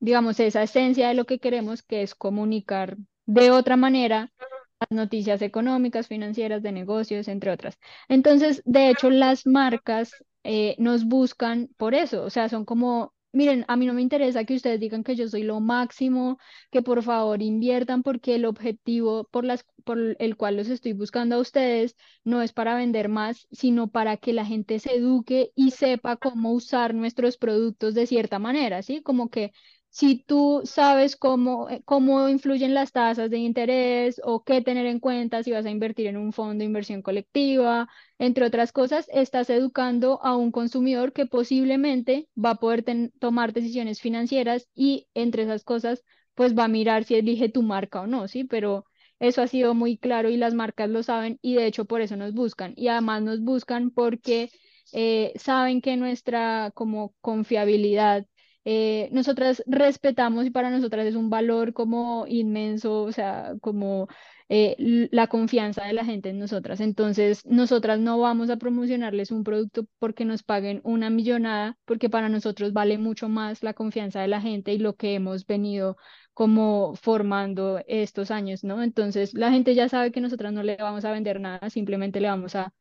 digamos, 0.00 0.38
esa 0.40 0.62
esencia 0.62 1.08
de 1.08 1.14
lo 1.14 1.24
que 1.26 1.40
queremos, 1.40 1.82
que 1.82 2.02
es 2.02 2.14
comunicar 2.14 2.96
de 3.26 3.50
otra 3.50 3.76
manera 3.76 4.32
las 4.80 4.90
noticias 4.90 5.42
económicas, 5.42 6.08
financieras, 6.08 6.62
de 6.62 6.72
negocios, 6.72 7.28
entre 7.28 7.50
otras. 7.50 7.78
Entonces, 8.08 8.62
de 8.64 8.90
hecho, 8.90 9.10
las 9.10 9.46
marcas 9.46 10.12
eh, 10.44 10.76
nos 10.78 11.04
buscan 11.06 11.68
por 11.76 11.94
eso, 11.94 12.22
o 12.24 12.30
sea, 12.30 12.48
son 12.48 12.64
como 12.64 13.14
miren, 13.32 13.64
a 13.68 13.76
mí 13.76 13.86
no 13.86 13.94
me 13.94 14.02
interesa 14.02 14.44
que 14.44 14.54
ustedes 14.54 14.78
digan 14.80 15.02
que 15.02 15.16
yo 15.16 15.28
soy 15.28 15.42
lo 15.42 15.58
máximo, 15.60 16.38
que 16.70 16.82
por 16.82 17.02
favor 17.02 17.42
inviertan 17.42 18.02
porque 18.04 18.36
el 18.36 18.44
objetivo 18.44 19.24
por 19.30 19.44
las, 19.44 19.64
por 19.84 19.98
el 20.20 20.36
cual 20.36 20.56
los 20.56 20.68
estoy 20.68 20.92
buscando 20.92 21.34
a 21.36 21.38
ustedes 21.40 21.96
no 22.22 22.42
es 22.42 22.52
para 22.52 22.76
vender 22.76 23.08
más, 23.08 23.48
sino 23.50 23.88
para 23.90 24.16
que 24.18 24.32
la 24.32 24.44
gente 24.46 24.78
se 24.78 24.94
eduque 24.96 25.50
y 25.56 25.72
sepa 25.72 26.16
cómo 26.16 26.52
usar 26.52 26.94
nuestros 26.94 27.36
productos 27.36 27.94
de 27.94 28.06
cierta 28.06 28.38
manera, 28.38 28.82
¿sí? 28.82 29.02
Como 29.02 29.28
que 29.30 29.52
si 29.94 30.16
tú 30.24 30.62
sabes 30.64 31.14
cómo, 31.16 31.68
eh, 31.70 31.80
cómo 31.84 32.28
influyen 32.28 32.74
las 32.74 32.90
tasas 32.92 33.30
de 33.30 33.38
interés 33.38 34.20
o 34.24 34.42
qué 34.42 34.60
tener 34.60 34.86
en 34.86 34.98
cuenta 34.98 35.42
si 35.44 35.52
vas 35.52 35.66
a 35.66 35.70
invertir 35.70 36.08
en 36.08 36.16
un 36.16 36.32
fondo 36.32 36.58
de 36.58 36.64
inversión 36.64 37.00
colectiva, 37.00 37.88
entre 38.18 38.44
otras 38.44 38.72
cosas, 38.72 39.06
estás 39.12 39.50
educando 39.50 40.20
a 40.24 40.36
un 40.36 40.50
consumidor 40.50 41.12
que 41.12 41.26
posiblemente 41.26 42.28
va 42.36 42.50
a 42.50 42.54
poder 42.56 42.84
tomar 43.20 43.52
decisiones 43.52 44.00
financieras 44.00 44.68
y 44.74 45.06
entre 45.14 45.44
esas 45.44 45.62
cosas, 45.64 46.02
pues 46.34 46.58
va 46.58 46.64
a 46.64 46.68
mirar 46.68 47.04
si 47.04 47.14
elige 47.14 47.48
tu 47.48 47.62
marca 47.62 48.00
o 48.00 48.06
no, 48.08 48.26
¿sí? 48.26 48.42
Pero 48.44 48.86
eso 49.20 49.42
ha 49.42 49.46
sido 49.46 49.74
muy 49.74 49.96
claro 49.96 50.28
y 50.28 50.36
las 50.36 50.54
marcas 50.54 50.90
lo 50.90 51.02
saben 51.04 51.38
y 51.40 51.54
de 51.54 51.66
hecho 51.66 51.84
por 51.84 52.00
eso 52.00 52.16
nos 52.16 52.34
buscan. 52.34 52.72
Y 52.76 52.88
además 52.88 53.22
nos 53.22 53.40
buscan 53.42 53.90
porque 53.92 54.50
eh, 54.92 55.32
saben 55.36 55.80
que 55.80 55.96
nuestra 55.96 56.72
como 56.74 57.14
confiabilidad 57.20 58.26
eh, 58.64 59.08
nosotras 59.12 59.62
respetamos 59.66 60.46
y 60.46 60.50
para 60.50 60.70
nosotras 60.70 61.06
es 61.06 61.14
un 61.14 61.30
valor 61.30 61.72
como 61.74 62.26
inmenso, 62.26 63.02
o 63.02 63.12
sea, 63.12 63.54
como 63.60 64.08
eh, 64.48 65.08
la 65.10 65.26
confianza 65.26 65.84
de 65.84 65.92
la 65.92 66.04
gente 66.04 66.30
en 66.30 66.38
nosotras. 66.38 66.80
Entonces, 66.80 67.44
nosotras 67.46 67.98
no 68.00 68.18
vamos 68.18 68.50
a 68.50 68.56
promocionarles 68.56 69.30
un 69.30 69.44
producto 69.44 69.86
porque 69.98 70.24
nos 70.24 70.42
paguen 70.42 70.80
una 70.84 71.10
millonada, 71.10 71.78
porque 71.84 72.10
para 72.10 72.28
nosotros 72.28 72.72
vale 72.72 72.98
mucho 72.98 73.28
más 73.28 73.62
la 73.62 73.74
confianza 73.74 74.20
de 74.20 74.28
la 74.28 74.40
gente 74.40 74.72
y 74.72 74.78
lo 74.78 74.96
que 74.96 75.14
hemos 75.14 75.46
venido 75.46 75.96
como 76.34 76.94
formando 76.96 77.80
estos 77.86 78.30
años, 78.30 78.64
¿no? 78.64 78.82
Entonces, 78.82 79.34
la 79.34 79.50
gente 79.50 79.74
ya 79.74 79.88
sabe 79.88 80.10
que 80.12 80.20
nosotras 80.20 80.52
no 80.52 80.62
le 80.62 80.76
vamos 80.76 81.04
a 81.04 81.12
vender 81.12 81.40
nada, 81.40 81.70
simplemente 81.70 82.20
le 82.20 82.28
vamos 82.28 82.54
a 82.56 82.72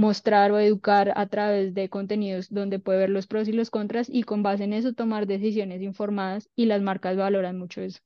mostrar 0.00 0.50
o 0.50 0.58
educar 0.58 1.12
a 1.14 1.26
través 1.26 1.74
de 1.74 1.90
contenidos 1.90 2.48
donde 2.48 2.78
puede 2.78 3.00
ver 3.00 3.10
los 3.10 3.26
pros 3.26 3.48
y 3.48 3.52
los 3.52 3.70
contras 3.70 4.08
y 4.08 4.22
con 4.22 4.42
base 4.42 4.64
en 4.64 4.72
eso 4.72 4.94
tomar 4.94 5.26
decisiones 5.26 5.82
informadas 5.82 6.48
y 6.56 6.66
las 6.66 6.80
marcas 6.80 7.18
valoran 7.18 7.58
mucho 7.58 7.82
eso. 7.82 8.00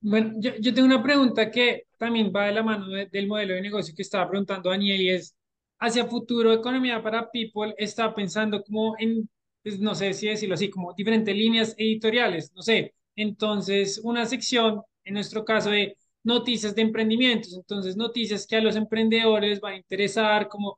Bueno, 0.00 0.34
yo, 0.38 0.52
yo 0.60 0.74
tengo 0.74 0.86
una 0.86 1.02
pregunta 1.02 1.50
que 1.50 1.84
también 1.98 2.32
va 2.34 2.46
de 2.46 2.52
la 2.52 2.62
mano 2.62 2.86
del 2.88 3.26
modelo 3.28 3.54
de 3.54 3.62
negocio 3.62 3.94
que 3.94 4.02
estaba 4.02 4.28
preguntando 4.28 4.70
Daniel 4.70 5.00
y 5.00 5.10
es, 5.10 5.36
hacia 5.78 6.06
futuro, 6.06 6.52
economía 6.52 7.02
para 7.02 7.30
people 7.30 7.74
está 7.78 8.14
pensando 8.14 8.62
como 8.62 8.96
en, 8.98 9.28
pues, 9.62 9.78
no 9.80 9.94
sé 9.94 10.12
si 10.14 10.28
decirlo 10.28 10.54
así, 10.54 10.70
como 10.70 10.94
diferentes 10.94 11.34
líneas 11.34 11.74
editoriales, 11.78 12.52
no 12.54 12.62
sé, 12.62 12.94
entonces 13.16 14.00
una 14.02 14.26
sección, 14.26 14.82
en 15.04 15.14
nuestro 15.14 15.44
caso 15.44 15.70
de 15.70 15.96
noticias 16.24 16.74
de 16.74 16.82
emprendimientos, 16.82 17.54
entonces 17.54 17.96
noticias 17.96 18.46
que 18.46 18.56
a 18.56 18.60
los 18.60 18.76
emprendedores 18.76 19.60
van 19.60 19.74
a 19.74 19.76
interesar, 19.78 20.48
como, 20.48 20.76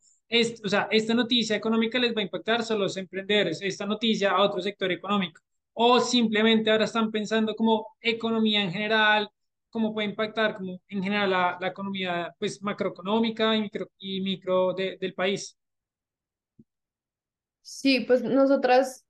o 0.65 0.69
sea, 0.69 0.89
esta 0.91 1.15
noticia 1.15 1.57
económica 1.57 1.99
les 1.99 2.15
va 2.15 2.21
a 2.21 2.25
impactar 2.25 2.63
solo 2.65 2.81
a 2.81 2.83
los 2.85 2.97
emprendedores, 2.97 3.61
esta 3.63 3.87
noticia 3.87 4.31
a 4.33 4.43
otro 4.43 4.61
sector 4.63 4.91
económico, 4.93 5.41
o 5.73 6.01
simplemente 6.01 6.71
ahora 6.71 6.85
están 6.85 7.11
pensando 7.11 7.55
como 7.57 7.97
economía 8.01 8.63
en 8.63 8.71
general, 8.73 9.29
cómo 9.71 9.93
puede 9.95 10.09
impactar 10.09 10.57
como 10.57 10.81
en 10.89 11.03
general 11.03 11.31
la, 11.31 11.59
la 11.61 11.69
economía 11.69 12.35
pues 12.39 12.63
macroeconómica 12.63 13.57
y 13.57 13.63
micro, 13.63 13.91
y 13.99 14.21
micro 14.21 14.75
del 14.75 15.15
país. 15.15 15.57
Sí, 17.63 18.01
pues 18.01 18.23
nosotras, 18.23 19.07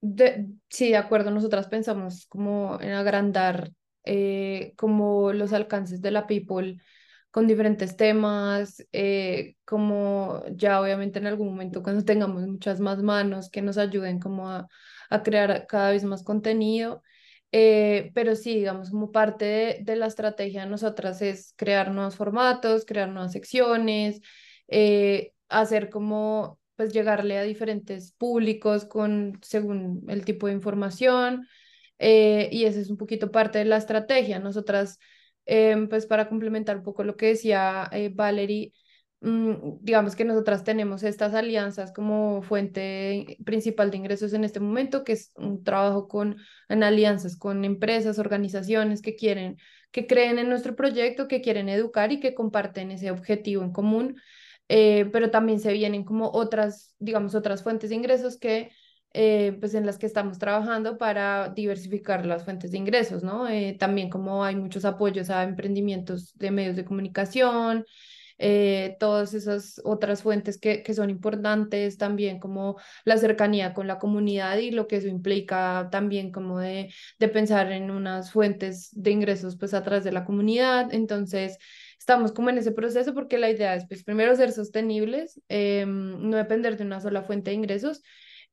de, 0.00 0.48
sí, 0.68 0.90
de 0.90 0.96
acuerdo, 0.96 1.30
nosotras 1.30 1.68
pensamos 1.68 2.26
como 2.26 2.78
en 2.80 2.92
agrandar 2.92 3.72
eh, 4.04 4.74
como 4.76 5.32
los 5.32 5.52
alcances 5.52 6.02
de 6.02 6.10
la 6.10 6.26
People 6.26 6.78
con 7.30 7.46
diferentes 7.46 7.96
temas, 7.96 8.84
eh, 8.92 9.56
como 9.64 10.42
ya 10.52 10.80
obviamente 10.80 11.18
en 11.18 11.26
algún 11.26 11.48
momento 11.48 11.82
cuando 11.82 12.04
tengamos 12.04 12.46
muchas 12.46 12.80
más 12.80 13.02
manos 13.02 13.50
que 13.50 13.62
nos 13.62 13.78
ayuden 13.78 14.18
como 14.20 14.48
a, 14.48 14.68
a 15.10 15.22
crear 15.22 15.66
cada 15.66 15.90
vez 15.92 16.04
más 16.04 16.24
contenido. 16.24 17.02
Eh, 17.52 18.12
pero 18.14 18.36
sí, 18.36 18.54
digamos, 18.56 18.90
como 18.90 19.10
parte 19.12 19.44
de, 19.44 19.78
de, 19.82 19.96
la 19.96 20.06
estrategia 20.06 20.62
de 20.62 20.70
nosotras 20.70 21.20
es 21.22 21.52
crear 21.56 21.90
nuevos 21.90 22.16
formatos, 22.16 22.84
crear 22.84 23.08
nuevas 23.08 23.32
secciones, 23.32 24.20
hacer 25.48 25.90
como, 25.90 26.60
pues 26.76 26.92
llegarle 26.92 27.38
a 27.38 27.42
diferentes 27.42 28.12
públicos 28.12 28.86
con, 28.86 29.38
según 29.42 30.04
el 30.08 30.24
tipo 30.24 30.46
de 30.46 30.54
información. 30.54 31.46
Eh, 31.98 32.48
y 32.50 32.64
ese 32.64 32.80
es 32.80 32.90
un 32.90 32.96
poquito 32.96 33.30
parte 33.30 33.58
de 33.58 33.66
la 33.66 33.76
estrategia. 33.76 34.38
Nosotras, 34.38 34.98
em, 35.46 35.88
pues 35.88 36.06
para 36.06 36.28
complementar 36.28 36.76
un 36.78 36.82
poco 36.82 37.04
lo 37.04 37.16
que 37.16 37.26
decía 37.26 37.88
eh, 37.92 38.10
Valerie, 38.14 38.72
mm, 39.20 39.78
digamos 39.80 40.16
que 40.16 40.24
nosotras 40.24 40.64
tenemos 40.64 41.02
estas 41.02 41.34
alianzas 41.34 41.92
como 41.92 42.42
fuente 42.42 43.36
principal 43.44 43.90
de 43.90 43.98
ingresos 43.98 44.32
en 44.32 44.44
este 44.44 44.60
momento, 44.60 45.04
que 45.04 45.12
es 45.12 45.32
un 45.36 45.62
trabajo 45.64 46.08
con, 46.08 46.36
en 46.68 46.82
alianzas 46.82 47.36
con 47.36 47.64
empresas, 47.64 48.18
organizaciones 48.18 49.02
que 49.02 49.16
quieren, 49.16 49.58
que 49.90 50.06
creen 50.06 50.38
en 50.38 50.48
nuestro 50.48 50.76
proyecto, 50.76 51.28
que 51.28 51.40
quieren 51.40 51.68
educar 51.68 52.12
y 52.12 52.20
que 52.20 52.34
comparten 52.34 52.90
ese 52.90 53.10
objetivo 53.10 53.62
en 53.64 53.72
común. 53.72 54.16
Eh, 54.72 55.06
pero 55.12 55.32
también 55.32 55.58
se 55.58 55.72
vienen 55.72 56.04
como 56.04 56.30
otras, 56.32 56.94
digamos, 57.00 57.34
otras 57.34 57.64
fuentes 57.64 57.90
de 57.90 57.96
ingresos 57.96 58.38
que 58.38 58.70
eh, 59.12 59.56
pues 59.58 59.74
en 59.74 59.86
las 59.86 59.98
que 59.98 60.06
estamos 60.06 60.38
trabajando 60.38 60.96
para 60.96 61.48
diversificar 61.48 62.24
las 62.26 62.44
fuentes 62.44 62.70
de 62.70 62.78
ingresos, 62.78 63.24
¿no? 63.24 63.48
Eh, 63.48 63.76
también 63.78 64.08
como 64.08 64.44
hay 64.44 64.54
muchos 64.54 64.84
apoyos 64.84 65.30
a 65.30 65.42
emprendimientos 65.42 66.32
de 66.36 66.52
medios 66.52 66.76
de 66.76 66.84
comunicación, 66.84 67.84
eh, 68.38 68.96
todas 69.00 69.34
esas 69.34 69.80
otras 69.84 70.22
fuentes 70.22 70.58
que, 70.58 70.82
que 70.84 70.94
son 70.94 71.10
importantes, 71.10 71.98
también 71.98 72.38
como 72.38 72.78
la 73.04 73.18
cercanía 73.18 73.74
con 73.74 73.88
la 73.88 73.98
comunidad 73.98 74.58
y 74.58 74.70
lo 74.70 74.86
que 74.86 74.96
eso 74.96 75.08
implica 75.08 75.88
también 75.90 76.30
como 76.30 76.60
de, 76.60 76.94
de 77.18 77.28
pensar 77.28 77.72
en 77.72 77.90
unas 77.90 78.30
fuentes 78.30 78.90
de 78.92 79.10
ingresos 79.10 79.56
pues 79.56 79.74
a 79.74 79.82
través 79.82 80.04
de 80.04 80.12
la 80.12 80.24
comunidad. 80.24 80.94
Entonces, 80.94 81.58
estamos 81.98 82.30
como 82.32 82.48
en 82.50 82.58
ese 82.58 82.70
proceso 82.72 83.12
porque 83.12 83.38
la 83.38 83.50
idea 83.50 83.74
es 83.74 83.86
pues 83.88 84.04
primero 84.04 84.34
ser 84.36 84.52
sostenibles, 84.52 85.40
no 85.48 86.36
depender 86.36 86.76
de 86.76 86.84
una 86.84 87.00
sola 87.00 87.22
fuente 87.22 87.50
de 87.50 87.56
ingresos 87.56 88.02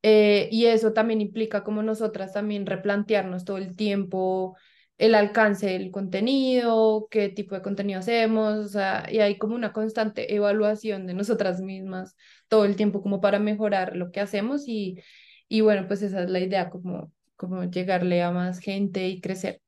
eh, 0.03 0.49
y 0.51 0.65
eso 0.65 0.93
también 0.93 1.21
implica 1.21 1.63
como 1.63 1.83
nosotras 1.83 2.33
también 2.33 2.65
replantearnos 2.65 3.45
todo 3.45 3.57
el 3.57 3.75
tiempo 3.75 4.55
el 4.97 5.13
alcance 5.13 5.67
del 5.67 5.91
contenido, 5.91 7.07
qué 7.11 7.29
tipo 7.29 7.53
de 7.55 7.61
contenido 7.61 7.99
hacemos, 7.99 8.75
y 9.09 9.19
hay 9.19 9.37
como 9.37 9.55
una 9.55 9.71
constante 9.71 10.33
evaluación 10.33 11.05
de 11.05 11.13
nosotras 11.13 11.61
mismas 11.61 12.15
todo 12.47 12.65
el 12.65 12.75
tiempo 12.75 13.01
como 13.03 13.21
para 13.21 13.39
mejorar 13.39 13.95
lo 13.95 14.11
que 14.11 14.21
hacemos 14.21 14.67
y, 14.67 14.99
y 15.47 15.61
bueno, 15.61 15.87
pues 15.87 16.01
esa 16.01 16.23
es 16.23 16.29
la 16.29 16.39
idea, 16.39 16.69
como, 16.69 17.11
como 17.35 17.63
llegarle 17.65 18.23
a 18.23 18.31
más 18.31 18.59
gente 18.59 19.07
y 19.07 19.21
crecer. 19.21 19.61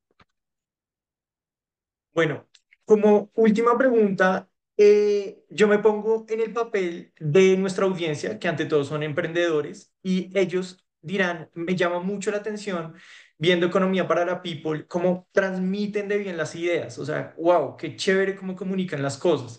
Bueno, 2.12 2.48
como 2.84 3.30
última 3.34 3.78
pregunta, 3.78 4.48
eh, 4.82 5.44
yo 5.50 5.68
me 5.68 5.78
pongo 5.78 6.24
en 6.30 6.40
el 6.40 6.54
papel 6.54 7.12
de 7.18 7.54
nuestra 7.58 7.84
audiencia, 7.84 8.38
que 8.38 8.48
ante 8.48 8.64
todo 8.64 8.82
son 8.82 9.02
emprendedores, 9.02 9.92
y 10.02 10.30
ellos 10.38 10.86
dirán, 11.02 11.50
me 11.52 11.76
llama 11.76 12.00
mucho 12.00 12.30
la 12.30 12.38
atención 12.38 12.94
viendo 13.36 13.66
Economía 13.66 14.08
para 14.08 14.24
la 14.24 14.40
People, 14.40 14.86
cómo 14.86 15.28
transmiten 15.32 16.08
de 16.08 16.16
bien 16.16 16.38
las 16.38 16.54
ideas, 16.54 16.98
o 16.98 17.04
sea, 17.04 17.34
wow, 17.36 17.76
qué 17.76 17.94
chévere 17.94 18.36
cómo 18.36 18.56
comunican 18.56 19.02
las 19.02 19.18
cosas. 19.18 19.58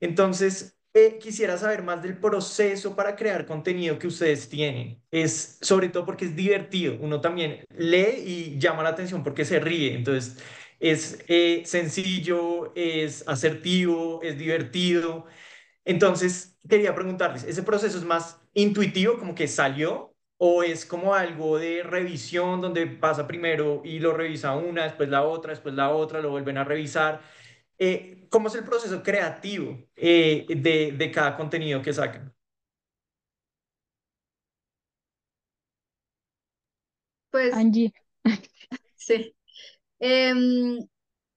Entonces, 0.00 0.78
eh, 0.94 1.18
quisiera 1.20 1.58
saber 1.58 1.82
más 1.82 2.02
del 2.02 2.16
proceso 2.18 2.96
para 2.96 3.16
crear 3.16 3.44
contenido 3.46 3.98
que 3.98 4.06
ustedes 4.06 4.48
tienen. 4.48 5.02
Es 5.10 5.58
sobre 5.60 5.88
todo 5.90 6.06
porque 6.06 6.26
es 6.26 6.36
divertido. 6.36 6.96
Uno 7.00 7.20
también 7.20 7.64
lee 7.76 8.22
y 8.24 8.58
llama 8.58 8.82
la 8.84 8.90
atención 8.90 9.22
porque 9.24 9.44
se 9.44 9.60
ríe. 9.60 9.94
Entonces, 9.94 10.38
es 10.80 11.24
eh, 11.28 11.62
sencillo, 11.66 12.72
es 12.76 13.26
asertivo, 13.28 14.20
es 14.22 14.38
divertido. 14.38 15.26
Entonces, 15.84 16.58
quería 16.68 16.94
preguntarles, 16.94 17.44
¿ese 17.44 17.62
proceso 17.62 17.98
es 17.98 18.04
más 18.04 18.40
intuitivo, 18.54 19.18
como 19.18 19.34
que 19.34 19.48
salió, 19.48 20.14
o 20.38 20.62
es 20.62 20.86
como 20.86 21.14
algo 21.14 21.58
de 21.58 21.82
revisión 21.82 22.60
donde 22.60 22.86
pasa 22.86 23.26
primero 23.26 23.82
y 23.84 23.98
lo 24.00 24.12
revisa 24.14 24.56
una, 24.56 24.84
después 24.84 25.08
la 25.08 25.22
otra, 25.24 25.52
después 25.52 25.74
la 25.74 25.90
otra, 25.90 26.20
lo 26.20 26.30
vuelven 26.30 26.58
a 26.58 26.64
revisar? 26.64 27.20
Eh, 27.78 28.26
¿Cómo 28.30 28.48
es 28.48 28.54
el 28.56 28.64
proceso 28.64 29.02
creativo 29.02 29.78
eh, 29.96 30.46
de, 30.48 30.92
de 30.92 31.10
cada 31.12 31.36
contenido 31.36 31.82
que 31.82 31.92
sacan? 31.92 32.34
Pues, 37.30 37.52
Angie. 37.54 37.92
sí. 38.96 39.34
Em, 40.06 40.86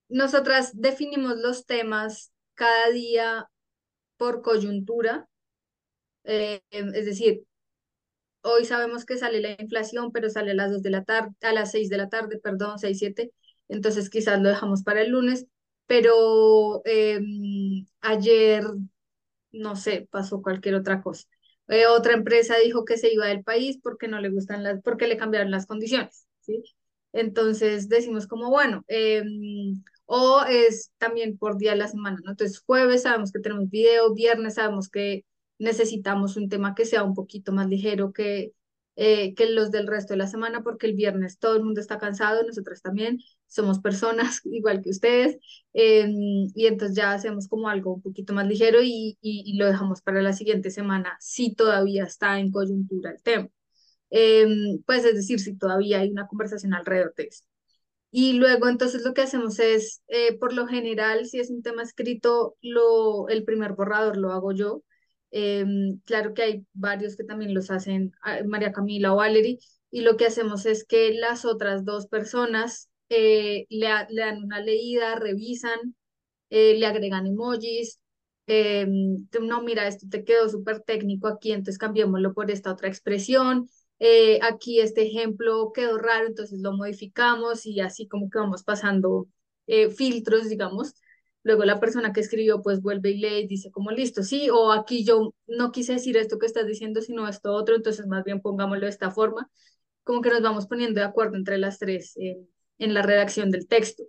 nosotras 0.10 0.72
definimos 0.74 1.38
los 1.38 1.66
temas 1.66 2.34
cada 2.56 2.92
día 2.92 3.50
por 4.18 4.42
coyuntura, 4.42 5.30
em, 6.24 6.94
es 6.96 7.06
decir, 7.06 7.44
hoy 8.42 8.66
sabemos 8.66 9.06
que 9.06 9.18
sale 9.18 9.42
la 9.42 9.56
inflación, 9.60 10.12
pero 10.12 10.30
sale 10.30 10.52
a 10.52 10.56
las 10.56 10.72
2 10.72 10.82
de 10.84 10.90
la 10.92 11.04
tarde, 11.04 11.32
a 11.42 11.54
las 11.54 11.72
6 11.72 11.90
de 11.90 11.98
la 11.98 12.10
tarde, 12.10 12.40
perdón, 12.40 12.80
6, 12.80 13.00
7, 13.00 13.32
entonces 13.70 14.10
quizás 14.10 14.42
lo 14.42 14.50
dejamos 14.50 14.84
para 14.84 15.02
el 15.02 15.12
lunes, 15.12 15.48
pero 15.88 16.82
em, 16.86 17.86
ayer, 18.02 18.64
no 19.52 19.76
sé, 19.76 20.08
pasó 20.12 20.42
cualquier 20.42 20.76
otra 20.76 21.02
cosa. 21.02 21.28
Eh, 21.68 21.88
otra 21.88 22.14
empresa 22.14 22.58
dijo 22.58 22.86
que 22.86 22.98
se 22.98 23.14
iba 23.14 23.28
del 23.28 23.44
país 23.44 23.80
porque 23.84 24.08
no 24.08 24.20
le 24.22 24.30
gustan 24.30 24.64
las, 24.64 24.82
porque 24.84 25.08
le 25.08 25.18
cambiaron 25.18 25.52
las 25.52 25.66
condiciones, 25.68 26.28
¿sí? 26.42 26.64
Entonces 27.14 27.90
decimos 27.90 28.28
como, 28.28 28.50
bueno, 28.50 28.84
em, 28.88 29.84
o 30.06 30.42
es 30.50 30.92
también 30.98 31.38
por 31.38 31.58
día 31.58 31.72
de 31.72 31.78
la 31.78 31.88
semana, 31.88 32.18
¿no? 32.24 32.32
Entonces 32.32 32.60
jueves 32.60 33.04
sabemos 33.04 33.32
que 33.32 33.40
tenemos 33.40 33.70
video, 33.70 34.14
viernes 34.14 34.56
sabemos 34.56 34.90
que 34.90 35.26
necesitamos 35.60 36.38
un 36.38 36.50
tema 36.50 36.76
que 36.76 36.86
sea 36.86 37.04
un 37.04 37.14
poquito 37.16 37.52
más 37.52 37.68
ligero 37.68 38.14
que, 38.14 38.54
eh, 38.96 39.36
que 39.36 39.50
los 39.50 39.72
del 39.72 39.88
resto 39.88 40.14
de 40.14 40.18
la 40.18 40.28
semana, 40.28 40.64
porque 40.64 40.88
el 40.88 40.96
viernes 40.96 41.40
todo 41.40 41.56
el 41.56 41.64
mundo 41.64 41.82
está 41.82 41.98
cansado, 42.00 42.44
nosotras 42.44 42.82
también, 42.82 43.20
somos 43.48 43.80
personas 43.80 44.42
igual 44.46 44.82
que 44.82 44.90
ustedes, 44.90 45.38
em, 45.74 46.48
y 46.56 46.68
entonces 46.68 46.96
ya 46.98 47.14
hacemos 47.14 47.48
como 47.48 47.70
algo 47.70 47.94
un 47.96 48.02
poquito 48.02 48.34
más 48.34 48.48
ligero 48.48 48.80
y, 48.82 49.18
y, 49.22 49.58
lo 49.58 49.68
dejamos 49.68 50.02
para 50.02 50.22
la 50.22 50.34
siguiente 50.34 50.72
semana, 50.72 51.18
si 51.20 51.54
todavía 51.54 52.06
está 52.06 52.40
en 52.40 52.52
coyuntura 52.52 53.12
el 53.12 53.22
tema. 53.22 53.50
Em, 54.10 54.82
pues 54.86 55.06
es 55.06 55.16
decir, 55.16 55.40
si 55.40 55.58
todavía 55.58 56.00
hay 56.00 56.10
una 56.10 56.28
conversación 56.28 56.74
alrededor 56.74 57.14
de 57.16 57.24
eso. 57.26 57.44
Y 58.12 58.34
luego 58.34 58.68
entonces 58.70 59.04
lo 59.04 59.14
que 59.14 59.22
hacemos 59.22 59.60
es, 59.60 60.02
eh, 60.08 60.38
por 60.38 60.54
lo 60.54 60.68
general, 60.68 61.26
si 61.28 61.40
es 61.40 61.50
un 61.52 61.62
tema 61.62 61.84
escrito, 61.84 62.58
lo, 62.62 63.28
el 63.30 63.44
primer 63.44 63.74
borrador 63.74 64.18
lo 64.18 64.32
hago 64.32 64.54
yo. 64.54 64.84
Em, 65.32 66.00
claro 66.06 66.34
que 66.34 66.42
hay 66.44 66.66
varios 66.74 67.16
que 67.18 67.24
también 67.26 67.54
los 67.54 67.70
hacen 67.70 68.14
ah, 68.24 68.40
María 68.46 68.72
Camila 68.72 69.14
o 69.14 69.18
Valerie, 69.18 69.60
y 69.92 70.02
lo 70.02 70.18
que 70.18 70.26
hacemos 70.26 70.66
es 70.66 70.86
que 70.86 71.14
las 71.14 71.46
otras 71.46 71.86
dos 71.86 72.08
personas 72.08 72.90
eh, 73.10 73.66
le, 73.70 73.88
le, 74.10 74.22
dan 74.22 74.44
una 74.44 74.62
leída, 74.62 75.16
revisan, 75.16 75.96
eh, 76.50 76.76
le 76.78 76.86
agregan 76.86 77.28
emojis, 77.28 78.00
em, 78.48 79.28
no, 79.42 79.62
mira, 79.64 79.88
esto 79.88 80.08
te 80.10 80.24
quedó 80.24 80.50
súper 80.50 80.82
técnico 80.82 81.28
aquí, 81.28 81.52
entonces 81.52 81.78
cambiémoslo 81.78 82.34
por 82.34 82.52
esta 82.52 82.72
otra 82.72 82.88
expresión, 82.88 83.70
eh, 84.00 84.40
aquí 84.44 84.80
este 84.80 85.04
ejemplo 85.04 85.72
quedó 85.74 85.98
raro, 85.98 86.28
entonces 86.28 86.60
lo 86.62 86.74
modificamos 86.74 87.66
y 87.66 87.80
así 87.82 88.08
como 88.08 88.30
que 88.30 88.40
vamos 88.40 88.64
pasando 88.64 89.28
filtros, 89.96 90.48
digamos. 90.50 90.94
Luego 91.44 91.66
la 91.66 91.80
persona 91.80 92.14
que 92.14 92.22
escribió 92.22 92.62
pues 92.62 92.82
vuelve 92.82 93.12
y 93.12 93.18
lee 93.20 93.40
y 93.40 93.48
dice 93.48 93.72
como 93.72 93.92
listo, 93.92 94.24
sí, 94.24 94.50
o 94.50 94.72
aquí 94.72 95.04
yo 95.04 95.34
no 95.48 95.72
quise 95.72 95.94
decir 95.94 96.18
esto 96.18 96.40
que 96.40 96.46
estás 96.46 96.68
diciendo, 96.68 97.02
sino 97.02 97.28
esto 97.28 97.54
otro, 97.54 97.76
entonces 97.76 98.08
más 98.08 98.24
bien 98.24 98.42
pongámoslo 98.42 98.86
de 98.86 98.90
esta 98.92 99.12
forma, 99.12 99.50
como 100.04 100.22
que 100.22 100.30
nos 100.30 100.42
vamos 100.42 100.68
poniendo 100.68 101.00
de 101.02 101.06
acuerdo 101.06 101.36
entre 101.38 101.58
las 101.58 101.80
tres 101.80 102.16
en 102.80 102.94
la 102.94 103.02
redacción 103.02 103.52
del 103.52 103.68
texto. 103.68 104.04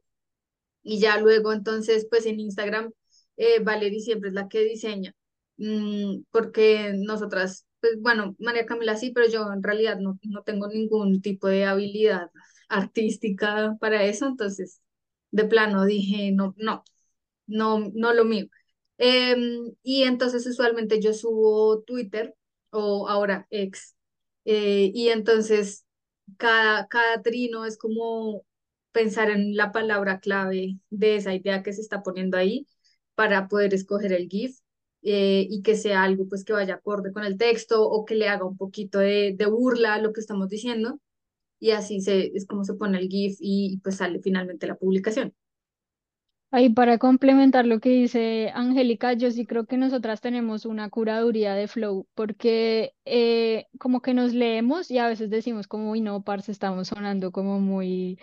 Y 0.83 1.01
ya 1.01 1.19
luego 1.19 1.53
entonces, 1.53 2.07
pues 2.11 2.27
en 2.27 2.41
Instagram, 2.41 2.93
eh, 3.37 3.61
Valerie 3.63 4.01
siempre 4.01 4.29
es 4.31 4.35
la 4.35 4.49
que 4.49 4.65
diseña, 4.65 5.15
mm, 5.59 6.23
porque 6.31 6.93
nosotras, 6.97 7.67
pues 7.81 7.95
bueno, 8.01 8.35
María 8.39 8.67
Camila 8.67 8.97
sí, 8.97 9.13
pero 9.15 9.29
yo 9.29 9.53
en 9.53 9.63
realidad 9.63 9.99
no, 9.99 10.19
no 10.23 10.43
tengo 10.43 10.69
ningún 10.69 11.21
tipo 11.23 11.49
de 11.49 11.65
habilidad 11.67 12.31
artística 12.69 13.77
para 13.81 14.05
eso, 14.05 14.27
entonces 14.27 14.81
de 15.31 15.45
plano 15.45 15.85
dije, 15.85 16.33
no, 16.33 16.55
no, 16.59 16.85
no, 17.47 17.91
no 17.95 18.13
lo 18.15 18.25
mío. 18.25 18.47
Em, 18.99 19.73
y 19.83 20.05
entonces 20.05 20.47
usualmente 20.47 21.01
yo 21.01 21.15
subo 21.15 21.83
Twitter 21.83 22.35
o 22.71 23.09
ahora 23.09 23.47
ex, 23.51 23.97
eh, 24.45 24.91
y 24.95 25.09
entonces 25.11 25.87
cada, 26.37 26.89
cada 26.89 27.23
trino 27.23 27.65
es 27.65 27.79
como 27.79 28.45
pensar 28.93 29.31
en 29.31 29.57
la 29.57 29.73
palabra 29.73 30.21
clave 30.21 30.79
de 30.91 31.17
esa 31.17 31.35
idea 31.35 31.63
que 31.63 31.73
se 31.73 31.81
está 31.83 32.03
poniendo 32.03 32.37
ahí 32.37 32.67
para 33.15 33.49
poder 33.49 33.75
escoger 33.75 34.13
el 34.13 34.29
GIF 34.29 34.59
eh, 35.03 35.47
y 35.49 35.63
que 35.63 35.77
sea 35.77 36.03
algo 36.03 36.29
pues 36.29 36.45
que 36.45 36.53
vaya 36.53 36.75
acorde 36.75 37.13
con 37.13 37.25
el 37.25 37.39
texto 37.39 37.89
o 37.89 38.05
que 38.05 38.15
le 38.15 38.29
haga 38.29 38.45
un 38.45 38.57
poquito 38.57 38.99
de, 38.99 39.37
burla 39.51 39.95
a 39.95 40.01
lo 40.01 40.13
que 40.13 40.21
estamos 40.21 40.49
diciendo 40.49 41.01
y 41.61 41.71
así 41.71 42.01
se, 42.01 42.33
es 42.35 42.47
como 42.47 42.65
se 42.65 42.75
pone 42.75 42.99
el 42.99 43.09
GIF 43.09 43.37
y, 43.41 43.81
pues 43.83 43.97
sale 43.97 44.21
finalmente 44.21 44.67
la 44.67 44.77
publicación. 44.77 45.35
Ahí 46.51 46.71
para 46.71 46.97
complementar 46.97 47.67
lo 47.67 47.79
que 47.79 47.91
dice 47.91 48.51
Angélica, 48.55 49.13
yo 49.13 49.31
sí 49.31 49.45
creo 49.45 49.67
que 49.67 49.77
nosotras 49.77 50.21
tenemos 50.21 50.65
una 50.65 50.89
curaduría 50.89 51.55
de 51.55 51.69
flow, 51.69 52.07
porque 52.15 52.95
eh, 53.05 53.67
como 53.79 54.01
que 54.01 54.15
nos 54.15 54.33
leemos 54.33 54.91
y 54.91 54.99
a 54.99 55.09
veces 55.09 55.29
decimos 55.29 55.67
como, 55.69 55.91
uy, 55.91 56.01
no, 56.01 56.23
parce, 56.23 56.53
estamos 56.53 56.89
sonando 56.89 57.33
como 57.33 57.61
muy 57.61 58.19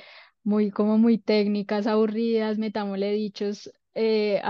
muy 0.46 0.72
como 0.72 0.98
muy 0.98 1.18
técnicas, 1.18 1.88
aburridas, 1.88 2.58
metámosle 2.58 3.12
dichos. 3.12 3.72
Eh, 3.96 4.42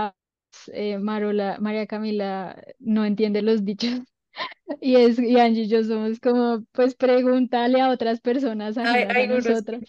eh, 0.72 0.98
Marola, 0.98 1.58
María 1.60 1.86
Camila 1.86 2.62
no 2.78 3.04
entiende 3.04 3.42
los 3.42 3.64
dichos. 3.64 4.00
Y, 4.82 4.96
es, 4.96 5.18
y 5.18 5.38
Angie 5.38 5.62
y 5.62 5.68
yo 5.68 5.82
somos 5.82 6.20
como, 6.20 6.64
pues 6.72 6.94
pregúntale 6.94 7.80
a 7.80 7.88
otras 7.88 8.20
personas 8.20 8.76
a 8.76 8.84
nosotros. 9.26 9.80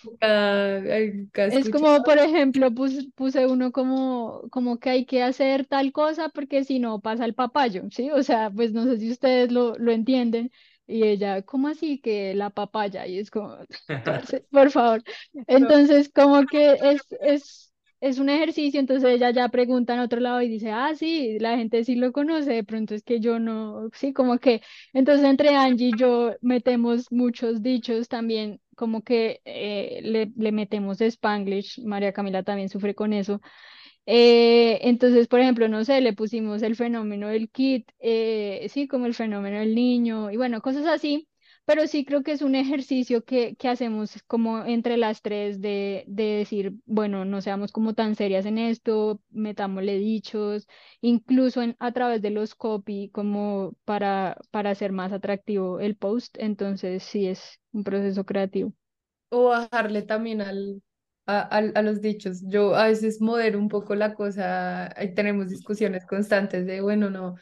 es 1.35 1.69
como, 1.69 2.01
por 2.03 2.17
ejemplo, 2.17 2.71
puse, 2.73 3.09
puse 3.15 3.47
uno 3.47 3.73
como, 3.73 4.43
como 4.51 4.79
que 4.79 4.91
hay 4.91 5.05
que 5.05 5.23
hacer 5.23 5.65
tal 5.65 5.91
cosa 5.91 6.29
porque 6.29 6.63
si 6.63 6.79
no 6.79 7.01
pasa 7.01 7.25
el 7.25 7.33
papayo, 7.33 7.83
¿sí? 7.89 8.09
O 8.11 8.23
sea, 8.23 8.49
pues 8.49 8.71
no 8.71 8.85
sé 8.85 8.97
si 8.97 9.11
ustedes 9.11 9.51
lo, 9.51 9.75
lo 9.75 9.91
entienden, 9.91 10.51
y 10.87 11.03
ella, 11.03 11.41
¿cómo 11.41 11.67
así 11.67 11.99
que 11.99 12.33
la 12.33 12.49
papaya? 12.49 13.05
Y 13.07 13.19
es 13.19 13.29
como, 13.29 13.57
por 14.51 14.71
favor. 14.71 15.03
Entonces, 15.47 16.09
como 16.09 16.45
que 16.45 16.77
es, 16.81 17.01
es, 17.19 17.66
es 18.01 18.19
un 18.19 18.29
ejercicio, 18.29 18.79
entonces 18.79 19.09
ella 19.11 19.31
ya 19.31 19.49
pregunta 19.49 19.93
en 19.93 19.99
otro 20.01 20.19
lado 20.19 20.41
y 20.41 20.49
dice, 20.49 20.71
ah, 20.71 20.93
sí, 20.95 21.37
la 21.39 21.57
gente 21.57 21.83
sí 21.83 21.95
lo 21.95 22.11
conoce, 22.11 22.53
de 22.53 22.63
pronto 22.63 22.93
es 22.95 23.03
que 23.03 23.19
yo 23.19 23.39
no, 23.39 23.89
sí, 23.93 24.13
como 24.13 24.37
que, 24.39 24.61
entonces 24.93 25.25
entre 25.25 25.55
Angie 25.55 25.89
y 25.89 25.97
yo 25.97 26.35
metemos 26.41 27.11
muchos 27.11 27.61
dichos 27.63 28.07
también, 28.07 28.61
como 28.75 29.03
que 29.03 29.41
eh, 29.45 30.01
le, 30.03 30.31
le 30.35 30.51
metemos 30.51 31.01
Spanglish, 31.01 31.83
María 31.83 32.13
Camila 32.13 32.43
también 32.43 32.69
sufre 32.69 32.93
con 32.95 33.13
eso, 33.13 33.41
eh, 34.05 34.79
entonces, 34.87 35.27
por 35.27 35.39
ejemplo, 35.39 35.67
no 35.67 35.83
sé, 35.85 36.01
le 36.01 36.13
pusimos 36.13 36.61
el 36.63 36.75
fenómeno 36.75 37.27
del 37.27 37.49
kit, 37.49 37.89
eh, 37.99 38.67
sí, 38.69 38.87
como 38.87 39.05
el 39.05 39.13
fenómeno 39.13 39.59
del 39.59 39.75
niño, 39.75 40.31
y 40.31 40.37
bueno, 40.37 40.61
cosas 40.61 40.85
así, 40.87 41.27
pero 41.67 41.85
sí 41.85 42.05
creo 42.05 42.23
que 42.23 42.31
es 42.31 42.41
un 42.41 42.55
ejercicio 42.55 43.25
que, 43.25 43.57
que 43.57 43.67
hacemos 43.67 44.23
como 44.25 44.63
entre 44.63 44.95
las 44.95 45.21
tres 45.21 45.59
de, 45.59 46.05
de, 46.07 46.23
decir, 46.37 46.75
bueno, 46.85 47.25
no 47.25 47.41
seamos 47.41 47.73
como 47.73 47.93
tan 47.93 48.15
serias 48.15 48.45
en 48.45 48.57
esto, 48.57 49.21
metámosle 49.31 49.97
dichos, 49.97 50.65
incluso 51.01 51.61
en, 51.61 51.75
a 51.79 51.91
través 51.91 52.21
de 52.21 52.29
los 52.29 52.55
copy, 52.55 53.09
como 53.09 53.75
para, 53.83 54.37
para 54.49 54.69
hacer 54.69 54.93
más 54.93 55.11
atractivo 55.11 55.81
el 55.81 55.97
post, 55.97 56.37
entonces 56.39 57.03
sí 57.03 57.27
es 57.27 57.59
un 57.73 57.83
proceso 57.83 58.25
creativo. 58.25 58.71
O 59.29 59.49
bajarle 59.49 60.03
también 60.03 60.39
al, 60.39 60.81
a, 61.25 61.41
a, 61.41 61.81
los 61.81 61.99
dichos. 61.99 62.43
Yo 62.45 62.75
a 62.77 62.87
veces 62.87 63.19
modero 63.19 63.59
un 63.59 63.67
poco 63.67 63.93
la 63.93 64.13
cosa, 64.13 64.97
ahí 64.97 65.13
tenemos 65.13 65.49
discusiones 65.49 66.05
constantes 66.05 66.65
de, 66.65 66.79
bueno, 66.79 67.09
no. 67.09 67.35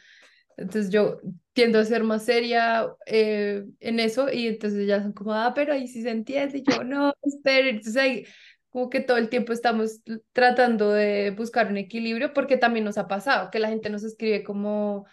Entonces 0.56 0.90
yo 0.90 1.18
tiendo 1.52 1.78
a 1.78 1.84
ser 1.84 2.02
más 2.04 2.24
seria 2.24 2.86
eh, 3.06 3.64
en 3.80 4.00
eso 4.00 4.30
y 4.32 4.46
entonces 4.48 4.86
ya 4.86 5.02
son 5.02 5.12
como, 5.12 5.32
ah, 5.34 5.52
pero 5.54 5.72
ahí 5.72 5.88
sí 5.88 6.02
se 6.02 6.10
entiende. 6.10 6.58
Y 6.58 6.62
yo, 6.62 6.84
no, 6.84 7.14
espera. 7.22 7.68
Entonces 7.68 7.96
ahí 7.96 8.26
como 8.70 8.90
que 8.90 9.00
todo 9.00 9.16
el 9.16 9.28
tiempo 9.30 9.52
estamos 9.52 10.02
tratando 10.32 10.90
de 10.92 11.30
buscar 11.30 11.68
un 11.68 11.78
equilibrio 11.78 12.32
porque 12.34 12.58
también 12.58 12.84
nos 12.84 12.98
ha 12.98 13.08
pasado 13.08 13.50
que 13.50 13.58
la 13.58 13.68
gente 13.68 13.90
nos 13.90 14.04
escribe 14.04 14.42
como, 14.44 15.06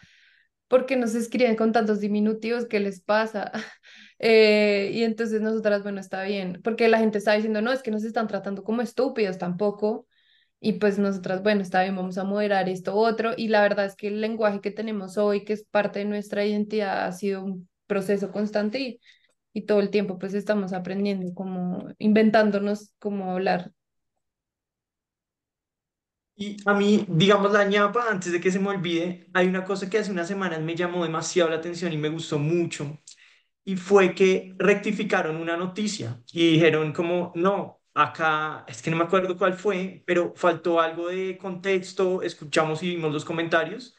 ¿por 0.68 0.86
qué 0.86 0.98
nos 0.98 1.16
escriben 1.16 1.56
con 1.56 1.72
tantos 1.72 2.00
diminutivos? 2.00 2.66
¿Qué 2.68 2.80
les 2.80 3.02
pasa? 3.02 3.52
Eh, 4.26 4.92
y 4.94 5.04
entonces 5.04 5.42
nosotras, 5.42 5.84
bueno, 5.84 6.00
está 6.00 6.24
bien, 6.24 6.62
porque 6.64 6.88
la 6.88 6.98
gente 7.00 7.18
está 7.18 7.34
diciendo, 7.34 7.62
no, 7.62 7.74
es 7.74 7.84
que 7.84 7.92
nos 7.92 8.06
están 8.06 8.28
tratando 8.28 8.64
como 8.64 8.82
estúpidos 8.82 9.38
tampoco. 9.38 10.08
Y 10.64 10.74
pues 10.76 11.00
nosotras, 11.00 11.44
bueno, 11.44 11.62
está 11.62 11.84
bien, 11.84 11.96
vamos 11.98 12.18
a 12.18 12.24
moderar 12.26 12.70
esto 12.70 12.96
otro. 12.96 13.34
Y 13.38 13.50
la 13.50 13.62
verdad 13.64 13.86
es 13.88 13.96
que 13.98 14.08
el 14.10 14.22
lenguaje 14.22 14.62
que 14.62 14.72
tenemos 14.72 15.18
hoy, 15.18 15.46
que 15.46 15.54
es 15.54 15.66
parte 15.66 16.00
de 16.00 16.06
nuestra 16.06 16.46
identidad, 16.46 17.06
ha 17.08 17.12
sido 17.14 17.44
un 17.44 17.70
proceso 17.88 18.32
constante 18.32 18.80
y, 18.80 19.02
y 19.54 19.64
todo 19.64 19.80
el 19.82 19.92
tiempo 19.92 20.20
pues 20.20 20.34
estamos 20.36 20.74
aprendiendo, 20.74 21.34
como 21.36 21.90
inventándonos 22.00 22.94
cómo 23.00 23.32
hablar. 23.32 23.72
Y 26.36 26.58
a 26.66 26.74
mí, 26.74 27.06
digamos, 27.10 27.52
la 27.52 27.64
ñapa, 27.66 28.08
antes 28.10 28.32
de 28.32 28.42
que 28.42 28.52
se 28.52 28.60
me 28.60 28.70
olvide, 28.70 29.28
hay 29.34 29.48
una 29.48 29.64
cosa 29.64 29.90
que 29.90 30.00
hace 30.00 30.12
unas 30.12 30.28
semanas 30.28 30.62
me 30.62 30.76
llamó 30.76 31.04
demasiado 31.04 31.50
la 31.52 31.58
atención 31.58 31.94
y 31.94 31.98
me 31.98 32.10
gustó 32.10 32.40
mucho 32.40 33.00
y 33.66 33.78
fue 33.78 34.16
que 34.16 34.56
rectificaron 34.60 35.38
una 35.38 35.58
noticia 35.58 36.24
y 36.34 36.54
dijeron 36.54 36.94
como, 36.94 37.34
no, 37.36 37.82
acá, 37.94 38.66
es 38.68 38.82
que 38.82 38.92
no 38.92 38.98
me 38.98 39.04
acuerdo 39.06 39.38
cuál 39.38 39.54
fue, 39.54 40.04
pero 40.06 40.34
faltó 40.36 40.80
algo 40.82 41.10
de 41.10 41.38
contexto, 41.38 42.22
escuchamos 42.22 42.84
y 42.84 42.96
vimos 42.96 43.14
los 43.14 43.26
comentarios. 43.26 43.96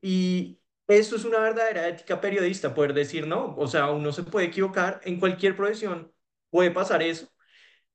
Y 0.00 0.60
Eso 0.86 1.16
es 1.16 1.24
una 1.24 1.40
verdadera 1.40 1.88
ética 1.88 2.20
periodista, 2.20 2.74
poder 2.74 2.94
decir 2.94 3.26
no, 3.26 3.54
o 3.56 3.66
sea, 3.68 3.90
uno 3.90 4.12
se 4.12 4.22
puede 4.24 4.46
equivocar, 4.46 5.00
en 5.04 5.20
cualquier 5.20 5.56
profesión 5.56 6.12
puede 6.50 6.70
pasar 6.70 7.02
eso, 7.02 7.28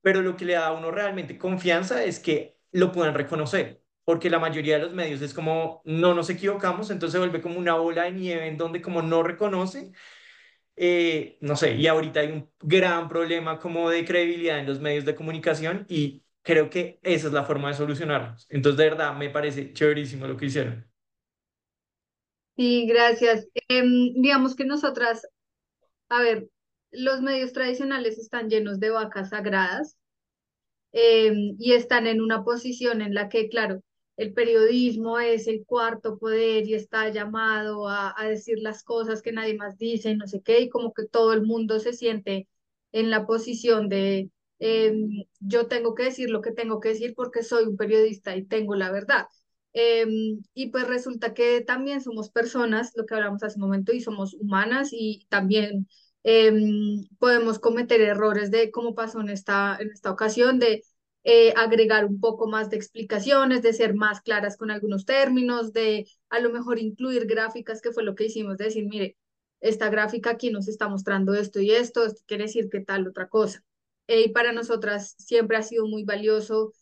pero 0.02 0.22
lo 0.22 0.36
que 0.36 0.44
le 0.44 0.54
da 0.54 0.68
a 0.68 0.72
uno 0.72 0.90
realmente 0.90 1.38
confianza 1.38 2.04
es 2.04 2.20
que 2.20 2.58
lo 2.72 2.92
puedan 2.92 3.14
reconocer, 3.14 3.82
porque 4.04 4.30
la 4.30 4.38
mayoría 4.38 4.76
de 4.78 4.84
los 4.84 4.92
medios 4.94 5.22
es 5.22 5.34
como 5.34 5.82
no 5.84 6.14
nos 6.14 6.30
equivocamos, 6.30 6.90
entonces 6.90 7.12
se 7.14 7.18
vuelve 7.18 7.42
como 7.42 7.58
una 7.58 7.74
bola 7.76 8.04
de 8.04 8.12
nieve 8.12 8.46
en 8.48 8.56
donde 8.58 8.82
como 8.82 9.02
no 9.02 9.22
reconoce, 9.22 9.92
eh, 10.76 11.38
no 11.40 11.56
sé, 11.56 11.74
y 11.76 11.86
ahorita 11.86 12.20
hay 12.20 12.32
un 12.32 12.50
gran 12.60 13.08
problema 13.08 13.58
como 13.58 13.90
de 13.90 14.04
credibilidad 14.04 14.58
en 14.58 14.66
los 14.66 14.80
medios 14.80 15.04
de 15.04 15.14
comunicación 15.14 15.86
y 15.88 16.24
creo 16.42 16.70
que 16.70 16.98
esa 17.02 17.28
es 17.28 17.32
la 17.32 17.44
forma 17.44 17.68
de 17.68 17.74
solucionarlos. 17.74 18.46
Entonces, 18.50 18.78
de 18.78 18.90
verdad, 18.90 19.16
me 19.16 19.30
parece 19.30 19.72
chéverísimo 19.72 20.26
lo 20.26 20.36
que 20.36 20.46
hicieron. 20.46 20.86
Sí, 22.56 22.86
gracias. 22.86 23.46
Em, 23.68 24.12
digamos 24.14 24.54
que 24.54 24.64
nosotras, 24.64 25.26
a 26.10 26.22
ver, 26.22 26.48
los 26.92 27.22
medios 27.22 27.52
tradicionales 27.52 28.18
están 28.18 28.48
llenos 28.50 28.80
de 28.80 28.90
vacas 28.90 29.30
sagradas 29.30 29.96
em, 30.92 31.56
y 31.58 31.72
están 31.74 32.06
en 32.06 32.20
una 32.22 32.44
posición 32.44 33.02
en 33.02 33.14
la 33.14 33.28
que, 33.28 33.48
claro, 33.48 33.82
el 34.16 34.32
periodismo 34.32 35.18
es 35.18 35.46
el 35.48 35.64
cuarto 35.66 36.18
poder 36.18 36.66
y 36.68 36.74
está 36.74 37.08
llamado 37.10 37.88
a, 37.88 38.14
a 38.16 38.28
decir 38.28 38.58
las 38.60 38.82
cosas 38.84 39.22
que 39.22 39.32
nadie 39.32 39.56
más 39.56 39.76
dice 39.78 40.10
y 40.10 40.16
no 40.16 40.26
sé 40.26 40.40
qué, 40.42 40.60
y 40.60 40.68
como 40.68 40.92
que 40.92 41.06
todo 41.06 41.32
el 41.32 41.42
mundo 41.42 41.80
se 41.80 41.92
siente 41.92 42.48
en 42.92 43.10
la 43.10 43.26
posición 43.26 43.88
de 43.88 44.30
em, 44.58 45.24
yo 45.40 45.66
tengo 45.66 45.94
que 45.94 46.04
decir 46.04 46.30
lo 46.30 46.40
que 46.40 46.52
tengo 46.52 46.80
que 46.80 46.90
decir 46.90 47.14
porque 47.14 47.42
soy 47.42 47.64
un 47.64 47.76
periodista 47.76 48.36
y 48.36 48.44
tengo 48.44 48.74
la 48.76 48.90
verdad. 48.92 49.26
Em, 49.72 50.40
y 50.54 50.68
pues 50.70 50.86
resulta 50.86 51.34
que 51.34 51.60
también 51.60 52.00
somos 52.00 52.30
personas, 52.30 52.92
lo 52.94 53.06
que 53.06 53.14
hablamos 53.14 53.42
hace 53.42 53.56
un 53.56 53.62
momento, 53.62 53.92
y 53.92 54.00
somos 54.00 54.34
humanas 54.34 54.90
y 54.92 55.26
también 55.28 55.88
em, 56.22 57.04
podemos 57.18 57.58
cometer 57.58 58.00
errores 58.00 58.50
de 58.50 58.70
cómo 58.70 58.94
pasó 58.94 59.20
en 59.20 59.28
esta, 59.30 59.76
en 59.80 59.90
esta 59.90 60.10
ocasión, 60.12 60.58
de 60.60 60.82
eh, 61.24 61.54
agregar 61.56 62.04
un 62.04 62.20
poco 62.20 62.46
más 62.46 62.70
de 62.70 62.76
explicaciones, 62.76 63.62
de 63.62 63.72
ser 63.72 63.94
más 63.94 64.20
claras 64.20 64.56
con 64.56 64.70
algunos 64.70 65.06
términos, 65.06 65.72
de 65.72 66.06
a 66.28 66.38
lo 66.40 66.50
mejor 66.50 66.78
incluir 66.78 67.26
gráficas, 67.26 67.80
que 67.80 67.92
fue 67.92 68.04
lo 68.04 68.14
que 68.14 68.26
hicimos, 68.26 68.58
de 68.58 68.66
decir, 68.66 68.86
mire, 68.86 69.16
esta 69.60 69.88
gráfica 69.88 70.30
aquí 70.30 70.50
nos 70.50 70.68
está 70.68 70.88
mostrando 70.88 71.34
esto 71.34 71.60
y 71.60 71.70
esto, 71.70 72.02
quiere 72.26 72.44
decir 72.44 72.68
que 72.70 72.80
tal 72.80 73.08
otra 73.08 73.28
cosa. 73.28 73.64
Eh, 74.06 74.24
y 74.26 74.28
para 74.28 74.52
nosotras 74.52 75.14
siempre 75.18 75.56
ha 75.56 75.62
sido 75.62 75.86
muy 75.86 76.04
valioso, 76.04 76.74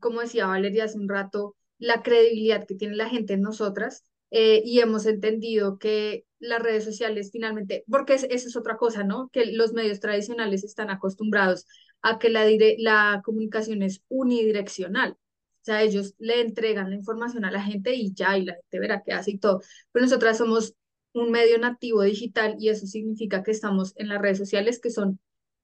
como 0.00 0.20
decía 0.20 0.46
Valeria 0.46 0.84
hace 0.84 0.98
un 0.98 1.08
rato, 1.08 1.56
la 1.78 2.02
credibilidad 2.02 2.66
que 2.66 2.76
tiene 2.76 2.94
la 2.96 3.08
gente 3.08 3.34
en 3.34 3.42
nosotras 3.42 4.04
eh, 4.30 4.62
y 4.64 4.80
hemos 4.80 5.06
entendido 5.06 5.78
que 5.78 6.24
las 6.38 6.62
redes 6.62 6.84
sociales 6.84 7.30
finalmente, 7.32 7.84
porque 7.88 8.14
eso 8.14 8.26
es 8.28 8.56
otra 8.56 8.76
cosa, 8.76 9.02
¿no? 9.02 9.28
Que 9.32 9.46
los 9.46 9.72
medios 9.72 10.00
tradicionales 10.00 10.62
están 10.62 10.90
acostumbrados 10.90 11.66
a 12.02 12.18
que 12.18 12.30
la, 12.30 12.46
la 12.78 13.22
comunicación 13.24 13.82
es 13.82 14.02
unidireccional. 14.08 15.12
O 15.12 15.64
sea, 15.68 15.82
ellos 15.82 16.14
le 16.18 16.40
entregan 16.40 16.90
la 16.90 16.96
información 16.96 17.44
a 17.44 17.50
la 17.50 17.62
gente 17.62 17.94
y 17.94 18.14
ya, 18.14 18.38
y 18.38 18.44
la 18.44 18.54
gente 18.54 18.78
verá 18.80 19.02
qué 19.04 19.12
hace 19.12 19.32
y 19.32 19.38
todo. 19.38 19.60
Pero 19.92 20.04
nosotras 20.06 20.38
somos 20.38 20.74
un 21.12 21.30
medio 21.30 21.58
nativo 21.58 22.02
digital 22.02 22.56
y 22.58 22.68
eso 22.70 22.86
significa 22.86 23.42
que 23.42 23.50
estamos 23.50 23.92
en 23.96 24.08
las 24.08 24.20
redes 24.22 24.38
sociales 24.38 24.80
que 24.80 24.90
son 24.90 25.18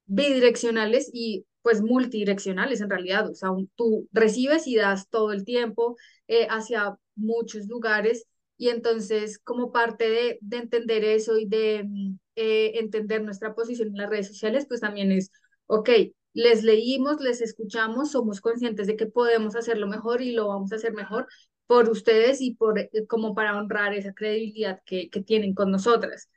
bidireccionales 0.06 1.10
y 1.12 1.46
pues 1.62 1.80
multidireccionales 1.80 2.80
en 2.82 2.90
realidad, 2.90 3.30
o 3.30 3.34
sea, 3.34 3.50
tú 3.74 4.06
recibes 4.12 4.66
y 4.66 4.76
das 4.76 5.08
todo 5.08 5.32
el 5.32 5.44
tiempo 5.44 5.96
eh, 6.28 6.46
hacia 6.50 6.98
muchos 7.16 7.68
lugares 7.68 8.26
y 8.58 8.68
entonces 8.68 9.38
como 9.38 9.72
parte 9.72 10.10
de, 10.10 10.38
de 10.42 10.58
entender 10.58 11.04
eso 11.04 11.38
y 11.38 11.46
de 11.46 11.84
mm, 11.84 12.18
eh, 12.36 12.72
entender 12.80 13.22
nuestra 13.22 13.54
posición 13.54 13.88
en 13.88 13.96
las 13.96 14.10
redes 14.10 14.28
sociales, 14.28 14.66
pues 14.68 14.80
también 14.80 15.10
es, 15.12 15.32
ok, 15.66 15.88
les 16.34 16.62
leímos, 16.62 17.20
les 17.20 17.40
escuchamos, 17.40 18.10
somos 18.12 18.40
conscientes 18.40 18.86
de 18.86 18.96
que 18.96 19.06
podemos 19.06 19.56
hacerlo 19.56 19.86
mejor 19.86 20.20
y 20.22 20.32
lo 20.32 20.48
vamos 20.48 20.72
a 20.72 20.76
hacer 20.76 20.92
mejor 20.92 21.26
por 21.66 21.88
ustedes 21.88 22.40
y 22.40 22.54
por 22.54 22.78
eh, 22.78 22.90
como 23.08 23.34
para 23.34 23.56
honrar 23.56 23.94
esa 23.94 24.12
credibilidad 24.12 24.80
que, 24.84 25.08
que 25.10 25.22
tienen 25.22 25.54
con 25.54 25.70
nosotras, 25.70 26.28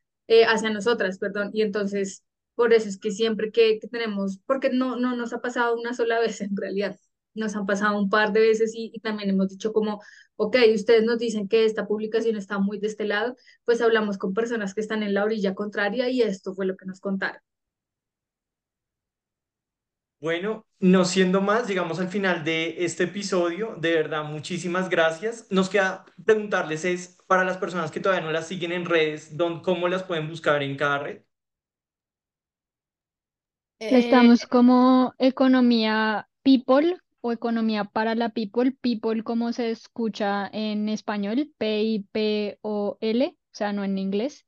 hacia 0.47 0.69
nosotras, 0.69 1.19
perdón, 1.19 1.51
y 1.53 1.61
entonces 1.61 2.23
por 2.57 2.73
eso 2.73 2.89
es 2.89 2.97
que 2.97 3.11
siempre 3.11 3.51
que, 3.51 3.79
tenemos, 3.91 4.39
porque 4.47 4.71
no, 4.71 4.97
no 4.97 5.15
nos 5.15 5.31
ha 5.31 5.41
pasado 5.41 5.75
una 5.79 5.93
sola 5.93 6.19
vez 6.19 6.41
en 6.41 6.57
realidad, 6.57 6.99
nos 7.35 7.55
han 7.55 7.67
pasado 7.67 7.99
un 7.99 8.09
par 8.09 8.33
de 8.33 8.41
veces 8.41 8.73
y, 8.75 8.99
también 9.01 9.29
hemos 9.29 9.49
dicho 9.49 9.71
como, 9.73 10.01
ok, 10.37 10.57
ustedes 10.73 11.03
nos 11.05 11.19
dicen 11.19 11.47
que 11.47 11.65
esta 11.65 11.87
publicación 11.87 12.35
está 12.35 12.57
muy 12.59 12.79
de 12.79 12.87
este 12.87 13.05
lado, 13.05 13.35
pues 13.65 13.81
hablamos 13.81 14.17
con 14.17 14.33
personas 14.33 14.73
que 14.73 14.81
están 14.81 15.03
en 15.03 15.13
la 15.13 15.23
orilla 15.23 15.53
contraria 15.55 16.09
y 16.09 16.23
esto 16.23 16.55
fue 16.55 16.65
lo 16.65 16.75
que 16.77 16.87
nos 16.87 16.99
contaron. 16.99 17.41
Bueno, 20.19 20.65
no 20.79 21.05
siendo 21.05 21.41
más, 21.41 21.67
llegamos 21.67 21.99
al 21.99 22.07
final 22.09 22.43
de 22.43 22.83
este 22.83 23.03
episodio. 23.03 23.75
De 23.77 23.93
verdad, 23.93 24.23
muchísimas 24.23 24.89
gracias. 24.89 25.45
Nos 25.51 25.69
queda 25.69 26.05
preguntarles 26.25 26.85
es, 26.85 27.17
para 27.27 27.43
las 27.43 27.57
personas 27.57 27.91
que 27.91 27.99
todavía 27.99 28.25
no 28.25 28.31
las 28.31 28.47
siguen 28.47 28.71
en 28.71 28.85
redes, 28.85 29.31
¿cómo 29.63 29.87
las 29.87 30.03
pueden 30.03 30.27
buscar 30.27 30.63
en 30.63 30.75
cada 30.75 30.99
red? 30.99 31.21
Estamos 33.79 34.43
eh, 34.43 34.47
como 34.49 35.13
economía 35.19 36.27
people 36.41 36.97
o 37.21 37.31
economía 37.31 37.83
para 37.83 38.15
la 38.15 38.29
people, 38.29 38.71
people 38.71 39.23
como 39.23 39.53
se 39.53 39.69
escucha 39.69 40.49
en 40.51 40.89
español, 40.89 41.53
P-I-P-O-L, 41.59 43.27
o 43.27 43.35
sea, 43.51 43.71
no 43.71 43.83
en 43.83 43.99
inglés. 43.99 44.47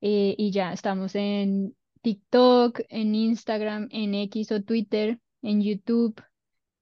Eh, 0.00 0.34
y 0.38 0.50
ya 0.50 0.72
estamos 0.72 1.14
en 1.14 1.76
TikTok, 2.02 2.80
en 2.88 3.14
Instagram, 3.14 3.88
en 3.90 4.14
X 4.14 4.52
o 4.52 4.62
Twitter, 4.62 5.18
en 5.42 5.62
YouTube, 5.62 6.20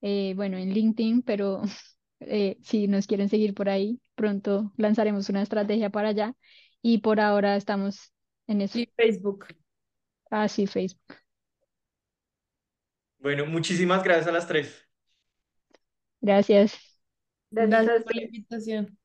eh, 0.01 0.33
bueno, 0.37 0.57
en 0.57 0.73
LinkedIn, 0.73 1.23
pero 1.23 1.62
si 2.62 2.89
nos 2.89 3.07
quieren 3.07 3.29
seguir 3.29 3.55
por 3.55 3.69
ahí, 3.69 4.01
pronto 4.14 4.73
lanzaremos 4.77 5.29
una 5.29 5.43
estrategia 5.43 5.91
para 5.91 6.09
allá. 6.09 6.35
Y 6.83 6.99
por 6.99 7.21
ahora 7.21 7.57
estamos 7.57 8.12
en 8.47 8.62
eso. 8.62 8.79
Y 8.79 8.91
Facebook. 8.97 9.47
Ah, 10.31 10.49
sí, 10.49 10.66
Facebook. 10.66 11.16
Bueno, 13.19 13.47
muchísimas 13.47 14.03
gracias 14.05 14.29
a 14.29 14.33
las 14.33 14.47
tres. 14.47 14.87
Gracias. 16.21 16.79
Gracias 17.51 18.03
por 18.03 18.14
la 18.14 18.23
invitación. 18.23 18.98